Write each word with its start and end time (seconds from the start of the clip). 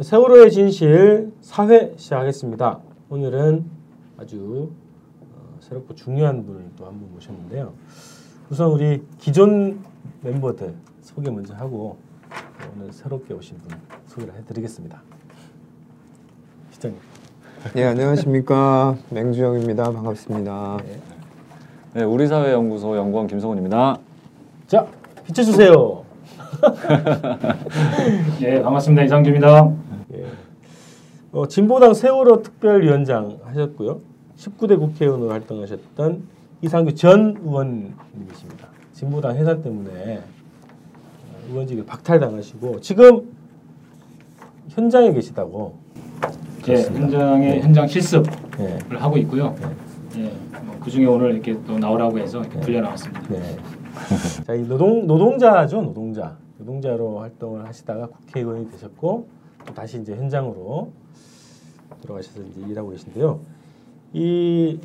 세월호의 0.00 0.50
진실 0.50 1.32
4회 1.42 1.98
시작하겠습니다. 1.98 2.80
오늘은 3.08 3.64
아주 4.18 4.70
어, 5.20 5.56
새롭고 5.60 5.94
중요한 5.94 6.44
분을 6.44 6.64
또 6.76 6.84
한 6.86 6.98
분 6.98 7.10
모셨는데요. 7.14 7.72
우선 8.50 8.70
우리 8.70 9.02
기존 9.18 9.80
멤버들 10.20 10.74
소개 11.00 11.30
먼저 11.30 11.54
하고 11.54 11.96
오늘 12.76 12.92
새롭게 12.92 13.32
오신 13.34 13.56
분 13.58 13.78
소개를 14.06 14.34
해드리겠습니다. 14.34 15.00
시장님. 16.72 17.00
예, 17.76 17.84
안녕하십니까. 17.86 18.96
맹주영입니다. 19.10 19.92
반갑습니다. 19.92 20.76
네, 21.94 22.02
우리 22.04 22.26
사회 22.26 22.52
연구소 22.52 22.96
연구원 22.96 23.26
김성훈입니다. 23.26 23.98
자, 24.66 24.86
비춰주세요. 25.24 26.04
예, 28.42 28.60
반갑습니다. 28.62 29.02
이상주입니다. 29.04 29.75
예. 31.36 31.38
어, 31.38 31.46
진보당 31.46 31.92
세월호 31.92 32.42
특별위원장 32.42 33.38
하셨고요. 33.44 34.00
19대 34.36 34.78
국회의원으로 34.78 35.30
활동하셨던 35.30 36.26
이상규 36.62 36.94
전 36.94 37.36
의원님이십니다. 37.42 38.68
진보당 38.94 39.36
해산 39.36 39.62
때문에 39.62 40.18
어, 40.18 41.50
의원직을 41.50 41.84
박탈당하시고 41.84 42.80
지금 42.80 43.34
현장에 44.70 45.12
계시다고. 45.12 45.78
예, 46.68 46.82
현장에 46.82 47.60
현장 47.60 47.86
실습을 47.86 48.32
예. 48.58 48.96
하고 48.96 49.16
있고요. 49.18 49.54
예, 50.16 50.32
뭐, 50.64 50.76
그 50.82 50.90
중에 50.90 51.04
오늘 51.04 51.32
이렇게 51.34 51.56
또 51.64 51.78
나오라고 51.78 52.18
해서 52.18 52.40
이렇게 52.40 52.58
불려 52.58 52.80
나왔습니다. 52.80 53.22
네. 53.28 53.56
자, 54.44 54.54
이 54.54 54.66
노동 54.66 55.06
노동자죠, 55.06 55.82
노동자. 55.82 56.36
노동자로 56.58 57.20
활동을 57.20 57.66
하시다가 57.66 58.08
국회의원이 58.08 58.70
되셨고 58.70 59.28
또 59.66 59.74
다시 59.74 60.00
이제 60.00 60.16
현장으로 60.16 60.90
들어가셔서 62.00 62.42
이제 62.42 62.60
일하고 62.68 62.90
계신데요. 62.90 63.40
이 64.12 64.78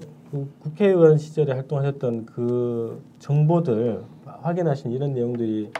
국회의원 0.61 1.17
시절에 1.17 1.53
활동하셨던 1.53 2.25
그 2.25 3.01
정보들 3.19 4.03
확인하신 4.25 4.91
이런 4.91 5.13
내용들이 5.13 5.71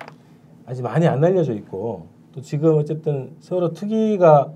아직 0.66 0.82
많이 0.82 1.08
안 1.08 1.24
알려져 1.24 1.54
있고 1.54 2.08
또 2.34 2.42
지금 2.42 2.78
어쨌든 2.78 3.32
세월호 3.40 3.74
특위가 3.74 4.52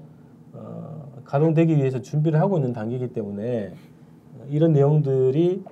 어, 0.54 1.12
가동되기 1.26 1.76
위해서 1.76 2.02
준비를 2.02 2.40
하고 2.40 2.58
있는 2.58 2.73
단계이기 2.73 3.10
때문에 3.14 3.73
이런 4.50 4.73
내용들이 4.73 5.64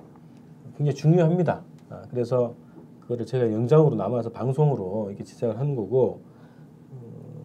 굉장히 0.76 0.94
중요합니다. 0.94 1.62
아, 1.90 2.02
그래서 2.10 2.54
그거를 3.02 3.26
제가 3.26 3.52
영장으로 3.52 3.94
남아서 3.96 4.30
방송으로 4.30 5.06
이렇게 5.08 5.24
제작을 5.24 5.58
하는 5.58 5.76
거고 5.76 6.20
어, 6.20 6.33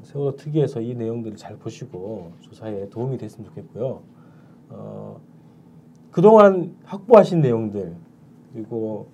세월호 0.10 0.36
특위에서 0.38 0.82
이 0.82 0.96
내용들을 0.96 1.38
잘 1.38 1.56
보시고 1.58 2.32
조사에 2.42 2.90
도움이 2.90 3.20
됐으면 3.20 3.48
좋겠고요. 3.50 4.02
어, 4.70 5.22
그동안 6.10 6.76
확보하신 6.84 7.42
내용들 7.42 7.96
그리고 8.52 9.08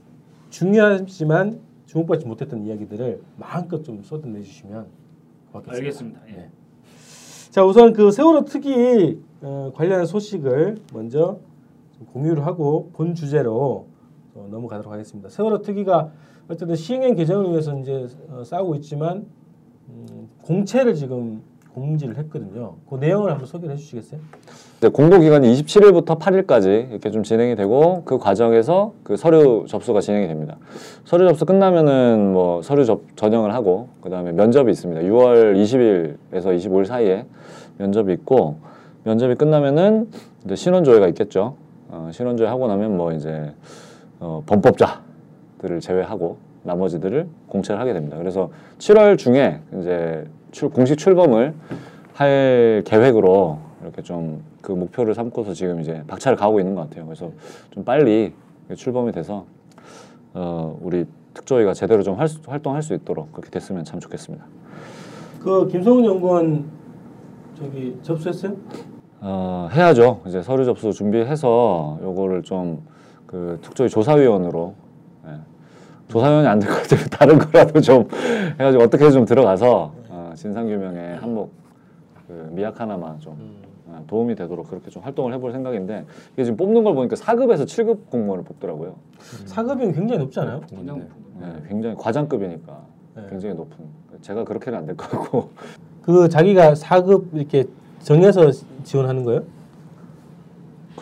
중요하지만 0.49 1.59
주목받지 1.85 2.25
못했던 2.25 2.65
이야기들을 2.65 3.21
마음껏 3.35 3.83
좀 3.83 4.03
쏟아내 4.03 4.41
주시면 4.41 4.87
고맙겠습니다. 5.51 5.75
알겠습니다. 5.75 6.21
예. 6.29 6.31
네. 6.31 6.49
자 7.49 7.65
우선 7.65 7.91
그 7.91 8.11
세월호 8.11 8.45
특위 8.45 9.19
어, 9.41 9.73
관련한 9.75 10.05
소식을 10.05 10.77
먼저 10.93 11.39
좀 11.97 12.07
공유를 12.07 12.45
하고 12.45 12.89
본 12.93 13.15
주제로 13.15 13.87
어, 14.33 14.47
넘어가도록 14.49 14.93
하겠습니다. 14.93 15.27
세월호 15.27 15.61
특위가 15.61 16.13
어쨌든 16.47 16.77
시행령 16.77 17.15
개정을 17.15 17.51
위해서 17.51 17.77
이제 17.79 18.07
어, 18.29 18.45
싸우고 18.45 18.75
있지만 18.75 19.25
음, 19.89 20.24
공채를 20.45 20.93
지금 20.93 21.41
공지를 21.73 22.17
했거든요. 22.17 22.75
그 22.89 22.95
내용을 22.95 23.31
한번 23.31 23.45
소개를 23.45 23.75
해주시겠어요? 23.75 24.21
네, 24.79 24.87
공고 24.89 25.19
기간이 25.19 25.51
27일부터 25.53 26.19
8일까지 26.19 26.91
이렇게 26.91 27.11
좀 27.11 27.23
진행이 27.23 27.55
되고 27.55 28.03
그 28.05 28.17
과정에서 28.17 28.93
그 29.03 29.17
서류 29.17 29.65
접수가 29.67 29.99
진행이 29.99 30.27
됩니다. 30.27 30.57
서류 31.03 31.27
접수 31.27 31.45
끝나면은 31.45 32.31
뭐 32.31 32.61
서류 32.61 32.85
접, 32.85 33.01
전형을 33.17 33.53
하고 33.53 33.89
그 34.01 34.09
다음에 34.09 34.31
면접이 34.31 34.71
있습니다. 34.71 35.01
6월 35.01 35.55
20일에서 35.55 36.55
25일 36.57 36.85
사이에 36.85 37.25
면접이 37.77 38.13
있고 38.13 38.57
면접이 39.03 39.35
끝나면은 39.35 40.09
이제 40.45 40.55
신원 40.55 40.83
조회가 40.83 41.07
있겠죠. 41.09 41.55
어, 41.89 42.09
신원 42.13 42.37
조회 42.37 42.47
하고 42.47 42.67
나면 42.67 42.95
뭐 42.95 43.11
이제 43.11 43.53
어, 44.19 44.43
범법자들을 44.45 45.81
제외하고 45.81 46.37
나머지들을 46.65 47.27
공채를 47.47 47.79
하게 47.79 47.93
됩니다. 47.93 48.17
그래서 48.17 48.49
7월 48.79 49.17
중에 49.17 49.61
이제 49.79 50.25
출, 50.55 50.69
공식 50.69 50.97
출범을 50.97 51.53
할 52.13 52.81
계획으로 52.85 53.59
이렇게 53.83 54.01
좀 54.01 54.41
그 54.65 54.71
목표를 54.71 55.13
삼고서 55.13 55.53
지금 55.53 55.79
이제 55.79 56.01
박차를 56.07 56.35
가고 56.39 56.59
있는 56.59 56.73
것 56.73 56.81
같아요. 56.89 57.05
그래서 57.05 57.29
좀 57.69 57.83
빨리 57.85 58.33
출범이 58.75 59.11
돼서 59.11 59.45
어, 60.33 60.75
우리 60.81 61.05
특조위가 61.35 61.75
제대로 61.75 62.01
좀할 62.01 62.27
수- 62.27 62.39
활동할 62.47 62.81
수 62.81 62.95
있도록 62.95 63.31
그렇게 63.31 63.51
됐으면 63.51 63.83
참 63.83 63.99
좋겠습니다. 63.99 64.43
그 65.43 65.67
김성훈 65.67 66.03
연구원 66.05 66.65
저기 67.55 67.95
접수했어요? 68.01 68.53
어, 69.21 69.69
해야죠. 69.71 70.21
이제 70.25 70.41
서류 70.41 70.65
접수 70.65 70.91
준비해서 70.91 71.99
요거를 72.01 72.41
좀 72.41 72.81
그 73.27 73.59
특조위 73.61 73.87
조사위원으로 73.89 74.73
예. 75.27 75.31
조사위원이 76.07 76.47
안 76.47 76.57
될 76.59 76.69
것 76.71 76.81
같으면 76.81 77.03
다른 77.13 77.37
거라도 77.37 77.81
좀 77.81 78.07
해가지고 78.59 78.83
어떻게 78.83 79.11
좀 79.11 79.25
들어가서 79.25 79.93
어, 80.04 80.04
진상규명에 80.35 81.15
한몫 81.15 81.49
그 82.27 82.49
미약 82.51 82.79
하나만 82.79 83.19
좀 83.19 83.63
어, 83.87 84.03
도움이 84.07 84.35
되도록 84.35 84.67
그렇게 84.69 84.89
좀 84.89 85.03
활동을 85.03 85.33
해볼 85.33 85.51
생각인데 85.51 86.05
이게 86.33 86.43
지금 86.43 86.57
뽑는 86.57 86.83
걸 86.83 86.95
보니까 86.95 87.15
4급에서 87.15 87.63
7급 87.65 88.09
공무원을 88.09 88.43
뽑더라고요. 88.45 88.95
사급이 89.45 89.91
굉장히 89.93 90.17
높지 90.19 90.39
않아요? 90.39 90.61
그냥 90.69 91.07
예, 91.41 91.67
굉장히 91.67 91.95
과장급이니까 91.95 92.77
네. 93.15 93.25
굉장히 93.29 93.55
높은. 93.55 93.77
제가 94.21 94.43
그렇게는 94.43 94.79
안 94.79 94.85
될 94.87 94.95
것 94.95 95.09
같고 95.09 95.49
그 96.01 96.27
자기가 96.29 96.75
사급 96.75 97.29
이렇게 97.33 97.65
정해서 97.99 98.49
지원하는 98.83 99.23
거예요? 99.23 99.43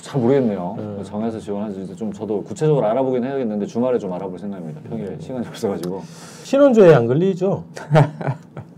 잘 0.01 0.19
모르겠네요. 0.19 0.75
네. 0.97 1.03
정해서 1.03 1.39
지원하지 1.39 1.83
이제 1.83 1.95
좀 1.95 2.11
저도 2.11 2.43
구체적으로 2.43 2.85
알아보긴 2.87 3.23
해야겠는데 3.23 3.65
주말에 3.65 3.97
좀 3.99 4.11
알아볼 4.11 4.37
생각입니다. 4.37 4.81
평일에 4.81 5.17
시간이 5.19 5.47
없어가지고 5.47 6.01
신원조회 6.43 6.93
안 6.93 7.07
걸리죠? 7.07 7.63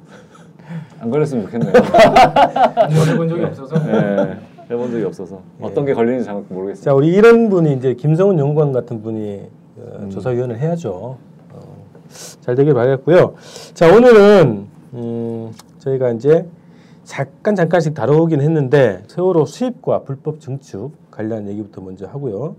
안 0.99 1.09
걸렸으면 1.09 1.45
좋겠네요. 1.45 1.73
해본 3.11 3.29
적이 3.29 3.43
없어서 3.43 3.79
네, 3.85 4.37
해본 4.69 4.91
적이 4.91 5.03
없어서 5.05 5.41
어떤 5.59 5.85
게 5.85 5.93
걸리는지 5.93 6.25
잘 6.25 6.43
모르겠어요. 6.49 6.83
자 6.83 6.93
우리 6.93 7.09
이런 7.09 7.49
분이 7.49 7.73
이제 7.73 7.93
김성훈 7.93 8.39
연구관 8.39 8.71
같은 8.71 9.01
분이 9.01 9.41
어, 9.77 10.09
조사위원을 10.09 10.57
해야죠. 10.59 11.17
어, 11.51 11.59
잘 12.41 12.55
되길 12.55 12.73
바라겠고요. 12.73 13.33
자 13.73 13.93
오늘은 13.93 14.67
음, 14.93 15.51
저희가 15.79 16.11
이제 16.11 16.45
잠깐 17.03 17.55
잠깐씩 17.55 17.93
다루긴 17.93 18.41
했는데 18.41 19.03
세월호 19.07 19.45
수입과 19.45 20.03
불법 20.03 20.39
증축 20.39 20.91
관련 21.11 21.47
얘기부터 21.47 21.81
먼저 21.81 22.07
하고요. 22.07 22.55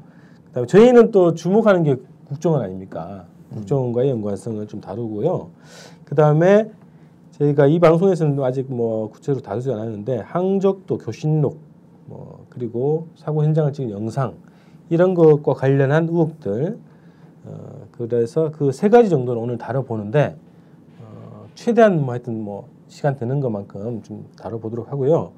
그다음에 0.49 0.67
저희는 0.67 1.11
또 1.11 1.35
주목하는 1.35 1.83
게 1.83 1.97
국정원 2.29 2.63
아닙니까? 2.63 3.25
국정원과의 3.53 4.11
연관성을 4.11 4.67
좀 4.67 4.81
다루고요. 4.81 5.49
그다음에 6.05 6.71
저희가 7.39 7.67
이 7.67 7.79
방송에서는 7.79 8.43
아직 8.43 8.73
뭐 8.73 9.11
구체적으로 9.11 9.43
다루지 9.43 9.71
않았는데 9.71 10.19
항적도 10.21 10.97
교신록 10.99 11.59
뭐 12.07 12.47
그리고 12.49 13.09
사고 13.15 13.45
현장을 13.45 13.73
찍은 13.73 13.91
영상 13.91 14.35
이런 14.89 15.15
것과 15.15 15.53
관련한 15.55 16.09
의혹들 16.09 16.79
어, 17.45 17.87
그래서 17.93 18.51
그 18.53 18.73
세 18.73 18.89
가지 18.89 19.11
정도는 19.11 19.41
오늘 19.41 19.59
다뤄보는데 19.59 20.37
어, 21.01 21.47
최대한 21.55 22.01
뭐 22.01 22.13
하여튼 22.13 22.41
뭐 22.43 22.69
시간 22.89 23.17
되는 23.17 23.41
것만큼 23.41 24.03
좀 24.03 24.27
다뤄보도록 24.39 24.91
하고요. 24.91 25.33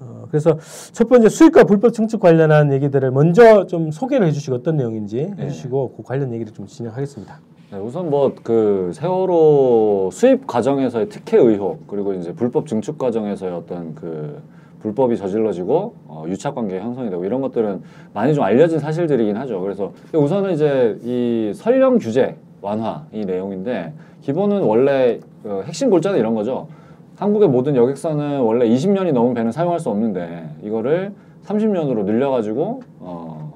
어, 0.00 0.26
그래서 0.30 0.58
첫 0.92 1.08
번째 1.08 1.28
수익과 1.28 1.64
불법 1.64 1.92
증축 1.92 2.20
관련한 2.20 2.72
얘기들을 2.72 3.10
먼저 3.10 3.66
좀 3.66 3.90
소개를 3.90 4.26
해주시고 4.28 4.56
어떤 4.56 4.76
내용인지 4.76 5.34
해주시고 5.38 5.94
그 5.96 6.02
관련 6.02 6.32
얘기를 6.32 6.52
좀 6.52 6.66
진행하겠습니다. 6.66 7.38
네, 7.72 7.78
우선 7.78 8.10
뭐 8.10 8.32
그 8.42 8.90
세월호 8.94 10.10
수입 10.12 10.46
과정에서의 10.46 11.08
특혜 11.08 11.38
의혹 11.38 11.86
그리고 11.86 12.12
이제 12.14 12.32
불법 12.32 12.66
증축 12.66 12.98
과정에서의 12.98 13.52
어떤 13.52 13.94
그 13.94 14.42
불법이 14.80 15.16
저질러지고 15.16 15.94
어, 16.08 16.24
유착 16.28 16.54
관계 16.54 16.78
형성이 16.78 17.08
되고 17.08 17.24
이런 17.24 17.40
것들은 17.40 17.80
많이 18.12 18.34
좀 18.34 18.44
알려진 18.44 18.78
사실들이긴 18.78 19.36
하죠. 19.38 19.60
그래서 19.60 19.92
우선은 20.12 20.52
이제 20.52 20.98
이 21.02 21.52
설령 21.54 21.98
규제 21.98 22.36
완화 22.60 23.06
이 23.12 23.24
내용인데 23.24 23.92
기본은 24.20 24.62
원래 24.62 25.20
그 25.42 25.62
핵심 25.64 25.88
골자는 25.88 26.18
이런 26.18 26.34
거죠. 26.34 26.68
한국의 27.16 27.48
모든 27.48 27.76
여객선은 27.76 28.40
원래 28.40 28.68
20년이 28.68 29.12
넘은 29.12 29.34
배는 29.34 29.52
사용할 29.52 29.78
수 29.78 29.90
없는데 29.90 30.48
이거를 30.62 31.12
30년으로 31.44 32.04
늘려가지고 32.04 32.82
어, 33.00 33.54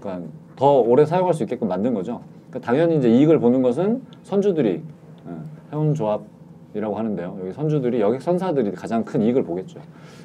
그러니까 0.00 0.28
더 0.56 0.80
오래 0.80 1.04
사용할 1.04 1.34
수 1.34 1.42
있게끔 1.42 1.68
만든 1.68 1.94
거죠. 1.94 2.20
그러니까 2.50 2.66
당연히 2.70 2.96
이제 2.96 3.10
이익을 3.10 3.38
보는 3.40 3.62
것은 3.62 4.02
선주들이 4.22 4.82
예, 5.28 5.32
해운조합 5.72 6.22
조합이라고 6.76 6.96
하는데요. 6.96 7.38
여기 7.40 7.52
선주들이 7.52 8.00
여객 8.00 8.22
선사들이 8.22 8.72
가장 8.72 9.04
큰 9.04 9.22
이익을 9.22 9.44
보겠죠. 9.44 9.80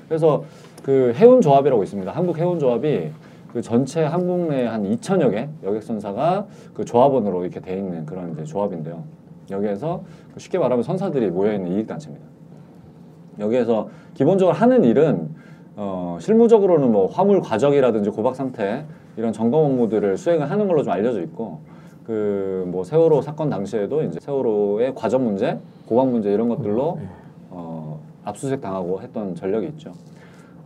그래서 0.07 0.43
그 0.83 1.13
해운 1.15 1.41
조합이라고 1.41 1.81
있습니다. 1.83 2.11
한국 2.11 2.37
해운 2.37 2.59
조합이 2.59 3.09
그 3.51 3.61
전체 3.61 4.03
한국 4.03 4.49
내 4.49 4.65
한 4.65 4.83
2천여 4.83 5.31
개 5.31 5.49
여객 5.63 5.83
선사가 5.83 6.47
그 6.73 6.85
조합원으로 6.85 7.43
이렇게 7.43 7.59
돼 7.59 7.77
있는 7.77 8.05
그런 8.05 8.33
이제 8.33 8.43
조합인데요. 8.43 9.03
여기에서 9.49 10.03
그 10.33 10.39
쉽게 10.39 10.57
말하면 10.57 10.83
선사들이 10.83 11.29
모여 11.31 11.53
있는 11.53 11.71
이익 11.73 11.87
단체입니다. 11.87 12.30
여기에서 13.39 13.89
기본적으로 14.13 14.55
하는 14.55 14.83
일은 14.83 15.29
어, 15.75 16.17
실무적으로는 16.19 16.91
뭐 16.91 17.07
화물 17.07 17.41
과적이라든지 17.41 18.09
고박 18.09 18.35
상태 18.35 18.85
이런 19.17 19.33
점검 19.33 19.65
업무들을 19.65 20.17
수행을 20.17 20.49
하는 20.49 20.67
걸로 20.67 20.83
좀 20.83 20.93
알려져 20.93 21.21
있고 21.21 21.59
그 22.05 22.51
뭐 22.71 22.83
세월호 22.83 23.21
사건 23.21 23.49
당시에도 23.49 24.01
이제 24.03 24.19
세월호의 24.19 24.95
과적 24.95 25.21
문제, 25.21 25.59
고박 25.85 26.09
문제 26.09 26.31
이런 26.31 26.47
것들로 26.49 26.99
어, 27.49 27.99
압수수색 28.23 28.61
당하고 28.61 29.01
했던 29.01 29.35
전력이 29.35 29.67
있죠. 29.67 29.91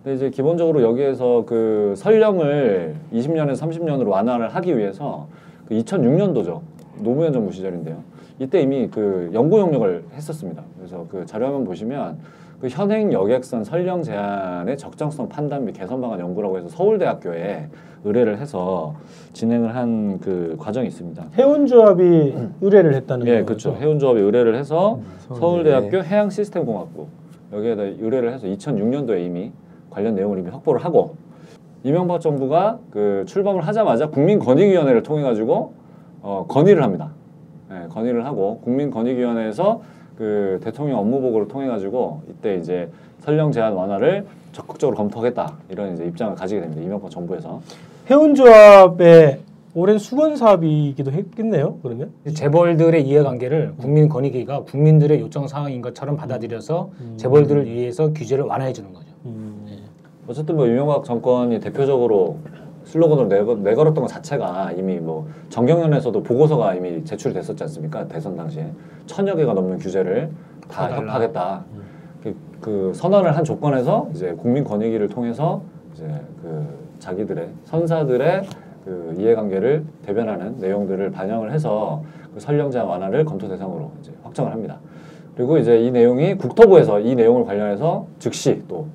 근데 0.04 0.16
이제 0.16 0.30
기본적으로 0.30 0.84
여기에서 0.84 1.44
그 1.48 1.94
설령을 1.98 2.96
20년에서 3.12 3.60
30년으로 3.60 4.08
완화를 4.08 4.50
하기 4.50 4.78
위해서 4.78 5.28
그 5.68 5.74
2006년도죠. 5.76 6.62
노무현 7.00 7.34
정부 7.34 7.52
시절인데요. 7.52 7.98
이때 8.38 8.62
이미 8.62 8.88
그 8.88 9.32
연구 9.34 9.60
용역을 9.60 10.04
했었습니다. 10.14 10.62
그래서 10.78 11.08
그 11.10 11.26
자료 11.26 11.48
화면 11.48 11.64
보시면 11.64 12.20
그 12.62 12.68
현행 12.70 13.12
여객선 13.12 13.64
설령 13.64 14.02
제한의 14.04 14.78
적정성 14.78 15.30
판단 15.30 15.66
및 15.66 15.74
개선 15.74 16.02
방안 16.02 16.20
연구라고 16.20 16.58
해서 16.58 16.70
서울대학교에 16.70 17.68
의뢰를 18.04 18.38
해서 18.40 18.96
진행을 19.34 19.76
한 19.76 20.20
그 20.22 20.56
과정이 20.58 20.88
있습니다. 20.88 21.24
해운조합이 21.38 22.34
의뢰를 22.62 22.94
했다는 22.96 23.28
예, 23.28 23.32
거죠. 23.32 23.42
음, 23.42 23.46
그렇죠. 23.46 23.76
해운조합이 23.76 24.20
의뢰를 24.22 24.56
해서 24.56 25.00
서울대. 25.20 25.40
서울대학교 25.72 26.04
해양시스템공학부 26.04 27.08
여기에다 27.54 27.84
의뢰를 27.84 28.34
해서 28.34 28.48
2006년도에 28.48 29.26
이미 29.26 29.52
관련 29.90 30.16
내용을 30.16 30.40
이미 30.40 30.50
확보를 30.50 30.84
하고 30.84 31.16
이명박 31.84 32.22
정부가 32.22 32.80
그 32.92 33.24
출범을 33.28 33.62
하자마자 33.68 34.08
국민권익위원회를 34.08 35.04
통해 35.04 35.22
가지고 35.24 35.74
어, 36.22 36.46
건의를 36.48 36.82
합니다. 36.84 37.12
예, 37.72 37.88
건의를 37.90 38.26
하고 38.26 38.60
국민권익위원회에서 38.62 39.82
그 40.18 40.60
대통령 40.64 41.00
업무 41.00 41.20
보고를 41.22 41.48
통해 41.48 41.68
가지고 41.68 42.22
이때 42.30 42.56
이제 42.56 42.90
설령 43.20 43.52
제한 43.52 43.74
완화를 43.74 44.26
적극적으로 44.52 44.96
검토하겠다 44.96 45.54
이런 45.70 45.94
이제 45.94 46.06
입장을 46.06 46.36
가지게 46.36 46.62
됩니다. 46.62 46.82
이명박 46.82 47.12
정부에서 47.12 47.62
해운조합의 48.10 49.40
오랜 49.74 49.98
수건 49.98 50.38
사업이기도 50.38 51.12
했겠네요. 51.12 51.80
그러면 51.84 52.12
재벌들의 52.34 53.06
이해관계를 53.06 53.74
국민권익위가 53.78 54.62
국민들의 54.64 55.20
요청 55.20 55.48
사항인 55.48 55.82
것처럼 55.82 56.16
받아들여서 56.16 56.92
재벌들을 57.18 57.66
위해서 57.66 58.14
규제를 58.14 58.46
완화해 58.46 58.72
주는 58.72 58.94
거죠. 58.94 59.08
음, 59.26 59.66
어쨌든 60.28 60.56
뭐 60.56 60.66
이명박 60.66 61.04
정권이 61.04 61.60
대표적으로 61.60 62.38
슬로건으로 62.86 63.28
내걸, 63.28 63.64
내걸었던 63.64 64.02
것 64.02 64.08
자체가 64.08 64.72
이미 64.74 65.00
뭐 65.00 65.28
정경련에서도 65.50 66.24
보고서가 66.24 66.76
이미 66.76 67.04
제출이 67.04 67.34
됐었지 67.34 67.62
않습니까 67.64 68.08
대선 68.08 68.36
당시에 68.36 68.72
천여 69.06 69.36
개가 69.36 69.54
넘는 69.54 69.80
규제를 69.80 70.30
다다 70.70 70.96
달라. 70.96 71.14
협하겠다 71.14 71.64
그, 72.24 72.36
그 72.62 72.92
선언을 72.96 73.36
한 73.36 73.44
조건에서 73.44 74.10
이제 74.14 74.34
국민 74.34 74.64
권익위를 74.64 75.10
통해서 75.10 75.62
이제 75.94 76.08
그 76.42 76.66
자기들의 77.00 77.50
선사들의 77.66 78.44
그 78.86 79.16
이해관계를 79.18 79.84
대변하는 80.06 80.58
내용들을 80.60 81.12
반영을 81.12 81.52
해서 81.52 82.04
그 82.34 82.40
설령제한 82.40 82.88
완화를 82.88 83.26
검토 83.26 83.48
대상으로 83.48 83.92
이제 84.02 84.12
확정을 84.24 84.52
합니다. 84.52 84.78
그리고 85.36 85.58
이제 85.58 85.80
이 85.82 85.92
내용이 85.92 86.36
국토부에서 86.36 87.00
이 87.00 87.16
내용을 87.16 87.46
관련해서 87.46 88.06
즉시 88.20 88.64
또 88.68 88.88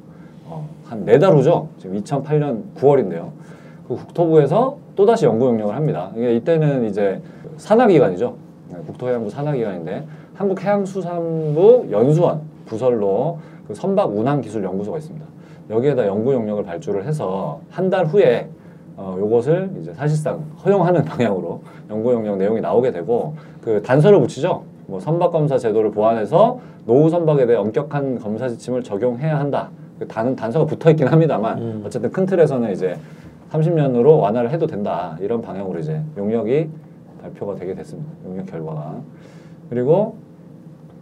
어, 0.46 0.68
한네달 0.84 1.34
후죠. 1.34 1.68
지금 1.78 2.00
2008년 2.00 2.62
9월인데요. 2.76 3.30
그 3.90 3.96
국토부에서 3.96 4.76
또다시 4.94 5.26
연구 5.26 5.46
용역을 5.46 5.74
합니다. 5.74 6.12
이게 6.14 6.36
이때는 6.36 6.84
이제 6.84 7.20
산하기관이죠. 7.56 8.36
네, 8.68 8.76
국토해양부 8.86 9.28
산하기관인데 9.28 10.04
한국해양수산부 10.34 11.88
연수원 11.90 12.40
부설로 12.66 13.38
그 13.66 13.74
선박 13.74 14.16
운항기술연구소가 14.16 14.96
있습니다. 14.98 15.26
여기에다 15.70 16.06
연구 16.06 16.32
용역을 16.32 16.62
발주를 16.62 17.04
해서 17.04 17.60
한 17.68 17.90
달 17.90 18.06
후에 18.06 18.48
어, 18.96 19.16
요것을 19.18 19.70
이제 19.80 19.92
사실상 19.92 20.38
허용하는 20.64 21.02
방향으로 21.06 21.60
연구 21.90 22.12
용역 22.12 22.36
내용이 22.36 22.60
나오게 22.60 22.92
되고 22.92 23.34
그 23.60 23.82
단서를 23.82 24.20
붙이죠. 24.20 24.62
뭐 24.86 25.00
선박 25.00 25.32
검사 25.32 25.58
제도를 25.58 25.90
보완해서 25.90 26.60
노후 26.86 27.10
선박에 27.10 27.44
대해 27.44 27.58
엄격한 27.58 28.20
검사 28.20 28.48
지침을 28.48 28.84
적용해야 28.84 29.36
한다. 29.40 29.68
그 29.98 30.06
단, 30.06 30.36
단서가 30.36 30.64
붙어 30.64 30.90
있긴 30.90 31.08
합니다만 31.08 31.58
음. 31.58 31.82
어쨌든 31.84 32.12
큰 32.12 32.24
틀에서는 32.24 32.70
이제 32.70 32.96
30년으로 33.50 34.20
완화를 34.20 34.50
해도 34.50 34.66
된다. 34.66 35.16
이런 35.20 35.42
방향으로 35.42 35.78
이제 35.80 36.00
용역이 36.16 36.68
발표가 37.22 37.54
되게 37.56 37.74
됐습니다. 37.74 38.10
용역 38.24 38.46
결과가. 38.46 39.00
그리고 39.68 40.16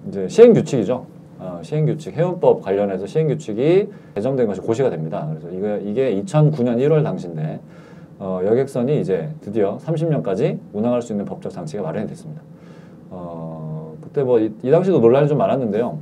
이제 0.08 0.26
시행 0.28 0.52
규칙이죠. 0.52 1.06
어, 1.40 1.60
시행 1.62 1.86
규칙 1.86 2.16
해운법 2.16 2.62
관련해서 2.62 3.06
시행 3.06 3.28
규칙이 3.28 3.88
개정된 4.14 4.46
것이 4.46 4.60
고시가 4.60 4.90
됩니다. 4.90 5.28
그래서 5.30 5.50
이게 5.50 5.90
이게 5.90 6.22
2009년 6.22 6.78
1월 6.78 7.04
당시인데 7.04 7.60
어, 8.18 8.40
여객선이 8.44 9.00
이제 9.00 9.28
드디어 9.40 9.76
30년까지 9.78 10.58
운항할 10.72 11.02
수 11.02 11.12
있는 11.12 11.24
법적 11.26 11.52
장치가 11.52 11.82
마련이 11.82 12.08
됐습니다. 12.08 12.42
어, 13.10 13.94
그때 14.02 14.22
뭐 14.24 14.40
이 14.40 14.70
당시도 14.70 14.98
논란이 14.98 15.28
좀 15.28 15.38
많았는데요. 15.38 15.98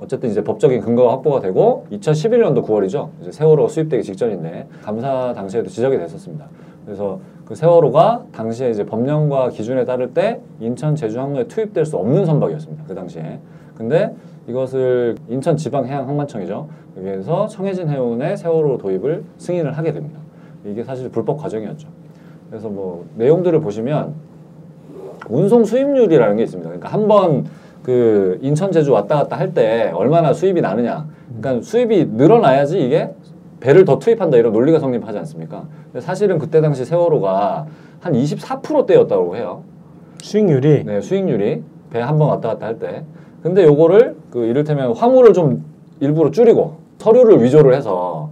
어쨌든 0.00 0.30
이제 0.30 0.44
법적인 0.44 0.80
근거가 0.80 1.12
확보가 1.12 1.40
되고 1.40 1.86
2011년도 1.90 2.64
9월이죠. 2.64 3.08
이제 3.22 3.32
세월호 3.32 3.68
수입되기 3.68 4.02
직전인데 4.02 4.68
감사 4.82 5.32
당시에도 5.34 5.68
지적이 5.68 5.98
됐었습니다. 5.98 6.46
그래서 6.84 7.18
그 7.44 7.54
세월호가 7.54 8.24
당시에 8.32 8.70
이제 8.70 8.84
법령과 8.84 9.50
기준에 9.50 9.84
따를 9.84 10.12
때 10.12 10.40
인천 10.60 10.94
제주 10.94 11.20
항로에 11.20 11.44
투입될 11.44 11.86
수 11.86 11.96
없는 11.96 12.26
선박이었습니다. 12.26 12.84
그 12.86 12.94
당시에. 12.94 13.38
근데 13.74 14.14
이것을 14.48 15.16
인천 15.28 15.56
지방 15.56 15.86
해양 15.86 16.08
항만청이죠. 16.08 16.68
여기에서 16.98 17.46
청해진 17.48 17.88
해운에 17.88 18.36
세월호 18.36 18.78
도입을 18.78 19.24
승인을 19.38 19.72
하게 19.72 19.92
됩니다. 19.92 20.20
이게 20.64 20.82
사실 20.84 21.08
불법 21.10 21.38
과정이었죠. 21.38 21.88
그래서 22.50 22.68
뭐 22.68 23.06
내용들을 23.16 23.60
보시면 23.60 24.14
운송 25.28 25.64
수입률이라는 25.64 26.36
게 26.36 26.42
있습니다. 26.44 26.68
그러니까 26.68 26.88
한번 26.88 27.46
그 27.86 28.38
인천 28.42 28.72
제주 28.72 28.90
왔다 28.92 29.14
갔다 29.16 29.36
할 29.38 29.54
때 29.54 29.92
얼마나 29.94 30.32
수입이 30.32 30.60
나느냐. 30.60 31.06
그러니까 31.40 31.64
수입이 31.64 32.06
늘어나야지 32.14 32.84
이게 32.84 33.10
배를 33.60 33.84
더 33.84 33.98
투입한다 34.00 34.36
이런 34.38 34.52
논리가 34.52 34.80
성립하지 34.80 35.18
않습니까? 35.18 35.64
근데 35.92 36.04
사실은 36.04 36.38
그때 36.38 36.60
당시 36.60 36.84
세월호가 36.84 37.66
한 38.00 38.12
24%대였다고 38.12 39.36
해요. 39.36 39.62
수익률이 40.20 40.84
네, 40.84 41.00
수익률이 41.00 41.62
배 41.90 42.00
한 42.00 42.18
번 42.18 42.28
왔다 42.30 42.48
갔다 42.50 42.66
할 42.66 42.78
때. 42.80 43.04
근데 43.42 43.62
요거를 43.64 44.16
그 44.30 44.44
이를테면 44.46 44.92
화물을 44.96 45.32
좀 45.32 45.64
일부러 46.00 46.32
줄이고 46.32 46.78
서류를 46.98 47.40
위조를 47.44 47.72
해서 47.74 48.30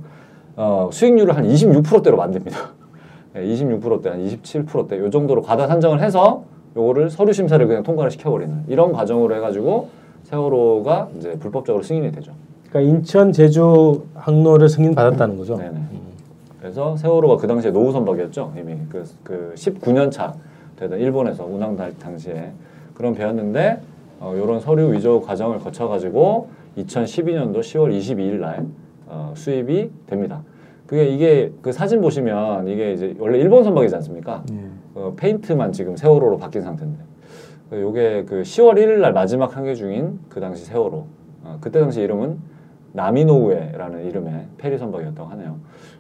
어, 0.56 0.88
수익률을 0.92 1.37
한 1.37 1.46
26%대로 1.46 2.16
만듭니다. 2.16 2.58
네, 3.34 3.44
26%대, 3.46 4.08
한 4.11 4.26
27%대 4.26 4.99
요 4.99 5.11
정도로 5.11 5.42
과다 5.42 5.68
산정을 5.68 6.00
해서 6.02 6.42
요거를 6.76 7.11
서류 7.11 7.33
심사를 7.33 7.64
그냥 7.66 7.83
통과를 7.83 8.11
시켜버리는 8.11 8.64
이런 8.69 8.93
과정으로 8.93 9.35
해가지고 9.37 9.88
세월호가 10.25 11.09
이제 11.19 11.33
불법적으로 11.38 11.83
승인이 11.83 12.11
되죠. 12.12 12.33
그러니까 12.69 12.93
인천 12.97 13.33
제주 13.33 14.02
항로를 14.14 14.69
승인 14.69 14.95
받았다는 14.95 15.37
거죠. 15.38 15.57
네네. 15.57 15.78
그래서 16.61 16.97
세월호가 16.97 17.37
그 17.37 17.47
당시에 17.47 17.71
노후 17.71 17.93
선박이었죠. 17.93 18.52
이미 18.59 18.76
그, 18.88 19.04
그 19.23 19.52
19년 19.57 20.11
차 20.11 20.35
되던 20.76 20.99
일본에서 20.99 21.45
운항 21.45 21.76
당- 21.76 21.93
당시에 21.99 22.50
그런 22.95 23.14
배였는데 23.14 23.81
어, 24.21 24.35
이런 24.35 24.59
서류 24.61 24.93
위조 24.93 25.21
과정을 25.21 25.59
거쳐가지고 25.59 26.49
2012년도 26.78 27.61
10월 27.61 27.97
22일 27.97 28.40
날 28.40 28.64
어, 29.07 29.33
수입이 29.37 29.90
됩니다. 30.07 30.40
그게 30.87 31.07
이게 31.09 31.52
그 31.62 31.71
사진 31.71 32.00
보시면 32.00 32.66
이게 32.69 32.93
이제 32.95 33.14
원래 33.19 33.38
일본 33.38 33.62
선박이지 33.62 33.95
않습니까? 33.97 34.43
어, 34.94 35.14
페인트만 35.16 35.72
지금 35.72 35.96
세월호로 35.96 36.38
바뀐 36.38 36.62
상태인데 36.62 37.02
그 37.70 37.80
요게 37.80 38.24
그 38.28 38.42
10월 38.42 38.74
1일 38.74 39.00
날 39.00 39.12
마지막 39.12 39.56
항해 39.56 39.74
중인 39.74 40.20
그 40.28 40.40
당시 40.40 40.64
세월호 40.64 41.04
어, 41.44 41.58
그때 41.60 41.80
당시 41.80 42.00
이름은 42.00 42.38
나미노우에라는 42.92 44.06
이름의 44.06 44.46
페리 44.56 44.78
선박이었다고 44.78 45.28
하네요. 45.30 45.56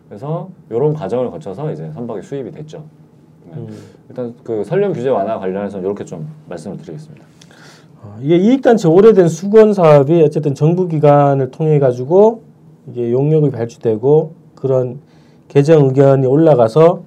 그래서 0.08 0.48
이런 0.70 0.94
과정을 0.94 1.30
거쳐서 1.30 1.72
이제 1.72 1.90
선박이 1.92 2.22
수입이 2.22 2.52
됐죠. 2.52 2.84
네. 3.46 3.56
음. 3.56 3.68
일단 4.08 4.34
그 4.44 4.62
설령 4.62 4.92
규제 4.92 5.08
완화 5.08 5.38
관련해서 5.38 5.80
이렇게 5.80 6.04
좀 6.04 6.28
말씀을 6.48 6.76
드리겠습니다. 6.76 7.26
어, 8.02 8.16
이게 8.20 8.36
이익단체 8.36 8.86
오래된 8.86 9.28
수건 9.28 9.72
사업이 9.72 10.22
어쨌든 10.22 10.54
정부 10.54 10.86
기관을 10.86 11.50
통해 11.50 11.80
가지고 11.80 12.42
이게 12.86 13.10
용역이 13.10 13.50
발주되고 13.50 14.34
그런 14.54 15.00
개정 15.48 15.86
의견이 15.86 16.26
올라가서 16.26 17.02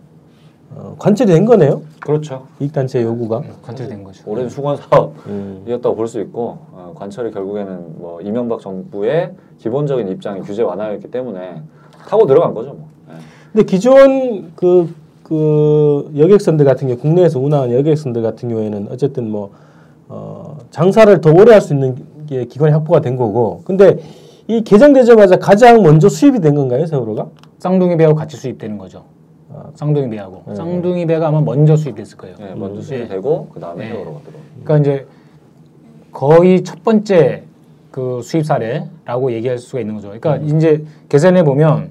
어, 0.79 0.95
관철이 0.99 1.31
된 1.31 1.45
거네요. 1.45 1.81
그렇죠. 1.99 2.45
이익단체 2.59 3.01
요구가. 3.01 3.41
관철된 3.63 4.03
거죠. 4.03 4.23
오랜 4.27 4.47
수건 4.47 4.77
사업이었다고 4.77 5.95
음. 5.95 5.97
볼수 5.97 6.19
있고 6.21 6.41
어, 6.41 6.67
어, 6.71 6.93
관철이 6.95 7.31
결국에는 7.31 7.99
뭐 7.99 8.21
이명박 8.21 8.59
정부의 8.61 9.31
기본적인 9.57 10.07
입장이 10.09 10.41
규제 10.41 10.61
완화였기 10.61 11.09
때문에 11.09 11.61
타고 12.07 12.27
들어간 12.27 12.53
거죠. 12.53 12.73
뭐. 12.73 12.87
예. 13.09 13.13
근데 13.51 13.65
기존 13.65 14.51
그, 14.55 14.93
그 15.23 16.11
여객선들 16.15 16.63
같은 16.65 16.87
경우 16.87 16.99
국내에서 16.99 17.39
운항하는 17.39 17.75
여객선들 17.79 18.21
같은 18.21 18.47
경우에는 18.49 18.87
어쨌든 18.91 19.29
뭐 19.31 19.49
어, 20.07 20.57
장사를 20.69 21.19
더 21.21 21.31
오래 21.31 21.53
할 21.53 21.61
수 21.61 21.73
있는 21.73 21.95
게 22.27 22.45
기관이 22.45 22.71
확보가 22.73 23.01
된 23.01 23.15
거고 23.15 23.61
근데 23.65 23.97
이 24.47 24.61
개정되자마자 24.63 25.37
가장 25.37 25.81
먼저 25.81 26.07
수입이 26.07 26.39
된 26.39 26.55
건가요 26.55 26.85
세월호가? 26.85 27.27
쌍둥이 27.59 27.97
배하고 27.97 28.15
같이 28.15 28.37
수입되는 28.37 28.77
거죠. 28.77 29.03
아. 29.67 29.71
쌍둥이 29.75 30.09
배하고 30.09 30.43
네. 30.47 30.55
쌍둥이 30.55 31.05
배가 31.05 31.27
아마 31.27 31.41
먼저 31.41 31.75
수입됐을 31.75 32.17
거예요. 32.17 32.35
예, 32.39 32.55
먼저 32.55 32.81
수입이 32.81 33.03
네. 33.03 33.09
되고 33.09 33.49
그 33.53 33.59
다음에 33.59 33.85
네. 33.85 33.91
세월호가 33.91 34.19
들어. 34.21 34.33
그러니까 34.63 34.77
이제 34.77 35.07
거의 36.11 36.63
첫 36.63 36.83
번째 36.83 37.43
그 37.91 38.21
수입 38.23 38.45
사례라고 38.45 39.31
얘기할 39.33 39.57
수가 39.57 39.79
있는 39.79 39.95
거죠. 39.95 40.09
그러니까 40.09 40.37
이제 40.37 40.83
계산해 41.09 41.43
보면 41.43 41.89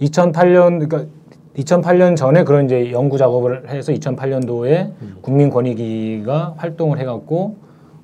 2008년 0.00 0.88
그러니까 0.88 1.04
2008년 1.56 2.16
전에 2.16 2.44
그런 2.44 2.64
이제 2.64 2.90
연구 2.92 3.18
작업을 3.18 3.68
해서 3.68 3.92
2008년도에 3.92 4.90
국민권익위가 5.20 6.54
활동을 6.56 6.98
해갖고 6.98 7.56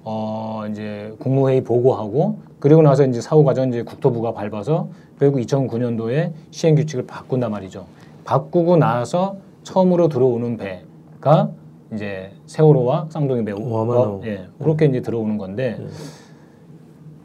어 0.05 0.65
이제 0.71 1.15
국무회의 1.19 1.63
보고하고 1.65 2.39
그리고 2.61 2.83
나서 2.83 3.05
이제 3.07 3.21
사후 3.21 3.45
과정 3.45 3.69
이제 3.69 3.83
국토부가 3.83 4.33
밟아서 4.33 4.89
결국 5.19 5.41
2009년도에 5.41 6.33
시행 6.51 6.75
규칙을 6.75 7.07
바꾼단 7.07 7.51
말이죠. 7.51 7.87
바꾸고 8.29 8.77
나서 8.77 9.37
처음으로 9.63 10.09
들어오는 10.09 10.59
배가 10.59 11.49
이제 11.95 12.31
세월호와 12.45 13.07
쌍둥이 13.09 13.43
배 13.47 13.53
오하마노. 13.53 14.21
예, 14.27 14.47
그렇게 14.59 14.85
이제 14.85 15.01
들어오는 15.01 15.39
건데 15.39 15.81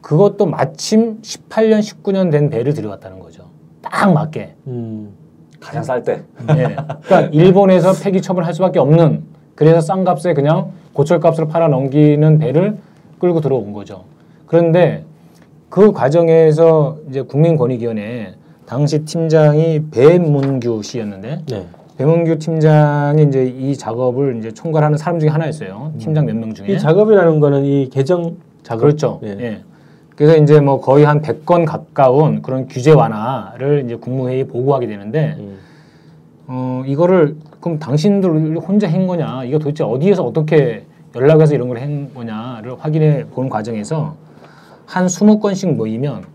그것도 0.00 0.46
마침 0.46 1.20
18년, 1.20 1.80
19년 1.80 2.30
된 2.32 2.48
배를 2.48 2.72
들여왔다는 2.72 3.18
거죠. 3.18 3.44
딱 3.82 4.14
맞게. 4.14 4.54
음. 4.66 5.12
가장 5.60 5.82
쌀 5.82 6.02
때. 6.02 6.22
예. 6.56 6.74
그러니까 7.02 7.20
일본에서 7.32 7.92
폐기 8.02 8.22
처분할 8.22 8.54
수밖에 8.54 8.78
없는 8.78 9.24
그래서 9.54 9.82
싼 9.82 10.04
값에 10.04 10.32
그냥 10.32 10.72
고철 10.94 11.20
값으로 11.20 11.48
팔아 11.48 11.68
넘기는 11.68 12.38
배를 12.38 12.78
끌고 13.18 13.42
들어온 13.42 13.74
거죠. 13.74 14.04
그런데 14.46 15.04
그 15.68 15.92
과정에서 15.92 16.96
이제 17.10 17.20
국민권익위원회 17.20 18.36
당시 18.66 19.04
팀장이 19.04 19.82
배문규 19.90 20.82
씨였는데 20.82 21.42
네. 21.50 21.66
배문규 21.96 22.38
팀장이 22.38 23.22
이제 23.24 23.44
이 23.44 23.76
작업을 23.76 24.38
이제 24.38 24.52
총괄하는 24.52 24.96
사람 24.98 25.20
중에 25.20 25.28
하나였어요. 25.28 25.92
팀장 25.98 26.26
몇 26.26 26.34
명 26.36 26.52
중에. 26.54 26.66
이 26.68 26.78
작업이라는 26.78 27.40
거는 27.40 27.64
이 27.64 27.88
개정 27.90 28.36
작업 28.62 28.80
그렇죠. 28.80 29.20
예. 29.24 29.28
예. 29.40 29.60
그래서 30.16 30.36
이제 30.36 30.60
뭐 30.60 30.80
거의 30.80 31.04
한 31.04 31.20
100건 31.22 31.66
가까운 31.66 32.40
그런 32.42 32.66
규제 32.68 32.92
완화를 32.92 33.82
이제 33.84 33.96
국무회의에 33.96 34.44
보고하게 34.44 34.86
되는데 34.86 35.36
음. 35.38 35.58
어 36.46 36.82
이거를 36.86 37.36
그럼 37.60 37.78
당신들 37.78 38.56
혼자 38.58 38.88
한 38.90 39.06
거냐? 39.06 39.44
이거 39.44 39.58
도대체 39.58 39.82
어디에서 39.84 40.24
어떻게 40.24 40.84
연락해서 41.14 41.54
이런 41.54 41.68
걸 41.68 41.78
한 41.78 42.12
거냐를 42.14 42.74
확인해 42.78 43.24
보는 43.34 43.48
과정에서 43.50 44.16
한 44.86 45.06
20건씩 45.06 45.74
모이면 45.74 46.14
어 46.16 46.33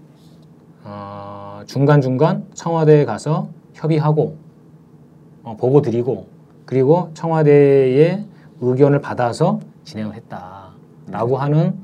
중간 1.70 2.02
중간 2.02 2.44
청와대에 2.56 3.06
가서 3.06 3.48
협의하고 3.76 4.36
어, 5.44 5.56
보고 5.56 5.84
드리고 5.84 6.26
그리고 6.66 7.12
청와대의 7.14 8.26
의견을 8.60 9.02
받아서 9.02 9.60
진행을 9.84 10.16
했다라고 10.16 11.38
하는 11.38 11.76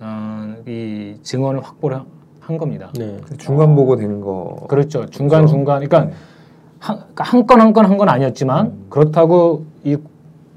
어, 0.00 0.56
이 0.66 1.14
증언을 1.22 1.60
확보를 1.62 2.00
한 2.40 2.58
겁니다. 2.58 2.90
네. 2.98 3.16
중간 3.38 3.76
보고 3.76 3.94
된 3.94 4.20
거. 4.20 4.66
그렇죠. 4.68 5.06
중간 5.06 5.46
중간. 5.46 5.84
그러니까 5.86 6.10
한 6.80 7.46
건 7.46 7.60
한 7.60 7.72
건 7.72 7.84
한 7.86 7.96
건 7.96 8.08
아니었지만 8.08 8.72
그렇다고 8.90 9.64
이 9.84 9.96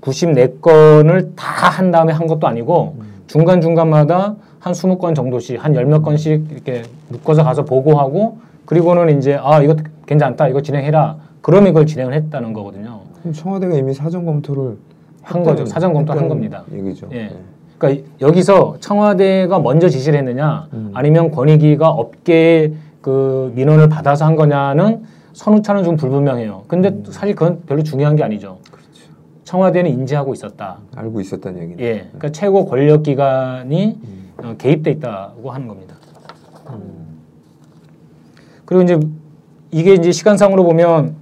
94건을 0.02 1.34
다 1.36 1.70
한 1.70 1.92
다음에 1.92 2.14
한 2.14 2.26
것도 2.26 2.48
아니고 2.48 2.96
중간 3.28 3.62
중간마다 3.62 4.36
한 4.60 4.74
20건 4.74 5.14
정도씩 5.16 5.64
한 5.64 5.76
열 5.76 5.86
몇 5.86 6.02
건씩 6.02 6.48
이렇게 6.52 6.82
묶어서 7.10 7.44
가서 7.44 7.64
보고하고 7.64 8.40
그리고는 8.72 9.18
이제 9.18 9.38
아 9.38 9.62
이거 9.62 9.76
괜찮다 10.06 10.48
이거 10.48 10.62
진행해라 10.62 11.18
그러면 11.42 11.72
이걸 11.72 11.86
진행을 11.86 12.14
했다는 12.14 12.54
거거든요. 12.54 13.02
그럼 13.20 13.34
청와대가 13.34 13.76
이미 13.76 13.94
사전 13.94 14.24
검토를 14.24 14.78
한 15.22 15.44
거죠. 15.44 15.66
사전 15.66 15.92
검토를 15.92 16.22
한 16.22 16.30
겁니다. 16.30 16.64
얘기죠. 16.72 17.10
예. 17.12 17.24
네. 17.24 17.36
그러니까 17.78 18.08
여기서 18.22 18.78
청와대가 18.80 19.60
먼저 19.60 19.90
지시를 19.90 20.18
했느냐 20.20 20.70
음. 20.72 20.92
아니면 20.94 21.32
권익위가 21.32 21.90
업계의 21.90 22.76
그 23.02 23.52
민원을 23.56 23.90
받아서 23.90 24.24
한 24.24 24.38
거냐는 24.38 25.04
선후차는 25.34 25.84
좀 25.84 25.98
불분명해요. 25.98 26.64
근데 26.70 26.90
음. 26.92 27.04
사실 27.10 27.36
그건 27.36 27.64
별로 27.68 27.84
중요한 27.84 28.16
게 28.16 28.24
아니죠. 28.24 28.60
그렇죠. 28.72 29.12
청와대는 29.44 29.92
인지하고 29.92 30.32
있었다. 30.32 30.78
알고 30.96 31.20
있었다는 31.20 31.62
얘기네. 31.62 31.84
예, 31.84 31.94
그러니까 32.04 32.30
최고 32.30 32.66
권력 32.66 33.04
기관이 33.04 34.00
음. 34.02 34.32
어, 34.42 34.56
개입돼 34.58 34.92
있다고 34.92 35.52
하는 35.52 35.68
겁니다. 35.68 35.96
그리고 38.72 38.84
이제 38.84 38.98
이게 39.72 39.94
이제 39.96 40.14
시간상으로 40.14 40.64
보면 40.64 41.16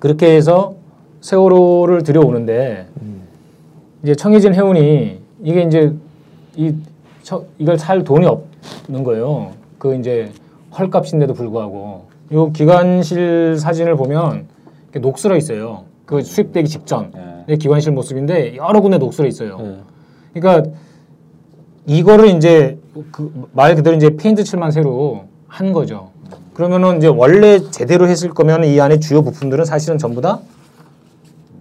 그렇게 0.00 0.34
해서 0.34 0.74
세월호를 1.20 2.02
들여오는데 2.02 2.88
음. 3.02 3.22
이제 4.02 4.16
청해진 4.16 4.52
해운이 4.52 5.20
이게 5.44 5.62
이제 5.62 5.94
이 6.56 6.74
처, 7.22 7.44
이걸 7.58 7.78
살 7.78 8.02
돈이 8.02 8.26
없는 8.26 9.04
거예요. 9.04 9.52
그 9.78 9.94
이제 9.94 10.32
헐값인데도 10.76 11.34
불구하고 11.34 12.06
요 12.32 12.50
기관실 12.50 13.58
사진을 13.60 13.94
보면 13.94 14.46
녹슬어 14.92 15.36
있어요. 15.36 15.84
그 16.04 16.20
수입되기 16.20 16.68
직전 16.68 17.12
예. 17.14 17.52
의 17.52 17.58
기관실 17.58 17.92
모습인데 17.92 18.56
여러 18.56 18.80
군데 18.80 18.98
녹슬어 18.98 19.28
있어요. 19.28 19.56
네. 19.60 19.76
그러니까 20.34 20.68
이거를 21.86 22.30
이제 22.30 22.76
그 23.12 23.30
말 23.52 23.76
그대로 23.76 23.94
이제 23.94 24.10
페인트 24.16 24.42
칠만 24.42 24.72
새로 24.72 25.26
한 25.46 25.72
거죠. 25.72 26.10
그러면은 26.60 26.96
이제 26.96 27.06
원래 27.06 27.60
제대로 27.70 28.08
했을 28.08 28.30
거면 28.30 28.64
이 28.64 28.80
안에 28.80 28.98
주요 28.98 29.20
부품들은 29.22 29.66
사실은 29.66 29.98
전부 29.98 30.22
다 30.22 30.40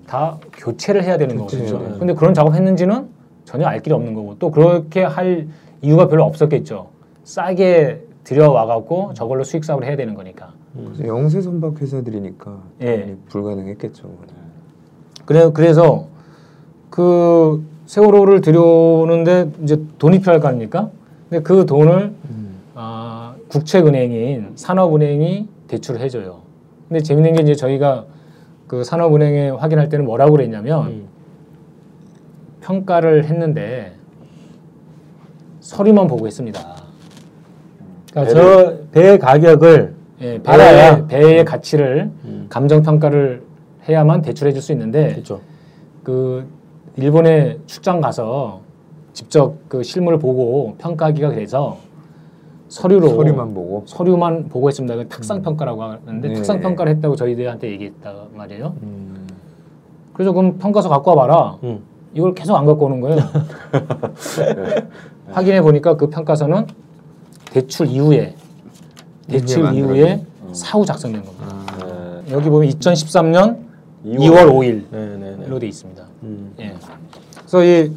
다 0.08 0.38
교체를 0.54 1.04
해야 1.04 1.18
되는 1.18 1.36
교체해야 1.36 1.66
거거든요. 1.68 1.90
돼요. 1.90 2.00
근데 2.00 2.14
그런 2.14 2.34
작업했는지는 2.34 3.08
전혀 3.44 3.66
알 3.66 3.82
길이 3.82 3.94
없는 3.96 4.14
거고 4.14 4.36
또 4.40 4.52
그렇게 4.52 5.04
할 5.04 5.48
이유가 5.82 6.08
별로 6.08 6.24
없었겠죠. 6.25 6.90
싸게 7.24 8.06
들여와 8.24 8.68
갖고 8.68 9.14
저걸로 9.16 9.44
수익 9.44 9.66
사업을 9.66 9.86
해야 9.86 9.96
되는 9.98 10.14
거니까. 10.14 10.54
그래서 10.75 11.08
영세 11.08 11.42
선박 11.42 11.82
회사들이니까 11.82 12.58
예. 12.84 13.16
불가능했겠죠. 13.30 14.10
그래 15.25 15.50
그래서 15.54 16.06
그 16.92 17.66
세월호를 17.88 18.42
들여오는데 18.42 19.52
이제 19.64 19.82
돈이 19.98 20.20
필요할 20.20 20.40
거 20.40 20.48
아닙니까? 20.50 20.92
근데 21.30 21.42
그 21.44 21.66
돈을 21.66 22.14
음. 22.30 22.45
아, 23.46 23.50
국책은행인 23.50 24.52
산업은행이 24.56 25.48
대출을 25.68 26.02
해줘요. 26.02 26.42
근데 26.90 27.02
재밌는 27.02 27.34
게 27.34 27.44
이제 27.44 27.56
저희가 27.56 28.06
그 28.68 28.84
산업은행에 28.84 29.50
확인할 29.50 29.90
때는 29.90 30.06
뭐라고 30.06 30.34
그랬냐면 30.34 30.88
음. 30.88 31.08
평가를 32.62 33.25
했는데 33.25 33.94
서류만 35.60 36.08
보고 36.08 36.25
했습니다. 36.28 36.75
그러니까 38.12 38.34
저 38.34 38.86
배 38.92 39.18
가격을 39.18 39.94
예. 40.22 40.42
배의, 40.42 41.08
배의 41.08 41.46
가치를 41.46 42.10
음. 42.24 42.46
감정 42.50 42.82
평가를 42.82 43.44
해야만 43.90 44.22
대출해 44.22 44.54
줄 44.54 44.62
수 44.62 44.72
있는데 44.72 45.10
그렇죠. 45.12 45.42
그 46.04 46.48
일본에 46.96 47.58
출장 47.66 48.00
가서 48.00 48.62
직접 49.12 49.56
그 49.68 49.84
실물을 49.84 50.18
보고 50.20 50.75
평가하기가 50.78 51.30
그래서 51.32 51.78
서류로 52.75 53.08
서류만 53.08 53.53
보고. 53.53 53.84
서류만 53.86 54.50
보고 54.50 54.67
했습니다. 54.67 54.98
그 54.98 55.08
탁상 55.08 55.41
평가라고 55.41 55.82
하는데 55.82 56.27
네. 56.27 56.34
탁상 56.34 56.60
평가를 56.60 56.94
했다고 56.96 57.15
저희들한테 57.15 57.72
얘기했단 57.72 58.13
말이에요. 58.34 58.75
음. 58.84 59.27
그래서 60.12 60.34
그럼 60.34 60.58
평가서 60.58 60.89
갖고 60.89 61.12
와봐라. 61.12 61.58
음. 61.63 61.79
이걸 62.13 62.36
계속 62.36 62.58
안 62.58 62.65
갖고 62.65 62.86
오는 62.86 63.00
거예요. 63.00 63.17
확인해 65.32 65.62
보니까 65.62 65.96
그 65.96 66.10
평가서는 66.10 66.67
대출 67.51 67.88
이후에 67.88 68.36
대출. 69.27 69.74
이후에 69.74 70.25
사후 70.51 70.86
작성된 70.86 71.24
겁니다. 71.24 71.46
아. 71.50 72.22
예. 72.27 72.34
여기 72.34 72.50
보면 72.50 72.70
2013년 72.72 73.58
2월, 74.05 74.17
2월 74.17 74.51
5일로 74.51 74.84
네네네. 74.91 75.60
돼 75.60 75.67
있습니다. 75.67 76.03
음. 76.24 76.53
예. 76.60 76.75
그래서 77.39 77.63
이 77.63 77.91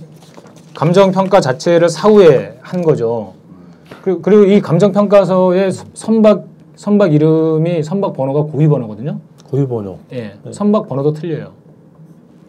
감정 0.73 1.11
평가 1.11 1.41
자체를 1.41 1.89
사후에 1.89 2.59
한 2.63 2.83
거죠. 2.83 3.38
그리고, 4.03 4.23
그리고 4.23 4.45
이 4.45 4.61
감정 4.61 4.93
평가서의 4.93 5.71
선박 5.95 6.45
선박 6.77 7.13
이름이 7.13 7.83
선박 7.83 8.15
번호가 8.15 8.43
고위 8.43 8.69
번호거든요. 8.69 9.19
고유 9.51 9.67
번호. 9.67 9.99
예. 10.13 10.35
선박 10.53 10.89
번호도 10.89 11.13
틀려요. 11.15 11.51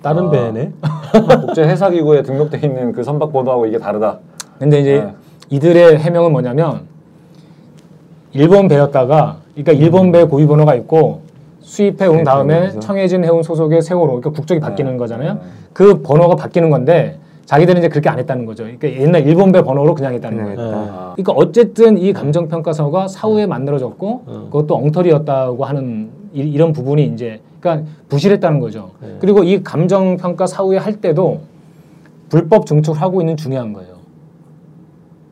다른 0.02 0.28
아. 0.28 0.32
배네. 0.32 0.72
국제 1.46 1.64
해사 1.64 1.90
기구에 1.90 2.22
등록돼 2.22 2.60
있는 2.60 2.92
그 2.92 3.04
선박 3.04 3.32
번호하고 3.32 3.66
이게 3.66 3.80
다르다. 3.80 4.20
근데 4.60 4.82
이제 4.82 5.04
네. 5.04 5.14
이들의 5.50 5.98
해명은 5.98 6.32
뭐냐면 6.32 6.82
일본 8.34 8.68
배였다가 8.68 9.38
그러니까 9.56 9.72
일본 9.74 10.12
배 10.12 10.24
고유 10.26 10.48
번호가 10.48 10.76
있고 10.76 11.22
수입해 11.62 12.06
온 12.06 12.18
네, 12.18 12.24
다음에. 12.24 12.80
청해진 12.80 13.24
해운 13.24 13.42
소속의 13.42 13.82
세월호 13.82 14.08
그러니까 14.08 14.30
국적이 14.32 14.60
바뀌는 14.60 14.94
네. 14.94 14.98
거잖아요. 14.98 15.34
네. 15.34 15.40
그 15.74 16.02
번호가 16.02 16.36
바뀌는 16.36 16.70
건데 16.70 17.18
자기들은 17.50 17.80
이제 17.80 17.90
그렇게 17.90 18.10
안 18.10 18.20
했다는 18.20 18.46
거죠. 18.46 18.64
그러니까 18.64 18.92
옛날 18.92 19.26
일본 19.26 19.52
배 19.52 19.64
번호로 19.64 19.96
그냥 19.96 20.14
했다는 20.14 20.38
그냥 20.38 20.56
거예요. 20.56 20.70
했다. 20.70 20.80
아. 20.94 21.14
그러니까 21.16 21.34
어쨌든 21.34 21.98
이 21.98 22.14
감정 22.14 22.48
평가서가 22.48 23.08
사후에 23.08 23.48
만들어졌고 23.48 24.24
음. 24.28 24.34
그것도 24.52 24.76
엉터리였다고 24.76 25.66
하는 25.66 26.12
이, 26.32 26.42
이런 26.42 26.74
부분이 26.74 27.06
이제 27.08 27.42
그러니까 27.60 27.90
부실했다는 28.08 28.60
거죠. 28.60 28.92
네. 29.02 29.16
그리고 29.20 29.44
이 29.44 29.64
감정 29.64 30.18
평가 30.18 30.46
사후에 30.46 30.78
할 30.78 31.02
때도 31.02 31.40
불법 32.30 32.68
증축하고 32.68 33.20
있는 33.20 33.36
중요한 33.36 33.74
거예요. 33.74 33.96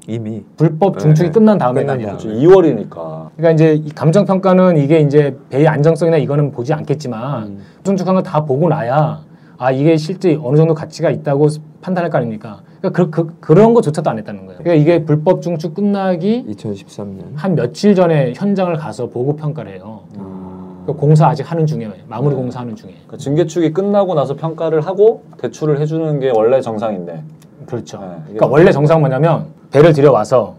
이미 0.08 0.44
불법 0.56 0.94
네, 0.94 1.00
증축이 1.04 1.30
네. 1.30 1.32
끝난 1.34 1.60
다음에 1.60 1.82
끝난. 1.82 2.00
그렇죠. 2.00 2.30
2월이니까. 2.30 3.30
그러니까 3.38 3.52
이제 3.52 3.76
이 3.76 3.90
감정 3.90 4.26
평가는 4.26 4.78
이게 4.78 5.02
이제 5.02 5.38
배의 5.52 5.68
안정성이나 5.68 6.18
이거는 6.18 6.52
보지 6.52 6.74
않겠지만 6.74 7.44
음. 7.44 7.60
증축한 7.84 8.16
거 8.16 8.22
다 8.24 8.44
보고 8.44 8.70
나야 8.70 9.20
아 9.58 9.72
이게 9.72 9.98
실제 9.98 10.40
어느 10.44 10.56
정도 10.56 10.74
가치가 10.74 11.10
있다고 11.10 11.48
판단할 11.82 12.10
거 12.12 12.18
아닙니까? 12.20 12.62
그러니까 12.80 12.92
그, 12.92 13.10
그, 13.10 13.36
그런 13.40 13.74
거조차도 13.74 14.10
안 14.10 14.18
했다는 14.20 14.46
거예요. 14.46 14.60
그러니까 14.62 14.82
이게 14.82 15.04
불법 15.04 15.42
증축 15.42 15.74
끝나기 15.74 16.46
2013년 16.48 17.24
한 17.36 17.56
며칠 17.56 17.96
전에 17.96 18.34
현장을 18.36 18.74
가서 18.76 19.08
보고 19.08 19.36
평가를 19.36 19.74
해요. 19.74 20.02
음. 20.18 20.84
그 20.86 20.94
공사 20.94 21.28
아직 21.28 21.50
하는 21.52 21.66
중에 21.66 21.92
마무리 22.08 22.36
네. 22.36 22.42
공사하는 22.42 22.76
중에 22.76 22.92
그러니까 22.92 23.18
증개축이 23.18 23.74
끝나고 23.74 24.14
나서 24.14 24.36
평가를 24.36 24.82
하고 24.82 25.24
대출을 25.38 25.82
해주는 25.82 26.20
게 26.20 26.32
원래 26.34 26.62
정상인데. 26.62 27.24
그렇죠. 27.66 27.98
네, 28.00 28.08
그러니까 28.24 28.48
원래 28.48 28.72
정상 28.72 29.02
뭐냐면 29.02 29.48
배를 29.72 29.92
들여와서 29.92 30.56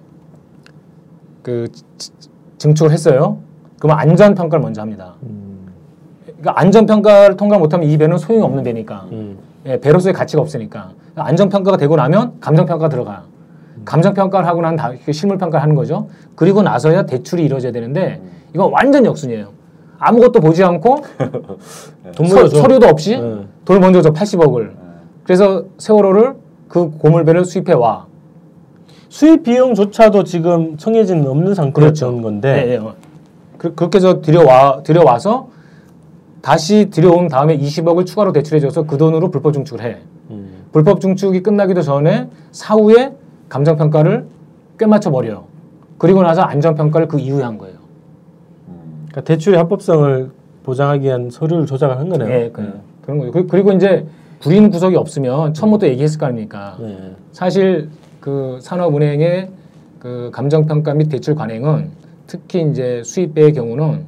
그 1.43 1.69
지- 1.97 2.13
증축을 2.59 2.91
했어요. 2.93 3.39
그러면 3.79 4.01
안전 4.01 4.35
평가를 4.35 4.61
먼저 4.63 4.83
합니다. 4.83 5.15
음, 5.23 5.48
그러니까 6.41 6.61
안전 6.61 6.87
평가를 6.87 7.37
통과 7.37 7.59
못하면 7.59 7.89
이 7.89 7.97
배는 7.97 8.19
소용이 8.19 8.43
없는 8.43 8.63
배니까 8.63 9.07
음. 9.13 9.39
예, 9.67 9.81
배로서의 9.81 10.13
가치가 10.15 10.41
없으니까 10.41 10.91
그러니까 11.13 11.27
안전 11.27 11.49
평가가 11.49 11.77
되고 11.77 11.97
나면 11.97 12.35
감정 12.41 12.65
평가 12.67 12.89
들어가요. 12.89 13.23
감정 13.85 14.15
평가를 14.15 14.47
하고 14.47 14.61
난 14.61 14.77
다음 14.77 14.99
그 15.05 15.13
실물 15.13 15.39
평가를 15.39 15.63
하는 15.63 15.75
거죠. 15.75 16.09
그리고 16.35 16.63
나서야 16.63 17.07
대출이 17.07 17.45
이루어져야 17.45 17.73
되는데 17.73 18.21
이건 18.55 18.71
완전 18.73 19.05
역순이에요. 19.05 19.49
아무것도 19.99 20.41
보지 20.41 20.63
않고 20.63 21.03
돈 22.15 22.27
서. 22.29 22.47
서류도 22.47 22.87
없이 22.87 23.19
네. 23.19 23.47
돈을 23.65 23.81
먼저 23.81 24.01
줘 24.01 24.13
80억을. 24.13 24.71
그래서 25.25 25.65
세월호를 25.79 26.35
그 26.69 26.91
고물배를 26.91 27.45
수입해 27.45 27.73
와. 27.73 28.07
수입 29.09 29.43
비용조차도 29.43 30.23
지금 30.25 30.77
청해진 30.77 31.27
없는 31.27 31.55
상태였던 31.55 31.73
그렇죠. 31.73 32.23
건데 32.23 32.65
예, 32.67 32.73
예. 32.75 32.81
그, 33.57 33.75
그렇게 33.75 33.97
해서 33.97 34.21
들여와 34.21 34.83
들여와서 34.85 35.49
다시 36.49 36.89
들여온 36.89 37.29
다음에 37.29 37.59
20억을 37.59 38.07
추가로 38.07 38.33
대출해줘서 38.33 38.85
그 38.85 38.97
돈으로 38.97 39.31
불법 39.31 39.53
증축을 39.53 39.85
해. 39.85 39.99
음. 40.31 40.65
불법 40.73 40.99
증축이 41.03 41.43
끝나기도 41.43 41.83
전에 41.83 42.31
사후에 42.53 43.13
감정 43.51 43.77
평가를 43.77 44.27
꿰맞춰 44.79 45.11
버려요. 45.11 45.45
그리고 45.99 46.23
나서 46.23 46.41
안전 46.41 46.75
평가를 46.75 47.07
그 47.07 47.19
이후에 47.19 47.43
한 47.43 47.59
거예요. 47.59 47.77
그러니까 49.09 49.21
대출의 49.25 49.59
합법성을 49.59 50.31
보장하기 50.63 51.05
위한 51.05 51.29
서류를 51.29 51.67
조작을 51.67 51.99
한 51.99 52.09
거네요. 52.09 52.31
예, 52.31 52.51
그, 52.51 52.81
그런 53.03 53.19
거죠. 53.19 53.33
그- 53.33 53.47
그리고 53.47 53.73
이제 53.73 54.07
불인 54.41 54.71
구석이 54.71 54.97
없으면 54.97 55.53
처음부터 55.53 55.87
얘기했을 55.89 56.19
거 56.19 56.25
아닙니까? 56.25 56.79
네. 56.81 57.15
사실 57.31 57.91
그 58.21 58.59
산업은행의 58.63 59.51
그 59.99 60.31
감정 60.33 60.65
평가 60.65 60.95
및 60.95 61.11
대출 61.11 61.35
관행은 61.35 61.91
특히 62.27 62.63
이제 62.71 63.03
수입배의 63.05 63.53
경우는 63.53 64.07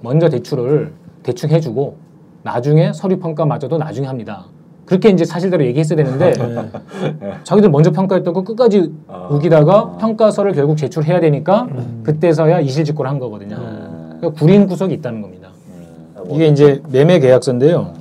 먼저 0.00 0.28
대출을 0.28 0.90
대충 1.26 1.50
해주고 1.50 1.96
나중에 2.44 2.92
서류 2.92 3.18
평가마저도 3.18 3.78
나중에 3.78 4.06
합니다. 4.06 4.44
그렇게 4.84 5.08
이제 5.08 5.24
사실대로 5.24 5.64
얘기했어야 5.64 5.96
되는데 5.96 6.32
네. 7.18 7.32
자기들 7.42 7.68
먼저 7.68 7.90
평가했던 7.90 8.32
거 8.32 8.44
끝까지 8.44 8.92
아. 9.08 9.26
우기다가 9.32 9.96
평가서를 9.96 10.52
결국 10.52 10.76
제출해야 10.76 11.18
되니까 11.18 11.66
그때서야 12.04 12.60
이실직고를 12.60 13.10
한 13.10 13.18
거거든요. 13.18 13.56
음. 13.56 14.16
그러니까 14.18 14.38
구린 14.38 14.68
구석이 14.68 14.94
있다는 14.94 15.20
겁니다. 15.20 15.48
음. 15.70 16.26
이게 16.30 16.46
이제 16.46 16.80
매매 16.90 17.18
계약서인데요. 17.18 17.94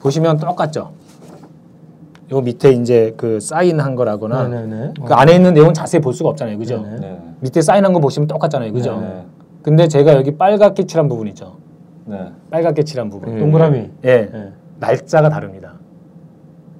보시면 0.00 0.38
똑같죠. 0.38 0.92
요 2.30 2.40
밑에 2.40 2.72
이제 2.72 3.12
그 3.18 3.38
사인한 3.40 3.94
거라거나 3.94 4.48
네네네. 4.48 4.94
그 5.04 5.12
안에 5.12 5.34
있는 5.34 5.52
내용은 5.52 5.74
자세히 5.74 6.00
볼 6.00 6.14
수가 6.14 6.30
없잖아요, 6.30 6.56
그죠? 6.56 6.80
네네. 6.80 7.00
네. 7.00 7.18
밑에 7.40 7.60
사인한 7.60 7.92
거 7.92 8.00
보시면 8.00 8.28
똑같잖아요, 8.28 8.72
그죠? 8.72 8.98
네. 8.98 9.24
근데 9.62 9.88
제가 9.88 10.14
여기 10.14 10.36
빨갛게 10.38 10.86
칠한 10.86 11.08
부분 11.08 11.28
있죠. 11.28 11.56
네. 12.08 12.32
빨갛게 12.50 12.82
칠한 12.84 13.10
부분. 13.10 13.34
음. 13.34 13.38
동그라미. 13.38 13.90
예, 14.04 14.30
네. 14.32 14.52
날짜가 14.80 15.28
다릅니다. 15.28 15.74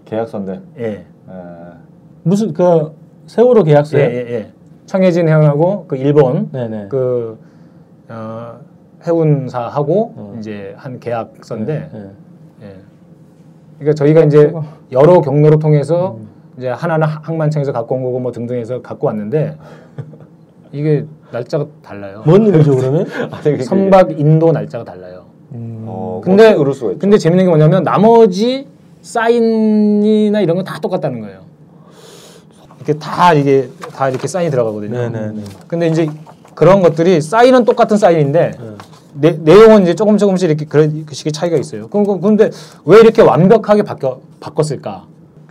계약서인데. 0.06 0.60
예, 0.78 0.82
네. 0.84 1.04
무슨 2.22 2.52
그 2.52 2.92
세월호 3.26 3.60
예, 3.60 3.64
계약서요? 3.72 4.00
예, 4.02 4.06
예. 4.06 4.52
청해진 4.86 5.28
해운하고 5.28 5.84
그 5.86 5.96
일본 5.96 6.50
네네. 6.50 6.86
그 6.88 7.38
어, 8.08 8.58
해운사하고 9.06 10.14
어. 10.16 10.36
이제 10.38 10.74
한 10.78 10.98
계약서인데, 10.98 11.90
네. 11.92 12.10
예. 12.62 12.76
그러니까 13.78 13.94
저희가 13.94 14.24
이제 14.24 14.52
여러 14.90 15.20
경로를 15.20 15.58
통해서 15.58 16.18
이제 16.56 16.68
하나는 16.68 17.06
항만청에서 17.06 17.72
갖고 17.72 17.94
온 17.96 18.02
거고 18.02 18.18
뭐 18.18 18.32
등등해서 18.32 18.80
갖고 18.82 19.06
왔는데 19.08 19.56
이게 20.72 21.04
날짜가 21.30 21.66
달라요. 21.82 22.22
뭔 22.26 22.46
의미죠 22.46 22.74
그러면? 22.76 23.06
아니, 23.30 23.42
그게- 23.44 23.62
선박 23.62 24.18
인도 24.18 24.50
날짜가 24.50 24.84
달라요. 24.84 25.17
어, 25.86 26.20
근데- 26.24 26.44
근데 26.44 26.56
그럴 26.58 26.74
수가 26.74 26.92
있죠. 26.92 26.98
근데 27.00 27.18
재밌는 27.18 27.44
게 27.44 27.48
뭐냐면 27.48 27.82
나머지 27.82 28.66
사인이나 29.02 30.40
이런 30.40 30.56
건 30.56 30.64
다 30.64 30.78
똑같다는 30.80 31.20
거예요. 31.20 31.40
이렇게 32.76 32.94
다 32.98 33.32
이게 33.34 33.68
다 33.94 34.08
이렇게 34.08 34.26
사인이 34.28 34.50
들어가거든요. 34.50 34.96
네네네. 35.10 35.42
근데 35.66 35.88
이제 35.88 36.08
그런 36.54 36.80
것들이 36.82 37.20
사인은 37.20 37.64
똑같은 37.64 37.96
사인인데 37.96 38.52
네. 38.58 39.30
내, 39.32 39.38
내용은 39.42 39.82
이제 39.82 39.94
조금 39.94 40.16
조금씩 40.18 40.48
이렇게 40.48 40.64
그런 40.64 41.04
그 41.06 41.14
식의 41.14 41.32
차이가 41.32 41.56
있어요. 41.56 41.88
그럼 41.88 42.06
그- 42.06 42.20
근데 42.20 42.50
왜 42.84 43.00
이렇게 43.00 43.22
완벽하게 43.22 43.82
바뀌어 43.82 44.20
바꿨을까? 44.40 45.04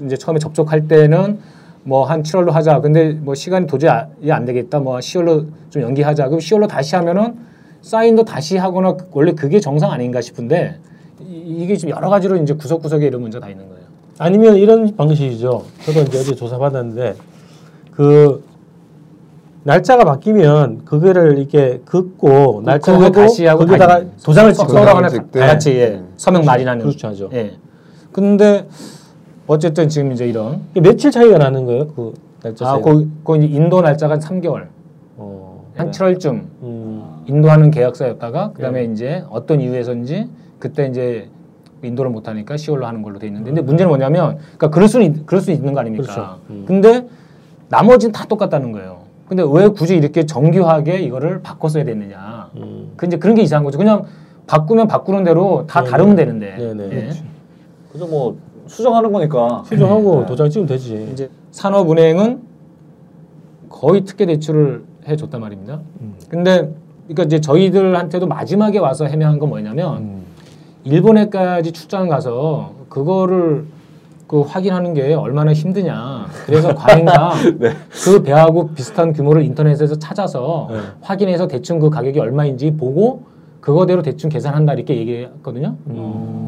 이제 0.03 0.15
처음에 0.15 0.39
접촉할 0.39 0.87
때는 0.87 1.39
뭐 1.83 2.05
한 2.05 2.21
7월로 2.23 2.51
하자. 2.51 2.81
근데 2.81 3.11
뭐 3.13 3.33
시간이 3.35 3.65
도저히 3.67 3.89
아- 3.91 4.07
안 4.29 4.45
되겠다. 4.45 4.79
뭐 4.79 4.97
10월로 4.97 5.45
좀 5.69 5.81
연기하자. 5.81 6.25
그럼 6.27 6.39
10월로 6.39 6.67
다시 6.67 6.95
하면은 6.95 7.35
사인도 7.87 8.25
다시 8.25 8.57
하거나 8.57 8.93
그- 8.95 9.05
원래 9.13 9.31
그게 9.31 9.59
정상 9.61 9.91
아닌가 9.91 10.19
싶은데 10.19 10.77
이- 11.21 11.55
이게 11.63 11.77
좀 11.77 11.89
여러 11.89 12.09
가지로 12.09 12.35
이제 12.35 12.53
구석구석에 12.53 13.07
이런 13.07 13.21
문제가 13.21 13.45
다 13.45 13.49
있는 13.51 13.67
거예요. 13.69 13.83
아니면 14.19 14.57
이런 14.57 14.95
방식이죠. 14.95 15.63
저도 15.85 16.01
이제 16.01 16.19
어제 16.19 16.35
조사 16.35 16.57
받았는데 16.57 17.15
그 17.91 18.43
날짜가 19.63 20.03
바뀌면 20.05 20.85
그거를 20.85 21.37
이렇게 21.37 21.79
긋고 21.85 22.61
날짜 22.65 22.91
그거 22.91 23.05
하고 23.05 23.13
다시 23.15 23.45
하고 23.45 23.65
거기다가 23.65 24.03
도장을 24.23 24.53
찍되. 25.09 25.39
다 25.39 25.45
같이 25.47 25.71
예. 25.71 26.01
서명 26.17 26.43
날인하는 26.45 26.85
그렇죠 26.85 27.07
하죠. 27.07 27.29
예. 27.33 27.57
근데 28.11 28.67
어쨌든 29.45 29.87
지금 29.87 30.11
이제 30.11 30.27
이런 30.27 30.61
며칠 30.73 31.09
차이가 31.11 31.37
나는 31.37 31.65
거예요? 31.65 31.87
그 31.87 32.13
날짜 32.41 32.69
아. 32.69 32.79
그, 32.79 33.09
그 33.23 33.35
인도 33.37 33.81
날짜가 33.81 34.13
한 34.15 34.19
3개월. 34.19 34.67
어. 35.17 35.65
한 35.75 35.91
7월쯤 35.91 36.29
음. 36.63 36.86
인도하는 37.27 37.71
계약서였다가 37.71 38.51
그다음에 38.53 38.87
네. 38.87 38.93
이제 38.93 39.23
어떤 39.29 39.59
이유에서인지 39.61 40.29
그때 40.59 40.87
이제 40.87 41.29
인도를 41.83 42.09
못 42.09 42.27
하니까 42.27 42.55
10월로 42.55 42.81
하는 42.83 43.01
걸로 43.03 43.19
돼 43.19 43.27
있는데 43.27 43.51
근데 43.51 43.61
문제는 43.61 43.89
뭐냐면 43.89 44.37
그러니까 44.37 44.69
그럴 44.69 44.87
수는 44.87 45.05
있- 45.05 45.25
그럴 45.25 45.41
수 45.41 45.51
있는 45.51 45.73
거 45.73 45.81
아닙니까? 45.81 46.03
그렇죠. 46.03 46.39
음. 46.49 46.63
근데 46.67 47.07
나머지는 47.69 48.11
다 48.13 48.25
똑같다는 48.25 48.71
거예요. 48.71 49.01
근데 49.27 49.43
왜 49.47 49.67
굳이 49.67 49.95
이렇게 49.97 50.25
정교하게 50.25 50.99
이거를 51.01 51.41
바꿨어야 51.41 51.83
됐느냐? 51.83 52.49
음. 52.55 52.93
그 52.95 53.05
이제 53.05 53.17
그런 53.17 53.35
게 53.35 53.41
이상한 53.43 53.65
거죠. 53.65 53.77
그냥 53.77 54.05
바꾸면 54.47 54.87
바꾸는 54.87 55.25
대로 55.25 55.65
다 55.67 55.81
네네. 55.81 55.91
다르면 55.91 56.15
되는데. 56.15 56.55
네네. 56.57 56.83
예. 56.85 56.89
그렇죠. 57.01 57.23
그래서 57.89 58.07
뭐 58.07 58.37
수정하는 58.67 59.11
거니까. 59.11 59.63
수정하고 59.67 60.21
네. 60.21 60.25
도장 60.27 60.49
찍으면 60.49 60.67
되지. 60.67 61.09
이제 61.11 61.29
산업은행은 61.51 62.41
거의 63.69 64.05
특혜 64.05 64.25
대출을 64.25 64.85
해줬단 65.07 65.41
말입니다. 65.41 65.81
음. 66.01 66.15
근데 66.29 66.73
그러니까 67.07 67.23
이제 67.23 67.39
저희들한테도 67.39 68.27
마지막에 68.27 68.79
와서 68.79 69.05
해명한 69.05 69.39
건 69.39 69.49
뭐냐면 69.49 69.97
음. 69.97 70.21
일본에까지 70.83 71.71
출장 71.71 72.09
가서 72.09 72.73
그거를 72.89 73.65
그 74.27 74.41
확인하는 74.41 74.93
게 74.93 75.13
얼마나 75.13 75.53
힘드냐. 75.53 76.27
그래서 76.45 76.75
과인가 76.75 77.33
그 78.03 78.23
배하고 78.23 78.71
비슷한 78.73 79.13
규모를 79.13 79.43
인터넷에서 79.43 79.97
찾아서 79.97 80.67
네. 80.69 80.79
확인해서 81.01 81.47
대충 81.47 81.79
그 81.79 81.89
가격이 81.89 82.19
얼마인지 82.19 82.75
보고 82.75 83.23
그거대로 83.61 84.01
대충 84.01 84.29
계산한다 84.29 84.73
이렇게 84.73 84.97
얘기했거든요. 84.97 85.75
음. 85.87 86.46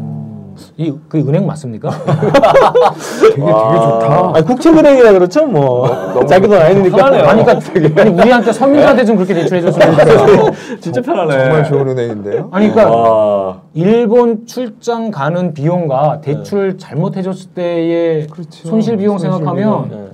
이 0.78 0.94
그 1.08 1.18
은행 1.20 1.46
맞습니까? 1.46 1.90
되게 1.90 3.36
되게 3.36 3.46
좋다. 3.52 4.32
아니, 4.36 4.46
국채은행이라 4.46 5.12
그렇죠 5.14 5.46
뭐 5.48 6.26
자기 6.26 6.48
돈 6.48 6.58
아니니까 6.58 7.06
아니, 7.08 7.44
그러니까 7.44 8.02
아니, 8.02 8.10
우리한테 8.12 8.52
서민들한테 8.54 9.06
좀 9.06 9.16
그렇게 9.16 9.34
대출해 9.34 9.62
줬으면 9.62 9.92
좋겠어요. 9.98 10.52
진짜 10.82 11.02
편하네. 11.02 11.32
정말 11.38 11.64
좋은 11.66 11.88
은행인데요. 11.90 12.50
아니 12.52 12.70
그러니까 12.72 12.96
와. 12.98 13.62
일본 13.74 14.46
출장 14.46 15.12
가는 15.12 15.54
비용과 15.54 16.22
대출 16.22 16.78
잘못해 16.78 17.22
줬을 17.22 17.52
때의 17.52 18.28
그렇죠. 18.28 18.68
손실 18.68 18.98
비용 18.98 19.18
손실 19.18 19.32
생각하면 19.38 19.90
네. 19.90 20.08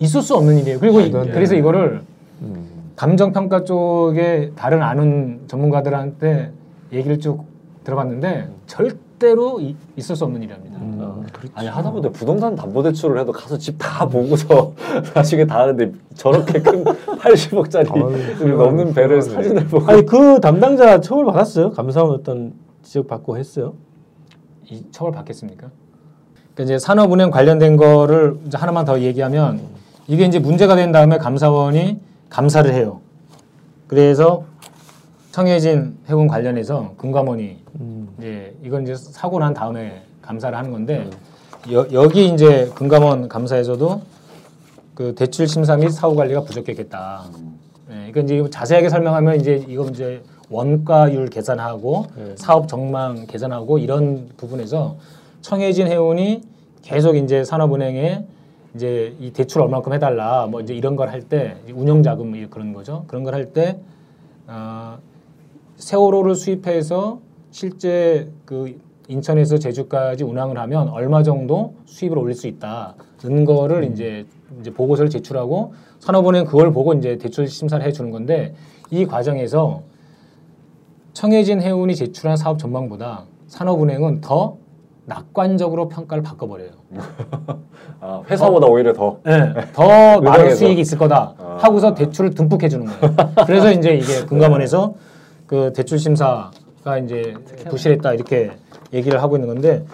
있을 0.00 0.22
수 0.22 0.34
없는 0.36 0.58
일이에요. 0.58 0.78
그리고 0.80 1.00
이- 1.00 1.10
그래서. 1.10 1.54
이거를 1.54 2.00
음. 2.42 2.64
감정 2.96 3.32
평가 3.32 3.64
쪽에 3.64 4.50
다른 4.56 4.82
아는 4.82 5.40
전문가들한테 5.46 6.50
얘기를 6.92 7.18
쭉 7.18 7.44
들어봤는데 7.84 8.48
절대 8.66 8.96
로 9.20 9.58
이- 9.60 9.74
있을 9.96 10.16
수 10.16 10.24
없는 10.24 10.42
일입니다. 10.42 10.78
음, 10.78 11.24
그렇죠. 11.32 11.52
아니 11.54 11.66
하다못해 11.68 12.10
부동산 12.10 12.54
담보대출을 12.54 13.18
해도 13.18 13.32
가서 13.32 13.56
집 13.56 13.78
다 13.78 14.06
보고서 14.08 14.72
사시게 15.14 15.46
다 15.46 15.60
하는데 15.60 15.92
저렇게 16.14 16.60
큰 16.60 16.84
80억짜리 16.84 17.90
아유, 18.42 18.56
넘는 18.56 18.92
배를. 18.92 19.22
사진을 19.22 19.66
보고 19.68 19.86
아니 19.90 20.04
그 20.04 20.40
담당자 20.40 21.00
처벌 21.00 21.24
받았어요 21.26 21.70
감사원 21.70 22.10
어떤 22.12 22.52
지적 22.82 23.06
받고 23.08 23.38
했어요 23.38 23.74
이 24.70 24.84
처벌 24.90 25.12
받겠습니까? 25.12 25.68
그러니까 26.54 26.62
이제 26.62 26.78
산업은행 26.78 27.30
관련된 27.30 27.76
거를 27.76 28.38
이제 28.46 28.58
하나만 28.58 28.84
더 28.84 29.00
얘기하면 29.00 29.60
이게 30.06 30.24
이제 30.26 30.38
문제가 30.38 30.76
된 30.76 30.92
다음에 30.92 31.16
감사원이 31.18 31.98
감사를 32.28 32.70
해요. 32.74 33.00
그래서 33.86 34.44
청해진 35.34 35.98
해운 36.08 36.28
관련해서 36.28 36.94
금감원이 36.96 37.56
음. 37.80 38.08
이제 38.18 38.54
이건 38.62 38.84
이제 38.84 38.94
사고 38.94 39.40
난 39.40 39.52
다음에 39.52 40.04
감사를 40.22 40.56
하는 40.56 40.70
건데 40.70 41.10
여, 41.72 41.84
여기 41.92 42.28
이제 42.28 42.70
금감원 42.76 43.28
감사에서도 43.28 44.00
그 44.94 45.16
대출 45.16 45.48
심사 45.48 45.76
및 45.76 45.90
사후 45.90 46.14
관리가 46.14 46.42
부족했겠다. 46.42 47.24
예, 47.90 48.12
그러니까 48.12 48.20
이제 48.20 48.48
자세하게 48.48 48.88
설명하면 48.88 49.40
이제 49.40 49.64
이거 49.66 49.86
이제 49.88 50.22
원가율 50.50 51.26
계산하고 51.26 52.06
네. 52.14 52.34
사업 52.36 52.68
정망 52.68 53.26
계산하고 53.26 53.78
이런 53.78 54.28
부분에서 54.36 54.98
청해진 55.40 55.88
해운이 55.88 56.42
계속 56.82 57.16
이제 57.16 57.42
산업은행에 57.42 58.24
이제 58.76 59.16
이 59.18 59.32
대출 59.32 59.62
얼마큼 59.62 59.94
해달라 59.94 60.46
뭐 60.46 60.60
이제 60.60 60.74
이런 60.74 60.94
걸 60.94 61.08
할 61.08 61.22
때 61.22 61.56
운영 61.74 62.04
자금 62.04 62.36
이 62.36 62.46
그런 62.46 62.72
거죠. 62.72 63.02
그런 63.08 63.24
걸 63.24 63.34
할 63.34 63.52
때 63.52 63.80
어, 64.46 64.96
세월호를 65.76 66.34
수입해서 66.34 67.18
실제 67.50 68.28
그 68.44 68.78
인천에서 69.08 69.58
제주까지 69.58 70.24
운항을 70.24 70.58
하면 70.58 70.88
얼마 70.88 71.22
정도 71.22 71.74
수입을 71.84 72.18
올릴 72.18 72.34
수 72.34 72.46
있다는 72.46 73.44
거를 73.44 73.84
이제 73.92 74.24
이제 74.60 74.72
보고서를 74.72 75.10
제출하고 75.10 75.74
산업은행 75.98 76.46
그걸 76.46 76.72
보고 76.72 76.92
이제 76.94 77.18
대출 77.18 77.46
심사를 77.48 77.84
해 77.84 77.92
주는 77.92 78.10
건데 78.10 78.54
이 78.90 79.04
과정에서 79.04 79.82
청해진 81.12 81.60
해운이 81.60 81.94
제출한 81.96 82.36
사업 82.36 82.58
전망보다 82.58 83.24
산업은행은 83.48 84.20
더 84.20 84.56
낙관적으로 85.06 85.88
평가를 85.88 86.22
바꿔버려요. 86.22 86.70
아, 88.00 88.22
회사보다 88.30 88.66
오히려 88.66 88.92
더 88.94 89.18
네, 89.24 89.52
더 89.74 90.20
많은. 90.22 90.56
수익이 90.56 90.80
있을 90.80 90.96
거다 90.98 91.34
아. 91.38 91.58
하고서 91.60 91.94
대출을 91.94 92.30
듬뿍 92.30 92.62
해주는 92.62 92.86
거예요. 92.86 93.16
그래서 93.46 93.70
이제 93.70 93.94
이게 93.94 94.24
금감원에서 94.26 94.94
그 95.46 95.72
대출 95.74 95.98
심사가 95.98 96.50
이제 97.02 97.34
부실했다 97.68 98.14
이렇게 98.14 98.52
얘기를 98.92 99.22
하고 99.22 99.36
있는 99.36 99.48
건데 99.48 99.84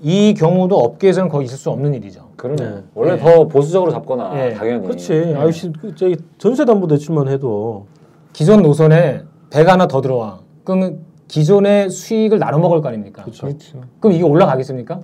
이 0.00 0.34
경우도 0.34 0.76
업계에서는 0.76 1.28
거의 1.28 1.46
있을 1.46 1.56
수 1.56 1.70
없는 1.70 1.94
일이죠. 1.94 2.28
그러네. 2.36 2.56
네. 2.64 2.82
원래 2.94 3.16
네. 3.16 3.18
더 3.18 3.46
보수적으로 3.48 3.90
잡거나 3.90 4.34
네. 4.34 4.54
당연히. 4.54 4.82
그렇지 4.86 5.34
아유씨 5.36 5.72
그 5.80 5.94
저기 5.94 6.16
전세담보 6.38 6.86
대출만 6.88 7.28
해도 7.28 7.86
기존 8.32 8.62
노선에 8.62 9.22
배가 9.50 9.72
하나 9.72 9.86
더 9.86 10.00
들어와. 10.00 10.40
그러면 10.64 11.00
기존의 11.28 11.90
수익을 11.90 12.38
나눠 12.38 12.58
먹을 12.58 12.80
거 12.82 12.88
아닙니까? 12.88 13.22
그렇죠. 13.22 13.46
그렇죠. 13.46 13.80
그럼 14.00 14.14
이게 14.14 14.24
올라가겠습니까? 14.24 15.00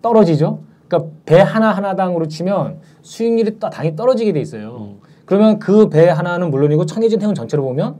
떨어지죠. 0.00 0.60
그러니까 0.88 1.10
배 1.24 1.38
하나 1.40 1.70
하나당으로 1.70 2.26
치면 2.28 2.78
수익률이 3.02 3.58
또 3.58 3.70
당연히 3.70 3.94
떨어지게 3.96 4.32
돼 4.32 4.40
있어요. 4.40 4.94
그러면 5.24 5.58
그 5.58 5.88
배 5.88 6.08
하나는 6.08 6.50
물론이고 6.50 6.86
청해진 6.86 7.22
해운 7.22 7.34
전체로 7.34 7.62
보면 7.62 7.96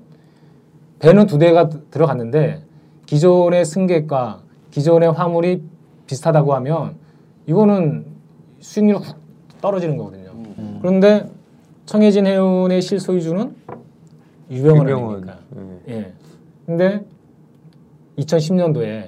배는 1.03 1.27
두 1.27 1.37
대가 1.37 1.69
드- 1.69 1.81
들어갔는데 1.91 2.63
기존의 3.07 3.65
승객과 3.65 4.41
기존의 4.71 5.11
화물이 5.13 5.63
비슷하다고 6.07 6.55
하면 6.55 6.95
이거는 7.47 8.07
수익률이 8.61 8.99
훅 9.05 9.17
떨어지는 9.61 9.97
거거든요. 9.97 10.31
그런데 10.81 11.29
청해진 11.87 12.27
해운의 12.27 12.81
실소유주는 12.81 13.55
유병원. 14.51 14.87
아닙니까? 14.89 15.39
네. 15.51 15.81
예. 15.89 16.13
근데 16.67 17.05
2010년도에 18.19 19.07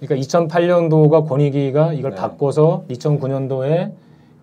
그러니까 0.00 0.26
2008년도가 0.26 1.28
권익위가 1.28 1.92
이걸 1.92 2.12
네. 2.12 2.16
바꿔서 2.16 2.84
2009년도에 2.88 3.92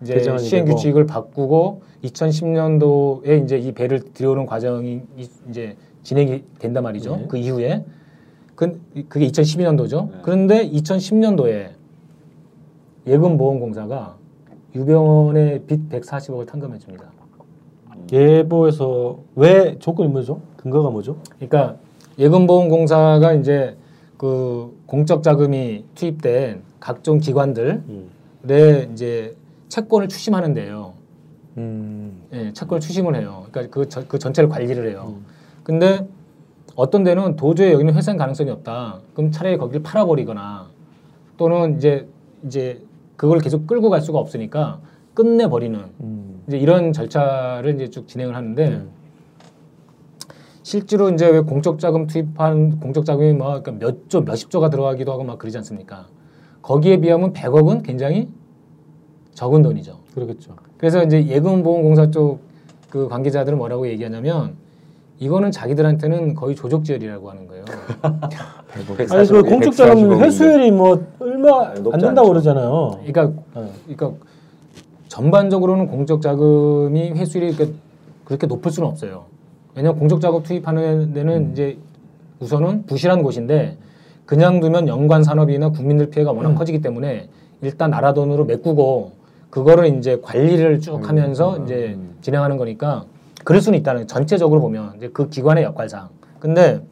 이제 0.02 0.38
시행. 0.38 0.64
규칙을 0.66 1.06
바꾸고 1.06 1.82
2010년도에 2.04 3.42
이제 3.44 3.58
이 3.58 3.72
배를 3.72 4.00
들여오는 4.14 4.46
과정이 4.46 5.02
이- 5.16 5.28
이제 5.50 5.76
진행이 6.02 6.44
된단 6.58 6.82
말이죠. 6.82 7.16
네. 7.16 7.26
그 7.28 7.36
이후에 7.36 7.84
그 8.54 8.80
그게 9.08 9.26
2012년도죠. 9.28 10.10
네. 10.10 10.18
그런데 10.22 10.68
2010년도에 10.70 11.70
예금보험공사가 13.06 14.16
유병원의 14.74 15.62
빚 15.66 15.88
140억을 15.88 16.46
탕감해 16.46 16.78
줍니다. 16.78 17.10
예보에서 18.12 19.18
왜 19.34 19.76
조건이 19.78 20.08
뭐죠 20.08 20.40
근거가 20.56 20.88
뭐죠 20.90 21.16
그러니까 21.36 21.76
예금보험공사가 22.18 23.34
이제 23.34 23.76
그 24.16 24.76
공적 24.86 25.22
자금이 25.22 25.84
투입된 25.94 26.62
각종 26.80 27.18
기관들의 27.18 27.80
음. 27.88 28.90
이제 28.92 29.36
채권을 29.68 30.08
추심하는데요. 30.08 30.94
음. 31.58 32.22
예, 32.32 32.52
채권을 32.52 32.80
추심을 32.80 33.14
해요. 33.16 33.44
그러니까 33.50 33.72
그, 33.74 33.88
저- 33.88 34.06
그 34.06 34.18
전체를 34.18 34.48
관리를 34.48 34.88
해요. 34.90 35.16
근데 35.68 36.08
어떤 36.76 37.04
데는 37.04 37.36
도저히 37.36 37.72
여기는 37.72 37.92
회생 37.92 38.16
가능성이 38.16 38.48
없다. 38.48 39.00
그럼 39.12 39.30
차라리 39.30 39.58
거기를 39.58 39.82
팔아버리거나 39.82 40.66
또는 41.36 41.76
이제 41.76 42.08
이제 42.46 42.82
그걸 43.16 43.38
계속 43.40 43.66
끌고 43.66 43.90
갈 43.90 44.00
수가 44.00 44.18
없으니까 44.18 44.80
끝내버리는 45.12 45.78
음. 46.00 46.42
이제 46.48 46.56
이런 46.56 46.94
절차를 46.94 47.74
이제 47.74 47.90
쭉 47.90 48.08
진행을 48.08 48.34
하는데 48.34 48.66
음. 48.66 48.90
실제로 50.62 51.10
이제 51.10 51.28
왜 51.28 51.40
공적 51.40 51.78
자금 51.78 52.06
투입한 52.06 52.80
공적 52.80 53.04
자금이 53.04 53.34
막 53.34 53.62
그러니까 53.62 53.72
몇 53.86 54.08
조, 54.08 54.22
몇십 54.22 54.48
조가 54.48 54.70
들어가기도 54.70 55.12
하고 55.12 55.22
막 55.22 55.38
그러지 55.38 55.58
않습니까? 55.58 56.06
거기에 56.62 56.96
비하면 56.96 57.34
100억은 57.34 57.82
굉장히 57.82 58.30
적은 59.34 59.60
돈이죠. 59.60 59.98
그러겠죠 60.14 60.56
그래서 60.78 61.04
이제 61.04 61.26
예금보험공사 61.26 62.10
쪽 62.10 62.48
그 62.90 63.08
관계자들은 63.08 63.58
뭐라고 63.58 63.86
얘기하냐면 63.88 64.56
이거는 65.20 65.50
자기들한테는 65.50 66.34
거의 66.34 66.54
조족지혈이라고 66.54 67.30
하는 67.30 67.46
거예요. 67.48 67.64
아니 69.10 69.26
그 69.26 69.42
공적 69.42 69.74
자금 69.74 70.20
회수율이 70.20 70.70
뭐 70.70 71.04
얼마 71.18 71.68
안 71.70 71.98
된다고. 71.98 72.28
그러잖아요 72.28 73.00
그러니까 73.04 73.42
네. 73.54 73.70
그러니까 73.86 74.12
전반적으로는 75.08 75.88
공적 75.88 76.22
자금이 76.22 77.10
회수율이 77.10 77.56
그렇게, 77.56 77.72
그렇게 78.24 78.46
높을 78.46 78.70
수는 78.70 78.88
없어요. 78.88 79.24
왜냐하면 79.74 79.98
공적 79.98 80.20
자금 80.20 80.42
투입하는 80.42 81.12
데는 81.12 81.52
이제 81.52 81.78
우선은 82.40 82.86
부실한 82.86 83.22
곳인데 83.22 83.76
그냥 84.24 84.60
두면 84.60 84.86
연관 84.86 85.24
산업이나 85.24 85.70
국민들 85.70 86.10
피해가 86.10 86.30
워낙 86.30 86.54
커지기 86.54 86.80
때문에 86.80 87.28
일단 87.62 87.90
나라 87.90 88.12
돈으로 88.12 88.44
메꾸고 88.44 89.12
그거를 89.50 89.96
이제 89.96 90.20
관리를 90.22 90.80
쭉 90.80 91.08
하면서 91.08 91.58
이제 91.64 91.98
진행하는 92.20 92.56
거니까 92.56 93.06
그럴 93.48 93.62
수는 93.62 93.78
있다는 93.78 94.00
거예요. 94.00 94.06
전체적으로 94.06 94.60
보면 94.60 94.96
이제 94.98 95.08
그 95.08 95.30
기관의 95.30 95.64
역할상. 95.64 96.10
근데 96.38 96.82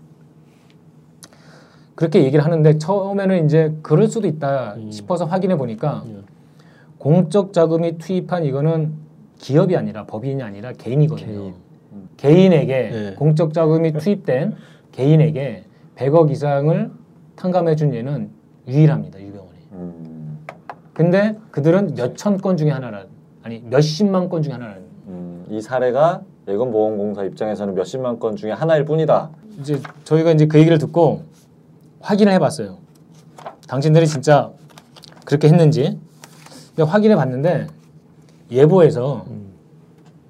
그렇게 1.95 2.25
얘기를 2.25 2.43
하는데 2.43 2.79
처음에는 2.79 3.45
이제 3.45 3.75
그럴 3.83 4.09
수도 4.09 4.27
있다 4.27 4.77
싶어서 4.89 5.27
확인해 5.27 5.59
보니까 5.59 6.03
예. 6.09 6.17
공적 6.97 7.53
자금이 7.53 7.99
투입한 7.99 8.45
이거는 8.47 8.95
기업이 9.37 9.77
아니라 9.77 10.07
법인이 10.07 10.43
아니라 10.43 10.73
개인이거든요. 10.73 11.27
개인. 11.27 11.55
개인에게 12.17 12.89
네. 12.91 13.15
공적 13.19 13.53
자금이 13.53 13.93
투입된 13.93 14.55
개인에게 14.93 15.65
100억 15.97 16.31
이상을 16.31 16.91
탕감해 17.37 17.77
준 17.77 17.93
예는 17.93 18.31
유일합니다. 18.67 19.21
유병원이. 19.21 19.59
음, 19.73 20.39
근데 20.95 21.37
그들은 21.51 21.97
몇 21.97 22.17
천 22.17 22.39
건 22.39 22.57
중에 22.57 22.71
하나라 22.71 23.05
아니 23.43 23.61
몇십만 23.61 24.31
건 24.31 24.41
중에 24.41 24.55
하나라는 24.55 24.83
음, 25.09 25.45
이 25.51 25.61
사례가 25.61 26.23
예금보험공사 26.49 27.25
입장에서는 27.25 27.75
몇십만 27.75 28.19
건 28.19 28.37
중에 28.37 28.53
하나일 28.53 28.85
뿐이다. 28.85 29.31
이제 29.61 29.81
저희가 30.05 30.33
이제 30.33 30.47
그 30.47 30.59
얘기를 30.59 30.79
듣고 30.79 31.23
확인을 32.01 32.33
해봤어요. 32.35 32.79
당신들이 33.67 34.07
진짜 34.07 34.53
그렇게 35.25 35.49
했는지 35.49 35.99
근데 36.69 36.83
확인해 36.83 37.17
봤는데 37.17 37.67
예보에서 38.51 39.27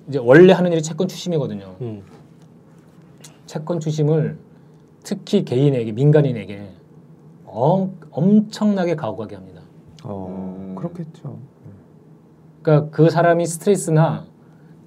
이제 0.09 0.19
원래 0.19 0.53
하는 0.53 0.73
일이 0.73 0.83
채권 0.83 1.09
추심이거든요. 1.09 1.75
음. 1.81 2.03
채권 3.47 3.81
추심을 3.81 4.39
특히 5.03 5.45
개인에게 5.45 5.93
민간인에게 5.93 6.71
엄, 7.45 7.99
엄청나게 8.11 8.97
가혹하게 8.97 9.37
합니다. 9.37 9.61
어, 10.05 10.27
음. 10.31 10.75
그렇겠죠. 10.77 11.39
그러니까 12.63 12.91
그 12.91 13.11
사람이 13.11 13.47
스트레스나 13.47 14.25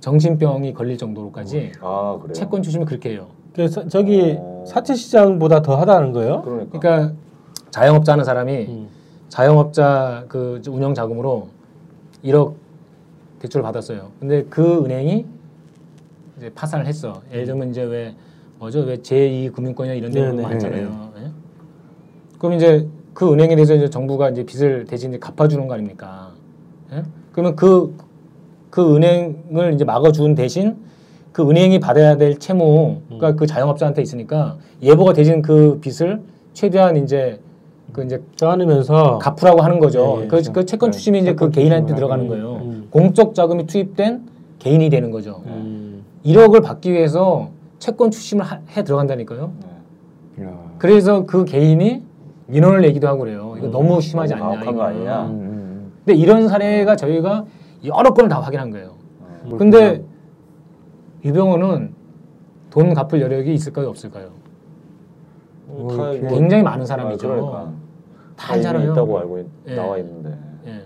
정신병이 0.10 0.74
걸릴 0.74 0.98
정도로까지 0.98 1.74
아 1.82 2.18
그래요? 2.20 2.34
채권 2.34 2.64
추심을 2.64 2.88
그렇게 2.88 3.12
해요. 3.12 3.28
그래서 3.54 3.88
저기 3.88 4.38
어. 4.40 4.64
사채 4.68 4.96
시장보다 4.96 5.62
더 5.62 5.76
하다는 5.76 6.14
거예요? 6.14 6.42
그러니까. 6.42 6.80
그러니까 6.80 7.14
자영업자 7.70 8.14
하는 8.14 8.26
사람이 8.26 8.58
음. 8.68 8.88
자영업자 9.30 10.26
그 10.28 10.62
운영 10.68 10.96
자금으로 10.96 11.50
1억 12.24 12.56
대출을 13.40 13.62
받았어요. 13.64 14.10
근데 14.20 14.44
그 14.50 14.84
은행이 14.84 15.26
이제 16.38 16.50
파산을 16.56 16.88
했어. 16.88 17.22
예를 17.32 17.46
들면 17.46 17.70
이제 17.70 17.84
왜 17.84 18.16
뭐죠? 18.58 18.80
왜 18.80 18.98
제2 18.98 19.54
금융권이나 19.54 19.94
이런 19.94 20.12
데. 20.12 20.42
많잖아요. 20.42 21.10
예? 21.18 21.32
그럼 22.40 22.54
이제 22.54 22.88
그 23.14 23.32
은행에 23.32 23.56
대해서 23.56 23.76
이제 23.76 23.90
정부가 23.90 24.30
이제 24.30 24.44
빚을 24.44 24.86
대신 24.86 25.12
이제 25.12 25.20
갚아주는 25.20 25.68
거 25.68 25.76
아닙니까? 25.76 26.32
예? 26.94 27.04
그러면 27.32 27.56
그, 27.56 27.96
그 28.70 28.96
은행을 28.96 29.74
이제 29.74 29.84
막아준 29.84 30.36
대신 30.36 30.76
그 31.32 31.48
은행이 31.48 31.80
받아야 31.80 32.18
될 32.18 32.38
채무가 32.38 33.36
그 33.36 33.46
자영업자한테 33.46 34.02
있으니까 34.02 34.58
예보가 34.82 35.14
대신 35.14 35.42
그 35.42 35.80
빚을 35.82 36.22
최대한 36.54 36.98
이제 36.98 37.40
그 37.94 38.04
이제 38.04 38.22
떠안으면서 38.40 39.18
갚으라고 39.20 39.62
하는 39.62 39.80
거죠. 39.80 40.18
네, 40.18 40.22
그, 40.24 40.28
그렇죠. 40.30 40.54
그 40.54 40.66
채권 40.66 40.92
네, 40.92 40.98
추심이 40.98 41.20
이제 41.20 41.32
그 41.34 41.38
채권 41.46 41.52
개인한테 41.52 41.96
들어가는. 41.96 42.28
거예요. 42.28 42.62
음. 42.64 42.88
공적 42.92 43.34
자금이 43.34 43.66
투입된 43.66 44.22
개인이 44.60 44.90
되는 44.90 45.10
거죠. 45.12 45.42
음. 45.48 46.04
1억을 46.26 46.64
받기 46.64 46.92
위해서 46.92 47.50
채권 47.80 48.12
추심을 48.12 48.44
하- 48.46 48.60
해 48.76 48.84
들어간다니까요. 48.84 49.52
네. 50.36 50.46
야. 50.46 50.52
그래서 50.78 51.26
그 51.26 51.46
개인이 51.46 52.04
민원을 52.48 52.82
내기도 52.82 53.08
하고 53.08 53.20
그래요. 53.20 53.56
이거 53.58 53.68
너무 53.68 54.02
심하지 54.02 54.34
않냐. 54.34 54.44
가혹한 54.44 54.66
거 54.66 54.72
이거는. 54.72 54.86
아니냐? 54.96 55.22
음, 55.26 55.30
음, 55.32 55.92
근데 56.06 56.20
이런 56.20 56.48
사례가 56.48 56.96
저희가 56.96 57.46
여러 57.86 58.14
건을 58.14 58.30
다 58.30 58.40
확인한 58.40 58.72
거예요. 58.72 58.96
어. 59.22 59.56
근데 59.58 60.04
유병호는 61.24 61.94
돈 62.70 62.94
갚을 62.94 63.22
여력이 63.22 63.54
있을까요, 63.54 63.90
없을까요? 63.90 64.30
뭐 65.68 66.12
굉장히 66.30 66.64
많은 66.64 66.86
사람이죠. 66.86 67.28
아, 67.28 67.32
그러니까. 67.36 67.74
다 68.36 68.54
알잖아요. 68.54 68.92
있다고 68.92 69.20
알고 69.20 69.40
있, 69.40 69.46
예. 69.68 69.76
나와 69.76 69.98
있는데. 69.98 70.30
예. 70.66 70.70
음. 70.72 70.84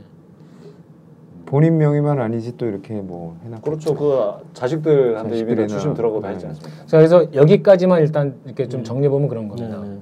본인 1.46 1.78
명의만 1.78 2.20
아니지 2.20 2.58
또 2.58 2.66
이렇게 2.66 2.96
뭐 2.96 3.38
해놨고. 3.44 3.62
그렇죠. 3.62 3.94
그 3.96 4.32
자식들한테 4.54 5.36
자식들이나- 5.46 5.68
추심 5.70 5.94
들어가도 5.94 6.22
네. 6.28 6.34
하지 6.34 6.48
않습니까? 6.48 6.86
자, 6.86 6.98
그래서 6.98 7.34
여기까지만 7.34 8.02
일단 8.02 8.36
이렇게 8.46 8.68
좀 8.68 8.84
정리해 8.84 9.10
보면 9.10 9.28
그런 9.30 9.48
겁니다. 9.48 9.80
네, 9.82 9.88
네. 9.90 10.00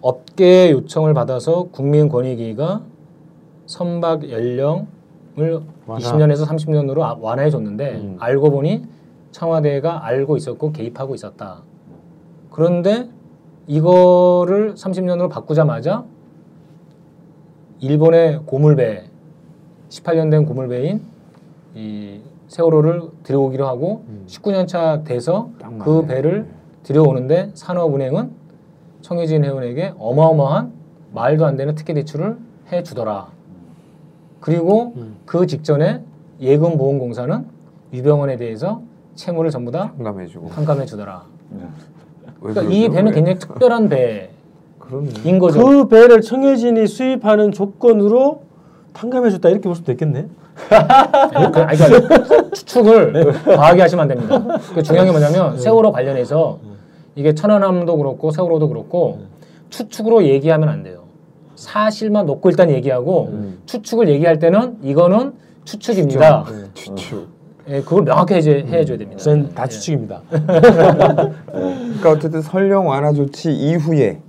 업계 0.00 0.70
요청을 0.70 1.14
받아서 1.14 1.64
국민권익위가 1.72 2.82
선박 3.66 4.30
연령을 4.30 5.60
완화. 5.86 5.98
20년에서 5.98 6.46
30년으로 6.46 7.20
완화해 7.20 7.50
줬는데 7.50 7.94
음. 7.96 8.16
알고 8.18 8.50
보니 8.50 8.84
청와대가 9.32 10.06
알고 10.06 10.36
있었고 10.36 10.72
개입하고 10.72 11.14
있었다. 11.14 11.62
그런데 12.50 13.08
이거를 13.66 14.74
30년으로 14.74 15.28
바꾸자마자 15.28 16.04
일본의 17.80 18.42
고물배 18.46 19.10
18년 19.90 20.30
된 20.30 20.46
고물배인 20.46 21.02
이 21.74 22.20
세월호를 22.48 23.02
들여오기로 23.24 23.66
하고 23.66 24.04
19년 24.26 24.66
차 24.66 25.02
돼서 25.02 25.50
딱 25.58 25.76
그. 25.78 26.06
배를 26.06 26.46
들여오는데 26.84 27.50
산업은행은 27.54 28.30
청해진 29.02 29.44
회원에게 29.44 29.92
어마어마한 29.98 30.72
말도 31.12 31.44
안 31.44 31.56
되는 31.56 31.74
특혜 31.74 31.92
대출을 31.92 32.38
해 32.72 32.82
주더라. 32.82 33.35
그리고 34.46 34.92
음. 34.94 35.16
그 35.26 35.44
직전에 35.44 36.02
예금보험공사는 36.40 37.44
유병원에 37.92 38.36
대해서 38.36 38.80
채무를 39.16 39.50
전부 39.50 39.72
다 39.72 39.92
상감해주고. 39.96 40.50
탕감해 40.50 40.86
주더라. 40.86 41.24
왜 42.42 42.52
그러니까? 42.52 42.72
이 42.72 42.88
배는 42.88 43.06
왜? 43.06 43.14
굉장히 43.16 43.38
특별한 43.40 43.88
배인. 43.88 45.40
거죠. 45.40 45.58
그 45.58 45.88
배를 45.88 46.20
청해진이 46.20 46.86
수입하는 46.86 47.50
조건으로 47.50 48.42
탕감해줬다 48.92 49.48
이렇게 49.48 49.64
볼 49.64 49.74
수도 49.74 49.90
있겠네. 49.90 50.28
그, 50.54 50.74
아니, 50.76 51.76
그러니까 51.76 52.50
추측을 52.52 53.32
과하게 53.42 53.82
하시면 53.82 54.02
안 54.02 54.08
됩니다. 54.08 54.60
그 54.72 54.80
중요한 54.80 55.06
게 55.06 55.10
뭐냐면 55.10 55.58
세월호 55.58 55.90
관련해서 55.90 56.60
이게 57.16 57.34
천안함도 57.34 57.96
그렇고 57.96 58.30
세월호도 58.30 58.68
그렇고 58.68 59.22
추측으로 59.70 60.22
얘기하면 60.24 60.68
안 60.68 60.84
돼요. 60.84 60.95
사실만 61.56 62.26
놓고 62.26 62.50
일단 62.50 62.70
얘기하고 62.70 63.32
추측을 63.66 64.08
얘기할 64.08 64.38
때는 64.38 64.78
이거는 64.82 65.32
추측입니다. 65.64 66.44
네. 66.44 66.64
추측. 66.74 67.28
예, 67.68 67.80
그걸 67.80 68.04
명확히 68.04 68.38
이제 68.38 68.64
해줘야 68.68 68.96
됩니다. 68.96 69.20
저는 69.20 69.52
다 69.54 69.64
예. 69.64 69.68
추측입니다. 69.68 70.22
그러니까 70.30 72.10
어쨌든 72.12 72.40
설령 72.40 72.86
완화 72.86 73.12
조치 73.12 73.52
이후에 73.52 73.98
예, 74.06 74.20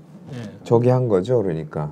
저기 0.63 0.89
한 0.89 1.07
거죠. 1.07 1.43
그러니까 1.43 1.91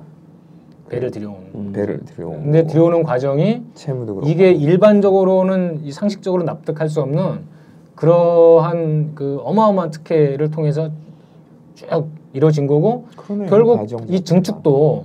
배를 0.88 1.12
들여온. 1.12 1.36
음. 1.54 1.72
배를 1.72 2.00
들여온. 2.04 2.42
근데. 2.42 2.66
들여오는 2.66 3.04
과정이 3.04 3.62
채무도 3.74 4.14
그렇고. 4.16 4.28
이게 4.30 4.50
일반적으로는 4.50 5.82
이 5.84 5.92
상식적으로 5.92 6.42
납득할 6.42 6.88
수 6.88 7.00
없는 7.00 7.40
그러한 7.94 9.12
그 9.14 9.38
어마어마한 9.44 9.90
특혜를 9.90 10.50
통해서 10.50 10.90
쭉 11.74 12.08
이루어진 12.32 12.66
거고 12.66 13.06
그러네, 13.16 13.46
결국 13.46 13.76
과정 13.76 14.00
이 14.08 14.18
자체가. 14.18 14.24
증축도 14.24 15.04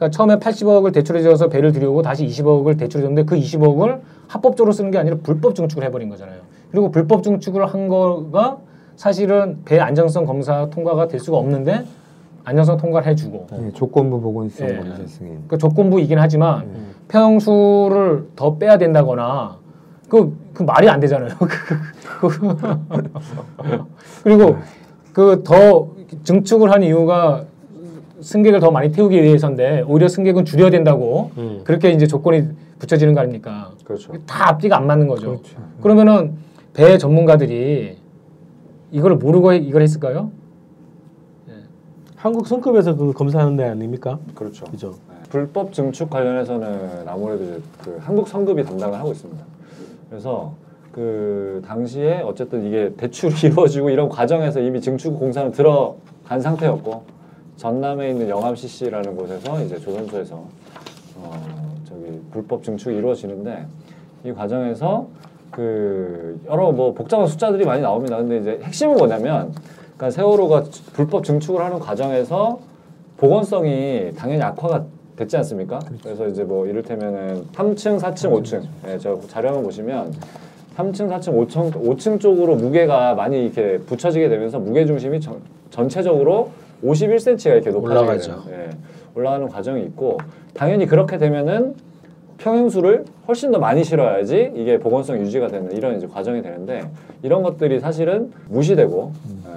그러니까 0.00 0.16
처음에 0.16 0.36
80억을 0.36 0.94
대출해 0.94 1.20
줘서 1.22 1.48
배를 1.50 1.72
들여오고 1.72 2.00
다시 2.00 2.26
20억을 2.26 2.78
대출해 2.78 3.02
줬는데 3.02 3.24
그 3.24 3.36
20억을 3.36 4.00
합법적으로 4.28 4.72
쓰는 4.72 4.90
게 4.90 4.96
아니라 4.96 5.16
불법 5.22 5.54
증축을 5.54 5.84
해버린 5.84 6.08
거잖아요. 6.08 6.40
그리고 6.70 6.90
불법 6.90 7.22
증축을 7.22 7.66
한 7.66 7.86
거가 7.88 8.56
사실은 8.96 9.58
배 9.66 9.78
안정성 9.78 10.24
검사 10.24 10.70
통과가 10.70 11.08
될 11.08 11.20
수가 11.20 11.36
없는데 11.36 11.84
안정성 12.44 12.78
통과를 12.78 13.08
해주고 13.08 13.46
예, 13.66 13.72
조건부 13.72 14.20
보건성 14.22 14.68
예. 14.70 14.76
검사 14.76 15.06
승인. 15.06 15.40
그 15.46 15.58
조건부이긴 15.58 16.18
하지만 16.18 16.62
음. 16.62 16.94
평수를 17.08 18.28
더 18.36 18.56
빼야 18.56 18.78
된다거나 18.78 19.58
그, 20.08 20.34
그 20.54 20.62
말이 20.62 20.88
안 20.88 20.98
되잖아요. 21.00 21.28
그- 22.20 22.26
그리고 24.24 24.56
그 25.12 25.42
더 25.44 25.88
증축을 26.24 26.70
한 26.72 26.82
이유가 26.82 27.44
승객을 28.20 28.60
더 28.60 28.70
많이 28.70 28.92
태우기 28.92 29.20
위해서인데 29.22 29.82
오히려 29.86 30.08
승객은 30.08 30.44
줄여야 30.44 30.70
된다고 30.70 31.30
음. 31.38 31.60
그렇게 31.64 31.90
이제 31.90 32.06
조건이 32.06 32.44
붙여지는 32.78 33.14
거 33.14 33.20
아닙니까? 33.20 33.72
그렇죠. 33.84 34.12
다 34.26 34.50
앞뒤가 34.50 34.76
안 34.76 34.86
맞는 34.86 35.08
거죠. 35.08 35.38
그렇죠. 35.38 35.56
그러면은 35.82 36.34
배 36.72 36.98
전문가들이 36.98 37.96
이걸 38.92 39.16
모르고 39.16 39.52
이걸 39.52 39.82
했을까요? 39.82 40.30
한국 42.20 42.46
성급에서 42.46 42.96
그 42.96 43.14
검사하는 43.14 43.56
데 43.56 43.64
아닙니까? 43.64 44.18
그렇죠. 44.34 44.66
그죠. 44.66 44.94
네. 45.08 45.14
불법 45.30 45.72
증축 45.72 46.10
관련해서는 46.10 47.08
아무래도 47.08 47.62
그 47.82 47.96
한국 47.98 48.28
성급이 48.28 48.62
담당을 48.62 48.98
하고 48.98 49.10
있습니다. 49.12 49.42
그래서 50.10 50.52
그 50.92 51.62
당시에 51.66 52.20
어쨌든 52.20 52.66
이게 52.66 52.92
대출이 52.94 53.34
이루어지고 53.48 53.88
이런 53.88 54.10
과정에서 54.10 54.60
이미 54.60 54.82
증축 54.82 55.18
공사는 55.18 55.50
들어간 55.52 56.42
상태였고 56.42 57.04
전남에 57.60 58.08
있는 58.08 58.26
영암 58.30 58.56
CC라는 58.56 59.14
곳에서 59.14 59.62
이제 59.62 59.78
조선소에서 59.78 60.42
어 61.16 61.74
저기 61.86 62.18
불법 62.32 62.64
증축이 62.64 62.96
이루어지는데 62.96 63.66
이 64.24 64.32
과정에서 64.32 65.06
그 65.50 66.40
여러 66.48 66.72
뭐 66.72 66.94
복잡한 66.94 67.26
숫자들이 67.26 67.66
많이 67.66 67.82
나옵니다. 67.82 68.16
근데 68.16 68.38
이제 68.38 68.60
핵심은 68.62 68.96
뭐냐면 68.96 69.52
그러니까 69.94 70.10
세월호가 70.10 70.64
불법 70.94 71.22
증축을 71.22 71.62
하는 71.62 71.78
과정에서 71.78 72.60
보건성이 73.18 74.10
당연히 74.16 74.42
악화가 74.42 74.86
됐지 75.16 75.36
않습니까? 75.36 75.80
그래서 76.02 76.28
이제 76.28 76.42
뭐 76.42 76.66
이를테면은 76.66 77.46
3층, 77.52 78.00
4층, 78.00 78.42
5층. 78.42 78.62
예, 78.88 78.96
저 78.96 79.20
자료 79.28 79.48
한번 79.48 79.64
보시면 79.64 80.14
3층, 80.78 81.10
4층, 81.10 81.46
5층, 81.46 81.72
5층 81.72 82.20
쪽으로 82.20 82.56
무게가 82.56 83.14
많이 83.14 83.44
이렇게 83.44 83.76
붙여지게 83.84 84.30
되면서 84.30 84.58
무게 84.58 84.86
중심이 84.86 85.20
전, 85.20 85.42
전체적으로 85.68 86.52
51cm가 86.84 87.46
이렇게. 87.46 87.70
되는, 88.42 88.42
예, 88.50 88.70
올라가는 89.14 89.48
과정이 89.48 89.82
있고 89.84 90.18
당연히 90.54 90.86
그렇게 90.86 91.18
되면은 91.18 91.74
평형수를 92.38 93.04
훨씬 93.28 93.50
더 93.52 93.58
많이 93.58 93.84
실어야지 93.84 94.52
이게 94.54 94.78
보건성 94.78 95.18
유지가 95.20 95.48
되는 95.48 95.72
이런 95.72 95.96
이제 95.98 96.06
과정이 96.06 96.40
되는데 96.42 96.88
이런 97.22 97.42
것들이 97.42 97.80
사실은 97.80 98.32
무시되고 98.48 99.12
예, 99.46 99.50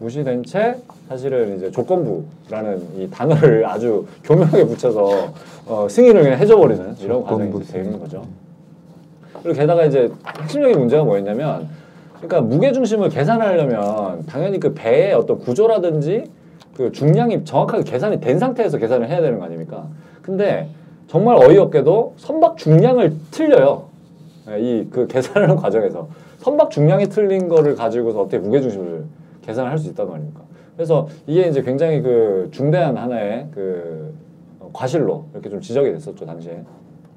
무시된 0.00 0.44
채 0.44 0.76
사실은 1.08 1.56
이제 1.56 1.70
조건부라는 1.70 2.82
이 2.98 3.10
단어를 3.10 3.64
아주 3.68 4.06
교묘하게 4.24 4.66
붙여서 4.66 5.32
어, 5.66 5.86
승인을 5.88 6.22
그냥 6.22 6.38
해줘버리는 6.38 6.96
이런 7.00 7.22
과정이 7.22 7.62
되는 7.64 7.98
거죠. 7.98 8.22
그리고 9.42 9.58
게다가 9.58 9.84
이제 9.84 10.10
핵심적인 10.40 10.78
문제가 10.78 11.04
뭐였냐면, 11.04 11.68
그러니까 12.16 12.40
무게 12.40 12.72
중심을 12.72 13.08
계산하려면 13.08 14.24
당연히 14.26 14.58
그 14.58 14.74
배의 14.74 15.14
어떤 15.14 15.38
구조라든지 15.38 16.24
그 16.78 16.92
중량이 16.92 17.44
정확하게 17.44 17.82
계산이 17.82 18.20
된 18.20 18.38
상태에서 18.38 18.78
계산을 18.78 19.08
해야 19.08 19.20
되는 19.20 19.40
거 19.40 19.44
아닙니까? 19.46 19.88
근데 20.22 20.68
정말 21.08 21.34
어이없게도 21.36 22.14
선박 22.16 22.56
중량을 22.56 23.14
틀려요. 23.32 23.88
이 24.46 24.86
그 24.92 25.08
계산하는 25.08 25.56
과정에서 25.60 26.08
선박 26.38 26.70
중량이 26.70 27.08
틀린 27.08 27.48
거를 27.48 27.74
가지고서 27.74 28.20
어떻게 28.20 28.38
무게 28.38 28.60
중심을 28.60 29.04
계산을 29.42 29.68
할 29.72 29.78
수 29.78 29.88
있단 29.88 30.08
말입니까? 30.08 30.40
그래서 30.76 31.08
이게 31.26 31.48
이제 31.48 31.62
굉장히 31.62 32.00
그 32.00 32.48
중대한 32.52 32.96
하나의 32.96 33.48
그 33.52 34.14
어, 34.60 34.70
과실로 34.72 35.24
이렇게 35.32 35.50
좀 35.50 35.60
지적이 35.60 35.90
됐었죠 35.94 36.24
당시에. 36.24 36.52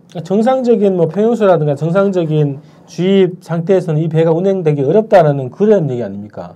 그러니까 0.10 0.24
정상적인 0.24 0.98
뭐 0.98 1.08
평형수라든가 1.08 1.76
정상적인 1.76 2.60
주입 2.88 3.38
상태에서는 3.42 4.02
이 4.02 4.10
배가 4.10 4.32
운행되기 4.32 4.82
어렵다라는 4.82 5.52
그런 5.52 5.88
얘기 5.92 6.02
아닙니까? 6.02 6.56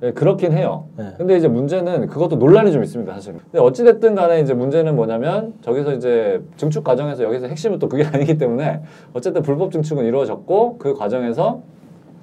네, 0.00 0.12
그렇긴 0.12 0.52
해요. 0.52 0.86
네. 0.96 1.12
근데 1.18 1.36
이제 1.36 1.46
문제는 1.46 2.06
그것도 2.06 2.36
논란이 2.36 2.72
좀 2.72 2.82
있습니다, 2.82 3.12
사실은. 3.12 3.40
근데 3.44 3.58
어찌됐든 3.58 4.14
간에 4.14 4.40
이제 4.40 4.54
문제는 4.54 4.96
뭐냐면 4.96 5.52
저기서 5.60 5.92
이제 5.92 6.42
증축 6.56 6.84
과정에서 6.84 7.22
여기서 7.22 7.48
핵심은 7.48 7.78
또 7.78 7.88
그게 7.88 8.04
아니기 8.10 8.38
때문에 8.38 8.82
어쨌든 9.12 9.42
불법 9.42 9.72
증축은 9.72 10.06
이루어졌고 10.06 10.78
그 10.78 10.94
과정에서 10.94 11.60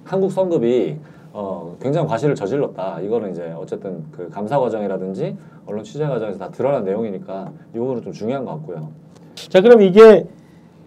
한국 0.04 0.32
성급이 0.32 0.98
어, 1.34 1.76
굉장히 1.80 2.08
과실을 2.08 2.34
저질렀다. 2.34 3.02
이거는 3.02 3.32
이제 3.32 3.54
어쨌든 3.56 4.04
그 4.12 4.28
감사 4.30 4.60
과정이라든지 4.60 5.38
언론 5.68 5.84
취재 5.84 6.08
과정에서 6.08 6.40
다 6.40 6.50
드러난 6.50 6.84
내용이니까 6.84 7.52
이 7.76 7.78
부분은 7.78 8.02
좀 8.02 8.12
중요한 8.12 8.44
것 8.44 8.54
같고요. 8.54 8.90
자 9.36 9.62
그럼 9.62 9.84
이게 9.84 10.26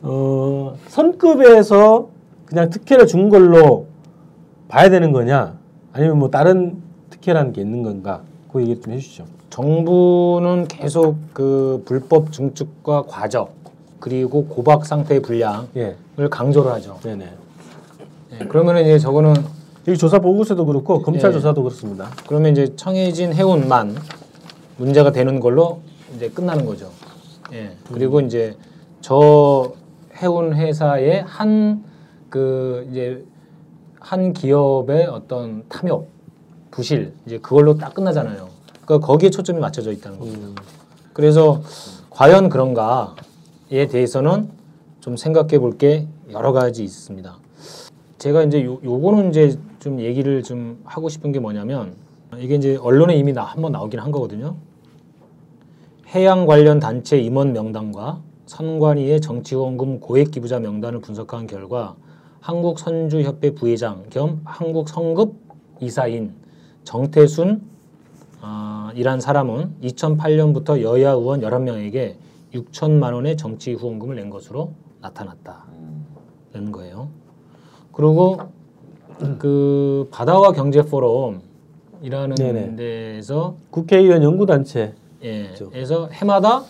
어, 0.03 0.74
선급에서 0.88 2.09
그냥 2.46 2.68
특혜를 2.68 3.07
준 3.07 3.29
걸로 3.29 3.87
봐야 4.66 4.90
되는 4.90 5.12
거냐? 5.12 5.60
아니면 5.92 6.18
뭐 6.18 6.31
다른 6.31 6.76
특혜라는 7.11 7.53
게 7.53 7.61
있는 7.62 7.83
건가? 7.83 8.22
그 8.53 8.61
얘기 8.62 8.81
좀 8.81 8.92
해주시죠. 8.92 9.24
정부는 9.50 10.68
계속 10.68 11.16
그 11.33 11.83
불법 11.85 12.33
증축과 12.33 13.03
과적 13.09 13.53
그리고 13.98 14.46
고박 14.46 14.87
상태의 14.87 15.20
불량을 15.22 15.68
예, 15.76 15.96
강조를 16.31 16.70
하죠. 16.72 16.98
네네. 17.03 17.29
예, 18.33 18.44
그러면 18.46 18.79
이제 18.79 18.98
저거는 18.98 19.35
여기 19.88 19.98
조사 19.98 20.18
보고서도 20.18 20.64
그렇고 20.66 21.03
검찰 21.03 21.31
예. 21.31 21.35
조사도 21.35 21.62
그렇습니다. 21.62 22.11
그러면 22.26 22.53
이제 22.53 22.74
청해진 22.76 23.33
해운만 23.35 23.96
문제가 24.76 25.11
되는 25.12 25.40
걸로 25.40 25.81
이제 26.16 26.29
끝나는 26.29 26.64
거죠. 26.64 26.90
예. 27.53 27.72
그리고 27.92 28.20
이제 28.20 28.57
저 29.00 29.72
해운 30.22 30.55
회사의 30.55 31.22
한 31.26 31.90
그 32.31 32.87
이제 32.90 33.24
한 34.01 34.33
기업의 34.33 35.07
어떤 35.07 35.63
탐욕, 35.69 36.09
부실 36.71 37.13
이제 37.27 37.39
그걸로 37.39 37.77
딱 37.77 37.95
끝나잖아요. 37.95 38.49
그러니까 38.85 39.07
거기에 39.07 39.31
초점이 39.31 39.61
맞춰져 39.61 39.93
있다는 39.93 40.19
거죠. 40.19 40.33
음, 40.33 40.55
그래서 41.13 41.61
과연 42.11 42.49
그런가에 42.49 43.87
대해서는 43.91 44.49
좀 45.01 45.17
생각해 45.17 45.59
볼 45.59 45.77
게 45.79 46.07
여러 46.33 46.53
가지 46.53 46.83
있습니다. 46.85 47.37
제가 48.19 48.43
이제 48.45 48.65
요, 48.65 48.79
요거는 48.85 49.31
이제 49.31 49.59
좀 49.79 50.01
얘기를 50.01 50.43
좀 50.43 50.81
하고 50.85 51.09
싶은 51.09 51.33
게 51.33 51.39
뭐냐면 51.41 51.95
이게 52.39 52.55
이제 52.55 52.77
언론에 52.77 53.17
이미 53.17 53.33
나, 53.33 53.43
한번 53.45 53.73
나오긴 53.73 54.01
한 54.01 54.11
거거든요. 54.13 54.57
해양 56.09 56.47
관련 56.47 56.81
단체 56.81 57.19
임원 57.19 57.53
명단과 57.53 58.21
선관위의 58.47 59.21
정치원금 59.21 60.01
고액 60.01 60.31
기부자 60.33 60.59
명단을 60.59 61.01
분석한 61.01 61.47
결과 61.47 61.95
한국 62.40 62.79
선주협회 62.79 63.55
부회장 63.55 64.05
겸 64.11 64.40
한국 64.44 64.88
성급 64.88 65.35
이사인 65.81 66.33
정태순 66.85 67.62
아, 68.42 68.90
이란 68.94 69.20
사람은 69.20 69.74
2008년부터 69.83 70.81
여야 70.83 71.11
의원 71.12 71.40
11명에게 71.40 72.14
6천만 72.55 73.12
원의 73.14 73.37
정치 73.37 73.74
후원금을 73.74 74.16
낸 74.16 74.31
것으로 74.31 74.72
나타났다. 75.00 75.64
는 76.53 76.72
거예요. 76.72 77.09
그리고 77.92 78.38
그 79.38 80.09
바다와 80.11 80.53
경제 80.53 80.83
포럼이라는 80.83 82.35
네네. 82.37 82.76
데에서 82.76 83.55
국회의원 83.70 84.22
연구단체. 84.24 84.94
예, 85.22 85.44
그렇죠. 85.44 85.70
에서 85.74 86.09
해마다 86.09 86.64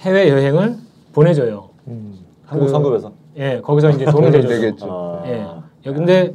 해외 0.00 0.28
여행을 0.28 0.76
보내줘요. 1.12 1.70
한국 2.44 2.66
그- 2.66 2.68
성급에서. 2.70 3.12
예, 3.40 3.60
거기서 3.62 3.90
이제 3.90 4.04
돈을 4.04 4.30
대줘요. 4.30 4.48
되겠죠. 4.60 4.86
아, 4.90 5.22
예. 5.26 5.40
야, 5.40 5.62
근데 5.82 6.34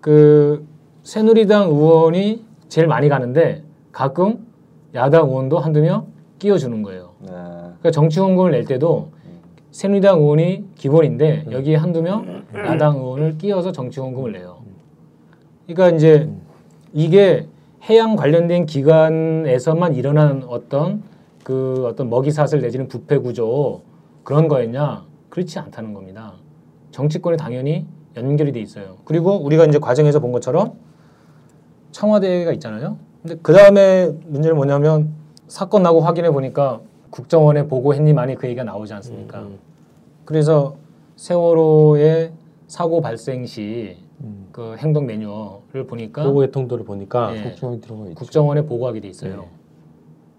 그 0.00 0.66
새누리당 1.02 1.68
의원이 1.68 2.44
제일 2.68 2.86
많이 2.86 3.08
가는데 3.10 3.62
가끔 3.92 4.46
야당 4.94 5.28
의원도 5.28 5.58
한두 5.58 5.82
명 5.82 6.06
끼워주는 6.38 6.82
거예요. 6.82 7.10
네. 7.20 7.28
그러니까 7.30 7.90
정치 7.92 8.18
후원금을 8.20 8.52
낼 8.52 8.64
때도 8.64 9.10
새누리당 9.70 10.20
의원이 10.20 10.64
기본인데 10.76 11.44
여기에 11.50 11.76
한두 11.76 12.00
명 12.02 12.44
야당 12.54 12.96
의원을 12.96 13.36
끼워서 13.36 13.70
정치 13.70 14.00
후원금을 14.00 14.32
내요. 14.32 14.58
그러니까 15.66 15.94
이제 15.94 16.30
이게 16.94 17.46
해양 17.88 18.16
관련된 18.16 18.64
기관에서만 18.66 19.94
일어나는 19.94 20.44
어떤 20.48 21.02
그 21.44 21.84
어떤 21.86 22.08
먹이 22.08 22.30
사슬 22.30 22.60
내지는 22.60 22.88
부패 22.88 23.18
구조 23.18 23.82
그런 24.24 24.48
거였냐? 24.48 25.09
그렇지 25.30 25.58
않다는 25.58 25.94
겁니다. 25.94 26.34
정치권에 26.90 27.36
당연히 27.36 27.86
연결이 28.16 28.52
돼 28.52 28.60
있어요. 28.60 28.96
그리고 29.04 29.36
우리가 29.36 29.64
이제 29.64 29.78
과정에서 29.78 30.20
본 30.20 30.32
것처럼 30.32 30.74
청와대가 31.92 32.52
있잖아요. 32.52 32.98
근데 33.22 33.36
그 33.42 33.52
다음에 33.52 34.10
문제는 34.26 34.56
뭐냐면 34.56 35.12
사건 35.46 35.82
나고 35.82 36.00
확인해 36.00 36.30
보니까 36.30 36.80
국정원에 37.10 37.66
보고했니만이 37.66 38.36
그 38.36 38.46
얘기가 38.46 38.64
나오지 38.64 38.92
않습니까? 38.94 39.40
음, 39.40 39.58
그래서 40.24 40.76
세월호의 41.16 42.32
사고 42.66 43.00
발생 43.00 43.46
시 43.46 43.96
음. 44.22 44.48
그 44.52 44.76
행동 44.78 45.06
매뉴얼을 45.06 45.86
보니까 45.86 46.24
보고의 46.24 46.50
통도를 46.52 46.84
보니까 46.84 47.36
예. 47.36 47.42
국정원이 47.42 47.80
들어가 47.80 48.04
있죠. 48.04 48.14
국정원에 48.14 48.62
보고하게 48.62 49.00
돼 49.00 49.08
있어요. 49.08 49.36
네. 49.36 49.48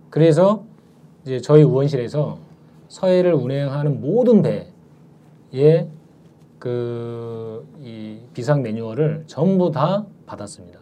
그래서 0.09 0.63
이제 1.23 1.39
저희 1.39 1.61
의원실에서 1.61 2.37
서해를 2.87 3.33
운행하는 3.33 4.01
모든 4.01 4.41
배 4.41 4.70
의 5.53 5.87
그이 6.59 8.21
비상 8.33 8.61
매뉴얼을 8.61 9.23
전부 9.27 9.71
다 9.71 10.05
받았습니다. 10.25 10.79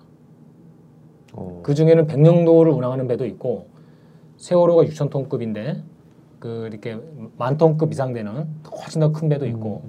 어. 1.34 1.62
그 1.64 1.74
중에는 1.74 2.06
백령도를 2.08 2.72
운항하는 2.72 3.08
배도 3.08 3.26
있고 3.28 3.68
세월호가 4.38 4.84
6천 4.84 5.10
톤급인데 5.10 5.84
그 6.40 6.68
이렇게 6.68 7.00
만 7.38 7.58
톤급 7.58 7.92
이상 7.92 8.14
되는 8.14 8.48
훨씬 8.72 9.02
더 9.02 9.12
큰 9.12 9.30
배도 9.30 9.46
있고 9.48 9.84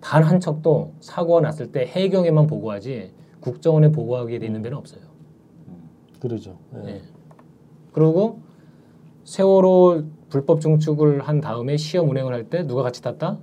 단한 0.00 0.40
척도 0.40 0.92
사고가 1.00 1.40
났을 1.40 1.72
때 1.72 1.86
해경에만 1.86 2.46
보고하지 2.46 3.12
국정원에 3.40 3.90
보고하게 3.92 4.38
돼 4.38 4.46
있는 4.46 4.62
배는 4.62 4.76
없어요. 4.78 5.00
그러죠. 6.20 6.58
예. 6.84 6.88
예. 6.88 7.02
그리고 7.92 8.40
세월호 9.24 10.04
불법 10.28 10.60
증축을 10.60 11.20
한 11.22 11.40
다음에 11.40 11.76
시험 11.76 12.08
운행을 12.10 12.32
할 12.32 12.44
때 12.48 12.66
누가 12.66 12.82
같이 12.82 13.02
탔다? 13.02 13.38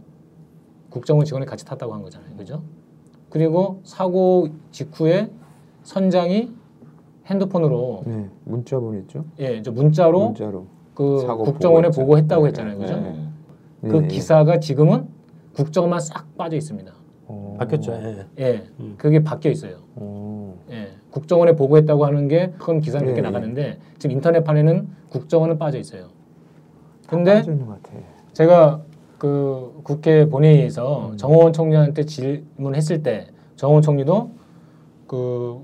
국정원 0.93 1.25
직원이 1.25 1.47
같이 1.47 1.65
탔다고 1.65 1.91
한 1.91 2.03
거잖아요. 2.03 2.35
그죠? 2.37 2.61
그리고 3.31 3.81
사고 3.83 4.49
직후에 4.69 5.31
선장이 5.81 6.51
핸드폰으로 7.25 8.03
네, 8.05 8.29
문자 8.43 8.79
보냈죠. 8.79 9.25
예, 9.39 9.57
이제 9.57 9.71
문자로 9.71 10.25
문자로. 10.27 10.67
그 10.93 11.25
국정원에. 11.43 11.89
보고했다고 11.89 12.43
네, 12.43 12.47
했잖아요. 12.49 12.77
그죠? 12.77 12.95
네. 12.99 13.27
그 13.81 13.87
네. 14.01 14.07
기사가 14.07 14.59
지금은 14.59 15.07
국정원만 15.55 15.99
싹 15.99 16.37
빠져 16.37 16.57
있습니다. 16.57 16.93
어. 17.25 17.55
바뀌었죠. 17.57 17.91
예. 17.93 18.27
예. 18.39 18.63
음. 18.79 18.93
그게 18.99 19.23
바뀌어 19.23 19.49
있어요. 19.49 19.77
어. 19.95 20.55
예. 20.69 20.89
국정원에 21.09 21.55
보고했다고 21.55 22.05
하는 22.05 22.27
게 22.27 22.53
큰 22.59 22.79
기사는 22.81 23.03
그렇게 23.03 23.21
네, 23.21 23.27
나가는데 23.27 23.79
지금 23.97 24.15
인터넷판에는 24.15 24.87
국정원은 25.09 25.57
빠져 25.57 25.79
있어요. 25.79 26.09
근데 27.07 27.35
빠져 27.35 27.51
있는 27.51 27.65
것 27.65 27.81
같아. 27.81 27.97
제가 28.33 28.81
그 29.23 29.79
국회 29.83 30.27
본회의에서 30.27 31.11
음. 31.11 31.17
정호원 31.17 31.53
총리한테 31.53 32.03
질문했을 32.03 33.03
때 33.03 33.27
정호원 33.55 33.81
총리도 33.81 34.31
그 35.07 35.61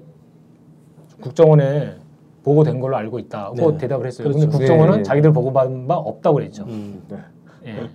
국정원에 1.19 1.95
보고된 2.41 2.79
걸로 2.79 2.95
알고 2.95 3.19
있다고 3.19 3.71
네. 3.73 3.77
대답을 3.79 4.07
했어요. 4.07 4.29
그렇죠. 4.29 4.39
근데 4.39 4.57
국정원은 4.57 4.91
네, 4.91 4.97
네. 4.99 5.03
자기들 5.03 5.33
보고받은 5.33 5.89
바 5.89 5.97
없다고 5.97 6.35
그랬죠. 6.35 6.63
음. 6.69 7.03
예. 7.65 7.89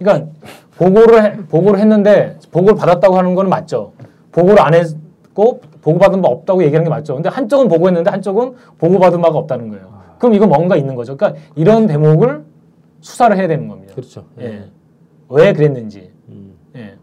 그러니까 0.00 0.32
보고를 0.76 1.22
해, 1.22 1.36
보고를 1.46 1.78
했는데 1.78 2.38
보고를 2.50 2.74
받았다고 2.74 3.16
하는 3.16 3.36
건 3.36 3.48
맞죠. 3.48 3.92
보고를 4.32 4.60
안 4.62 4.74
했고 4.74 5.60
보고받은 5.80 6.22
바 6.22 6.28
없다고 6.28 6.64
얘기하는 6.64 6.86
게 6.86 6.90
맞죠. 6.90 7.14
근데 7.14 7.28
한쪽은 7.28 7.68
보고했는데 7.68 8.10
한쪽은 8.10 8.54
보고받은 8.78 9.22
바가 9.22 9.38
없다는 9.38 9.68
거예요. 9.68 9.92
그럼 10.18 10.34
이건 10.34 10.48
뭔가 10.48 10.74
있는 10.74 10.96
거죠. 10.96 11.16
그러니까 11.16 11.40
이런 11.54 11.86
대목을 11.86 12.49
수사를 13.00 13.36
해야 13.36 13.48
되는 13.48 13.68
겁니다. 13.68 13.94
그렇죠. 13.94 14.26
예. 14.40 14.70
왜 15.28 15.52
그랬는지. 15.52 16.12
음. 16.28 16.54
예. 16.76 16.96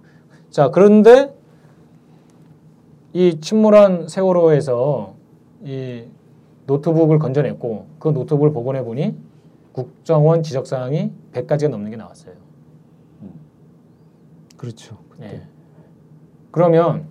자, 0.49 0.69
그런데 0.69 1.33
이 3.13 3.39
침몰한 3.39 4.07
세월호에서 4.07 5.15
이 5.63 6.03
노트북을 6.65 7.19
건져냈고 7.19 7.87
그 7.99 8.09
노트북을 8.09 8.51
복원해 8.51 8.83
보니 8.83 9.15
국정원 9.71 10.43
지적 10.43 10.67
사항이 10.67 11.11
100가지가 11.33 11.69
넘는 11.69 11.91
게 11.91 11.97
나왔어요. 11.97 12.33
그렇죠. 14.57 14.97
예. 15.21 15.43
그러면 16.51 17.05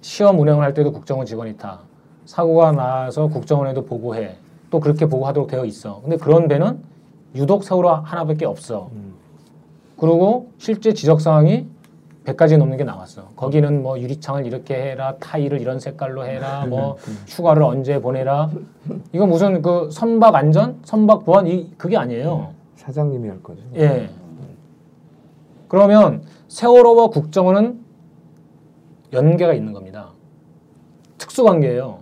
시험 0.00 0.40
운영을 0.40 0.64
할 0.64 0.72
때도 0.72 0.92
국정원 0.92 1.26
직원이 1.26 1.56
타. 1.56 1.82
사고가 2.24 2.72
나서 2.72 3.28
국정원에도 3.28 3.84
보고해. 3.84 4.36
또 4.70 4.80
그렇게 4.80 5.06
보고하도록 5.06 5.48
되어 5.48 5.64
있어. 5.64 6.00
근데 6.00 6.16
그런 6.16 6.48
배는 6.48 6.82
유독 7.36 7.64
세월호 7.64 7.88
하나밖에 7.88 8.44
없어. 8.46 8.90
그리고 9.98 10.50
실제 10.58 10.92
지적 10.92 11.20
사항이 11.20 11.66
100가지 12.24 12.58
넘는 12.58 12.76
게 12.76 12.84
나왔어. 12.84 13.28
거기는 13.36 13.82
뭐 13.82 13.98
유리창을 14.00 14.46
이렇게 14.46 14.74
해라, 14.74 15.14
타일을 15.20 15.60
이런 15.60 15.78
색깔로 15.78 16.24
해라, 16.26 16.66
뭐 16.66 16.96
휴가를 17.28 17.62
언제 17.62 18.00
보내라. 18.00 18.50
이거 19.12 19.26
무슨 19.26 19.62
그 19.62 19.88
선박 19.92 20.34
안전, 20.34 20.80
선박 20.84 21.24
보안 21.24 21.46
이 21.46 21.70
그게 21.78 21.96
아니에요. 21.96 22.52
사장님이 22.74 23.28
할 23.28 23.42
거죠. 23.42 23.62
예. 23.76 24.10
그러면 25.68 26.22
세월호와 26.48 27.08
국정원은 27.08 27.80
연계가 29.12 29.54
있는 29.54 29.72
겁니다. 29.72 30.10
특수관계예요. 31.18 32.00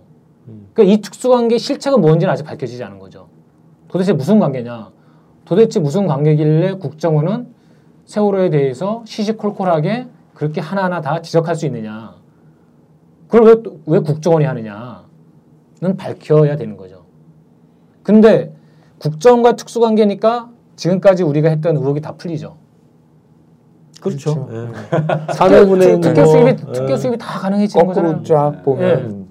그러니까 0.73 0.93
이 0.93 1.01
특수관계 1.01 1.57
실체가 1.57 1.97
뭔지는 1.97 2.31
아직 2.31 2.43
밝혀지지 2.43 2.83
않은 2.83 2.99
거죠. 2.99 3.27
도대체 3.87 4.13
무슨 4.13 4.39
관계냐? 4.39 4.91
도대체 5.45 5.79
무슨 5.79 6.07
관계길래 6.07 6.73
국정원은 6.73 7.47
세월호에 8.05 8.49
대해서 8.49 9.03
시시콜콜하게 9.05 10.07
그렇게 10.33 10.59
하나하나 10.59 11.01
다 11.01 11.21
지적할 11.21 11.55
수 11.55 11.65
있느냐? 11.67 12.15
그걸 13.27 13.47
왜, 13.47 13.63
또- 13.63 13.79
왜 13.85 13.99
국정원이 13.99 14.45
하느냐는 14.45 15.97
밝혀야 15.97 16.55
되는 16.55 16.75
거죠. 16.77 17.05
근데 18.03 18.53
국정과 18.99 19.55
특수관계니까 19.55 20.49
지금까지 20.75 21.23
우리가 21.23 21.49
했던 21.49 21.77
의혹이 21.77 22.01
다 22.01 22.13
풀리죠. 22.13 22.57
그렇죠. 24.01 24.45
그렇죠. 24.47 24.73
특- 25.99 26.01
특혜 26.01 26.21
뭐, 26.23 26.31
수입이 26.31 26.49
예. 26.49 26.55
특혜 26.73 26.97
수입이 26.97 27.17
다 27.17 27.39
가능해지는 27.39 27.85
거잖아요. 27.87 28.11
거꾸로 28.13 28.23
쫙 28.27 28.63
보면 28.63 29.24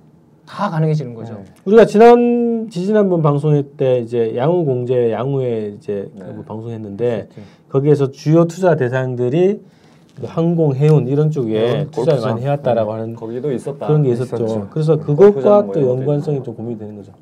다 0.46 0.70
가능해지는 0.70 1.14
거죠. 1.14 1.34
네. 1.34 1.44
우리가 1.64 1.86
지난 1.86 2.68
지지난번 2.70 3.22
방송회 3.22 3.62
때 3.76 3.98
이제 4.00 4.34
양우 4.36 4.64
공제 4.64 5.10
양우에 5.10 5.74
이제 5.76 6.10
네. 6.14 6.24
그 6.36 6.42
방송했는데 6.44 7.28
거기에서 7.68 8.10
주요 8.10 8.44
투자 8.46 8.76
대상들이 8.76 9.60
그 10.20 10.26
항공 10.26 10.74
해운 10.76 11.08
이런 11.08 11.30
쪽에 11.30 11.52
네, 11.54 11.86
투자를 11.90 12.20
골프장. 12.20 12.30
많이 12.30 12.42
해왔다라고 12.42 12.92
하는 12.92 13.14
거기도 13.16 13.50
있었다. 13.50 13.86
그런 13.86 14.02
게 14.02 14.10
있었죠. 14.10 14.44
있었죠. 14.44 14.68
그래서 14.70 14.96
그것과 14.96 15.62
뭐또 15.62 15.82
연관성이. 15.90 16.42
좀 16.42 16.54
고민이 16.54 16.78
되는 16.78 16.94
거죠. 16.96 17.12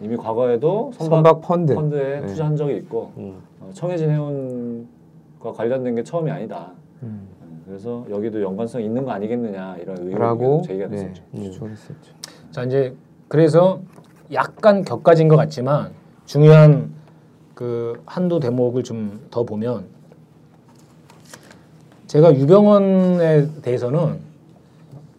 이미 0.00 0.16
과거에도 0.16 0.90
선박, 0.94 1.16
선박 1.16 1.40
펀드. 1.42 1.74
펀드에 1.74 2.20
네. 2.20 2.26
투자한 2.26 2.56
적이 2.56 2.76
있고 2.78 3.12
음. 3.18 3.34
어, 3.60 3.70
청해진 3.72 4.10
해운과 4.10 5.52
관련된 5.54 5.94
게 5.94 6.02
처음이 6.02 6.30
아니다. 6.30 6.72
음. 7.02 7.28
음, 7.72 7.78
그래서 7.78 8.04
여기도 8.10 8.42
연관성 8.42 8.82
있는 8.82 9.04
거 9.04 9.12
아니겠느냐 9.12 9.76
이런 9.80 9.96
의혹이 9.98 10.14
라고 10.14 10.62
제기가 10.66 10.88
네, 10.88 10.96
됐었죠. 10.96 11.22
추천했었죠. 11.34 12.12
자 12.50 12.62
이제 12.64 12.94
그래서 13.28 13.80
약간 14.32 14.84
격가진 14.84 15.28
것 15.28 15.36
같지만 15.36 15.92
중요한 16.26 16.90
그 17.54 18.00
한두 18.06 18.40
대목을 18.40 18.82
좀 18.82 19.20
더 19.30 19.44
보면 19.44 19.84
제가 22.06 22.34
유병원에 22.34 23.48
대해서는 23.62 24.18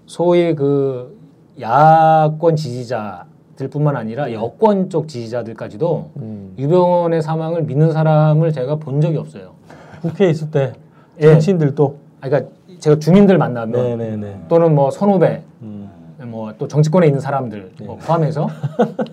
소위 0.05 0.53
그 0.53 1.17
야권 1.59 2.55
지지자들뿐만 2.55 3.95
아니라 3.95 4.31
여권 4.31 4.89
쪽 4.91 5.07
지지자들까지도 5.07 6.11
음. 6.17 6.53
유병원의 6.59 7.23
사망을 7.23 7.63
믿는 7.63 7.91
사람을 7.91 8.53
제가 8.53 8.75
본 8.75 9.01
적이 9.01 9.17
없어요. 9.17 9.53
국회에 10.01 10.29
있을 10.29 10.51
때 10.51 10.73
예. 11.19 11.23
정치인들도 11.31 11.97
아, 11.99 12.02
그러니까 12.23 12.51
제가 12.79 12.99
주민들 12.99 13.37
만나면 13.37 13.97
네네네. 13.97 14.45
또는 14.47 14.73
뭐 14.73 14.89
선후배 14.91 15.43
음. 15.61 15.89
뭐또 16.23 16.67
정치권에 16.67 17.05
있는 17.05 17.19
사람들 17.19 17.71
뭐 17.83 17.97
포함해서 17.97 18.47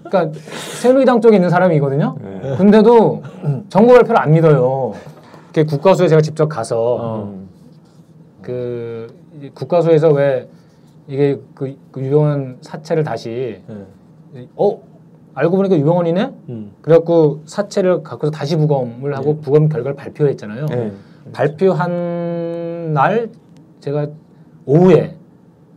그러니까 0.05 0.39
새누리당 0.81 1.21
쪽에 1.21 1.37
있는 1.37 1.51
사람이거든요. 1.51 2.17
네. 2.21 2.57
근데도 2.57 3.23
정부 3.69 3.95
발표를 3.95 4.21
안 4.21 4.31
믿어요. 4.31 4.95
이렇게 5.45 5.65
국가수에 5.65 6.07
제가 6.07 6.21
직접 6.21 6.49
가서 6.49 6.97
어. 7.01 7.35
그 8.43 9.13
국가수에서 9.55 10.11
왜 10.11 10.49
이게 11.09 11.41
그, 11.55 11.77
그 11.91 12.01
유병원 12.01 12.59
사체를 12.61 13.03
다시 13.03 13.61
네. 13.67 14.49
어 14.55 14.81
알고 15.35 15.57
보니까 15.57 15.77
유병원이네. 15.77 16.31
음. 16.49 16.73
그래갖고 16.81 17.43
사체를 17.47 18.05
갖고서 18.05 18.31
다시 18.31 18.57
부검을 18.57 19.17
하고 19.17 19.41
부검 19.41 19.69
결과를 19.69 19.97
발표했잖아요. 19.97 20.67
네. 20.67 20.93
발표한 21.33 22.50
날 22.93 23.31
제가 23.81 24.09
오후에 24.67 25.17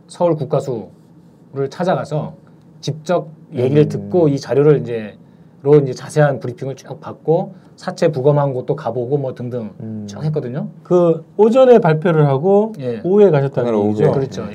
서울 0.06 0.34
국가수를 0.34 1.70
찾아가서 1.70 2.34
직접 2.80 3.28
얘기를 3.52 3.84
음. 3.84 3.88
듣고 3.88 4.28
이 4.28 4.38
자료를 4.38 4.80
이제 4.80 5.16
로 5.62 5.76
이제 5.76 5.94
자세한 5.94 6.40
브리핑을 6.40 6.76
쭉 6.76 7.00
받고 7.00 7.54
사체 7.76 8.08
부검한 8.08 8.52
곳도 8.52 8.76
가보고 8.76 9.16
뭐 9.16 9.34
등등 9.34 9.70
음. 9.80 10.06
쭉 10.06 10.22
했거든요. 10.22 10.68
그 10.82 11.24
오전에 11.38 11.78
발표를 11.78 12.26
하고 12.26 12.74
예. 12.80 13.00
오후에 13.02 13.30
가셨다는 13.30 13.86
얘기죠. 13.86 14.04
오후에. 14.04 14.12
그렇죠. 14.12 14.46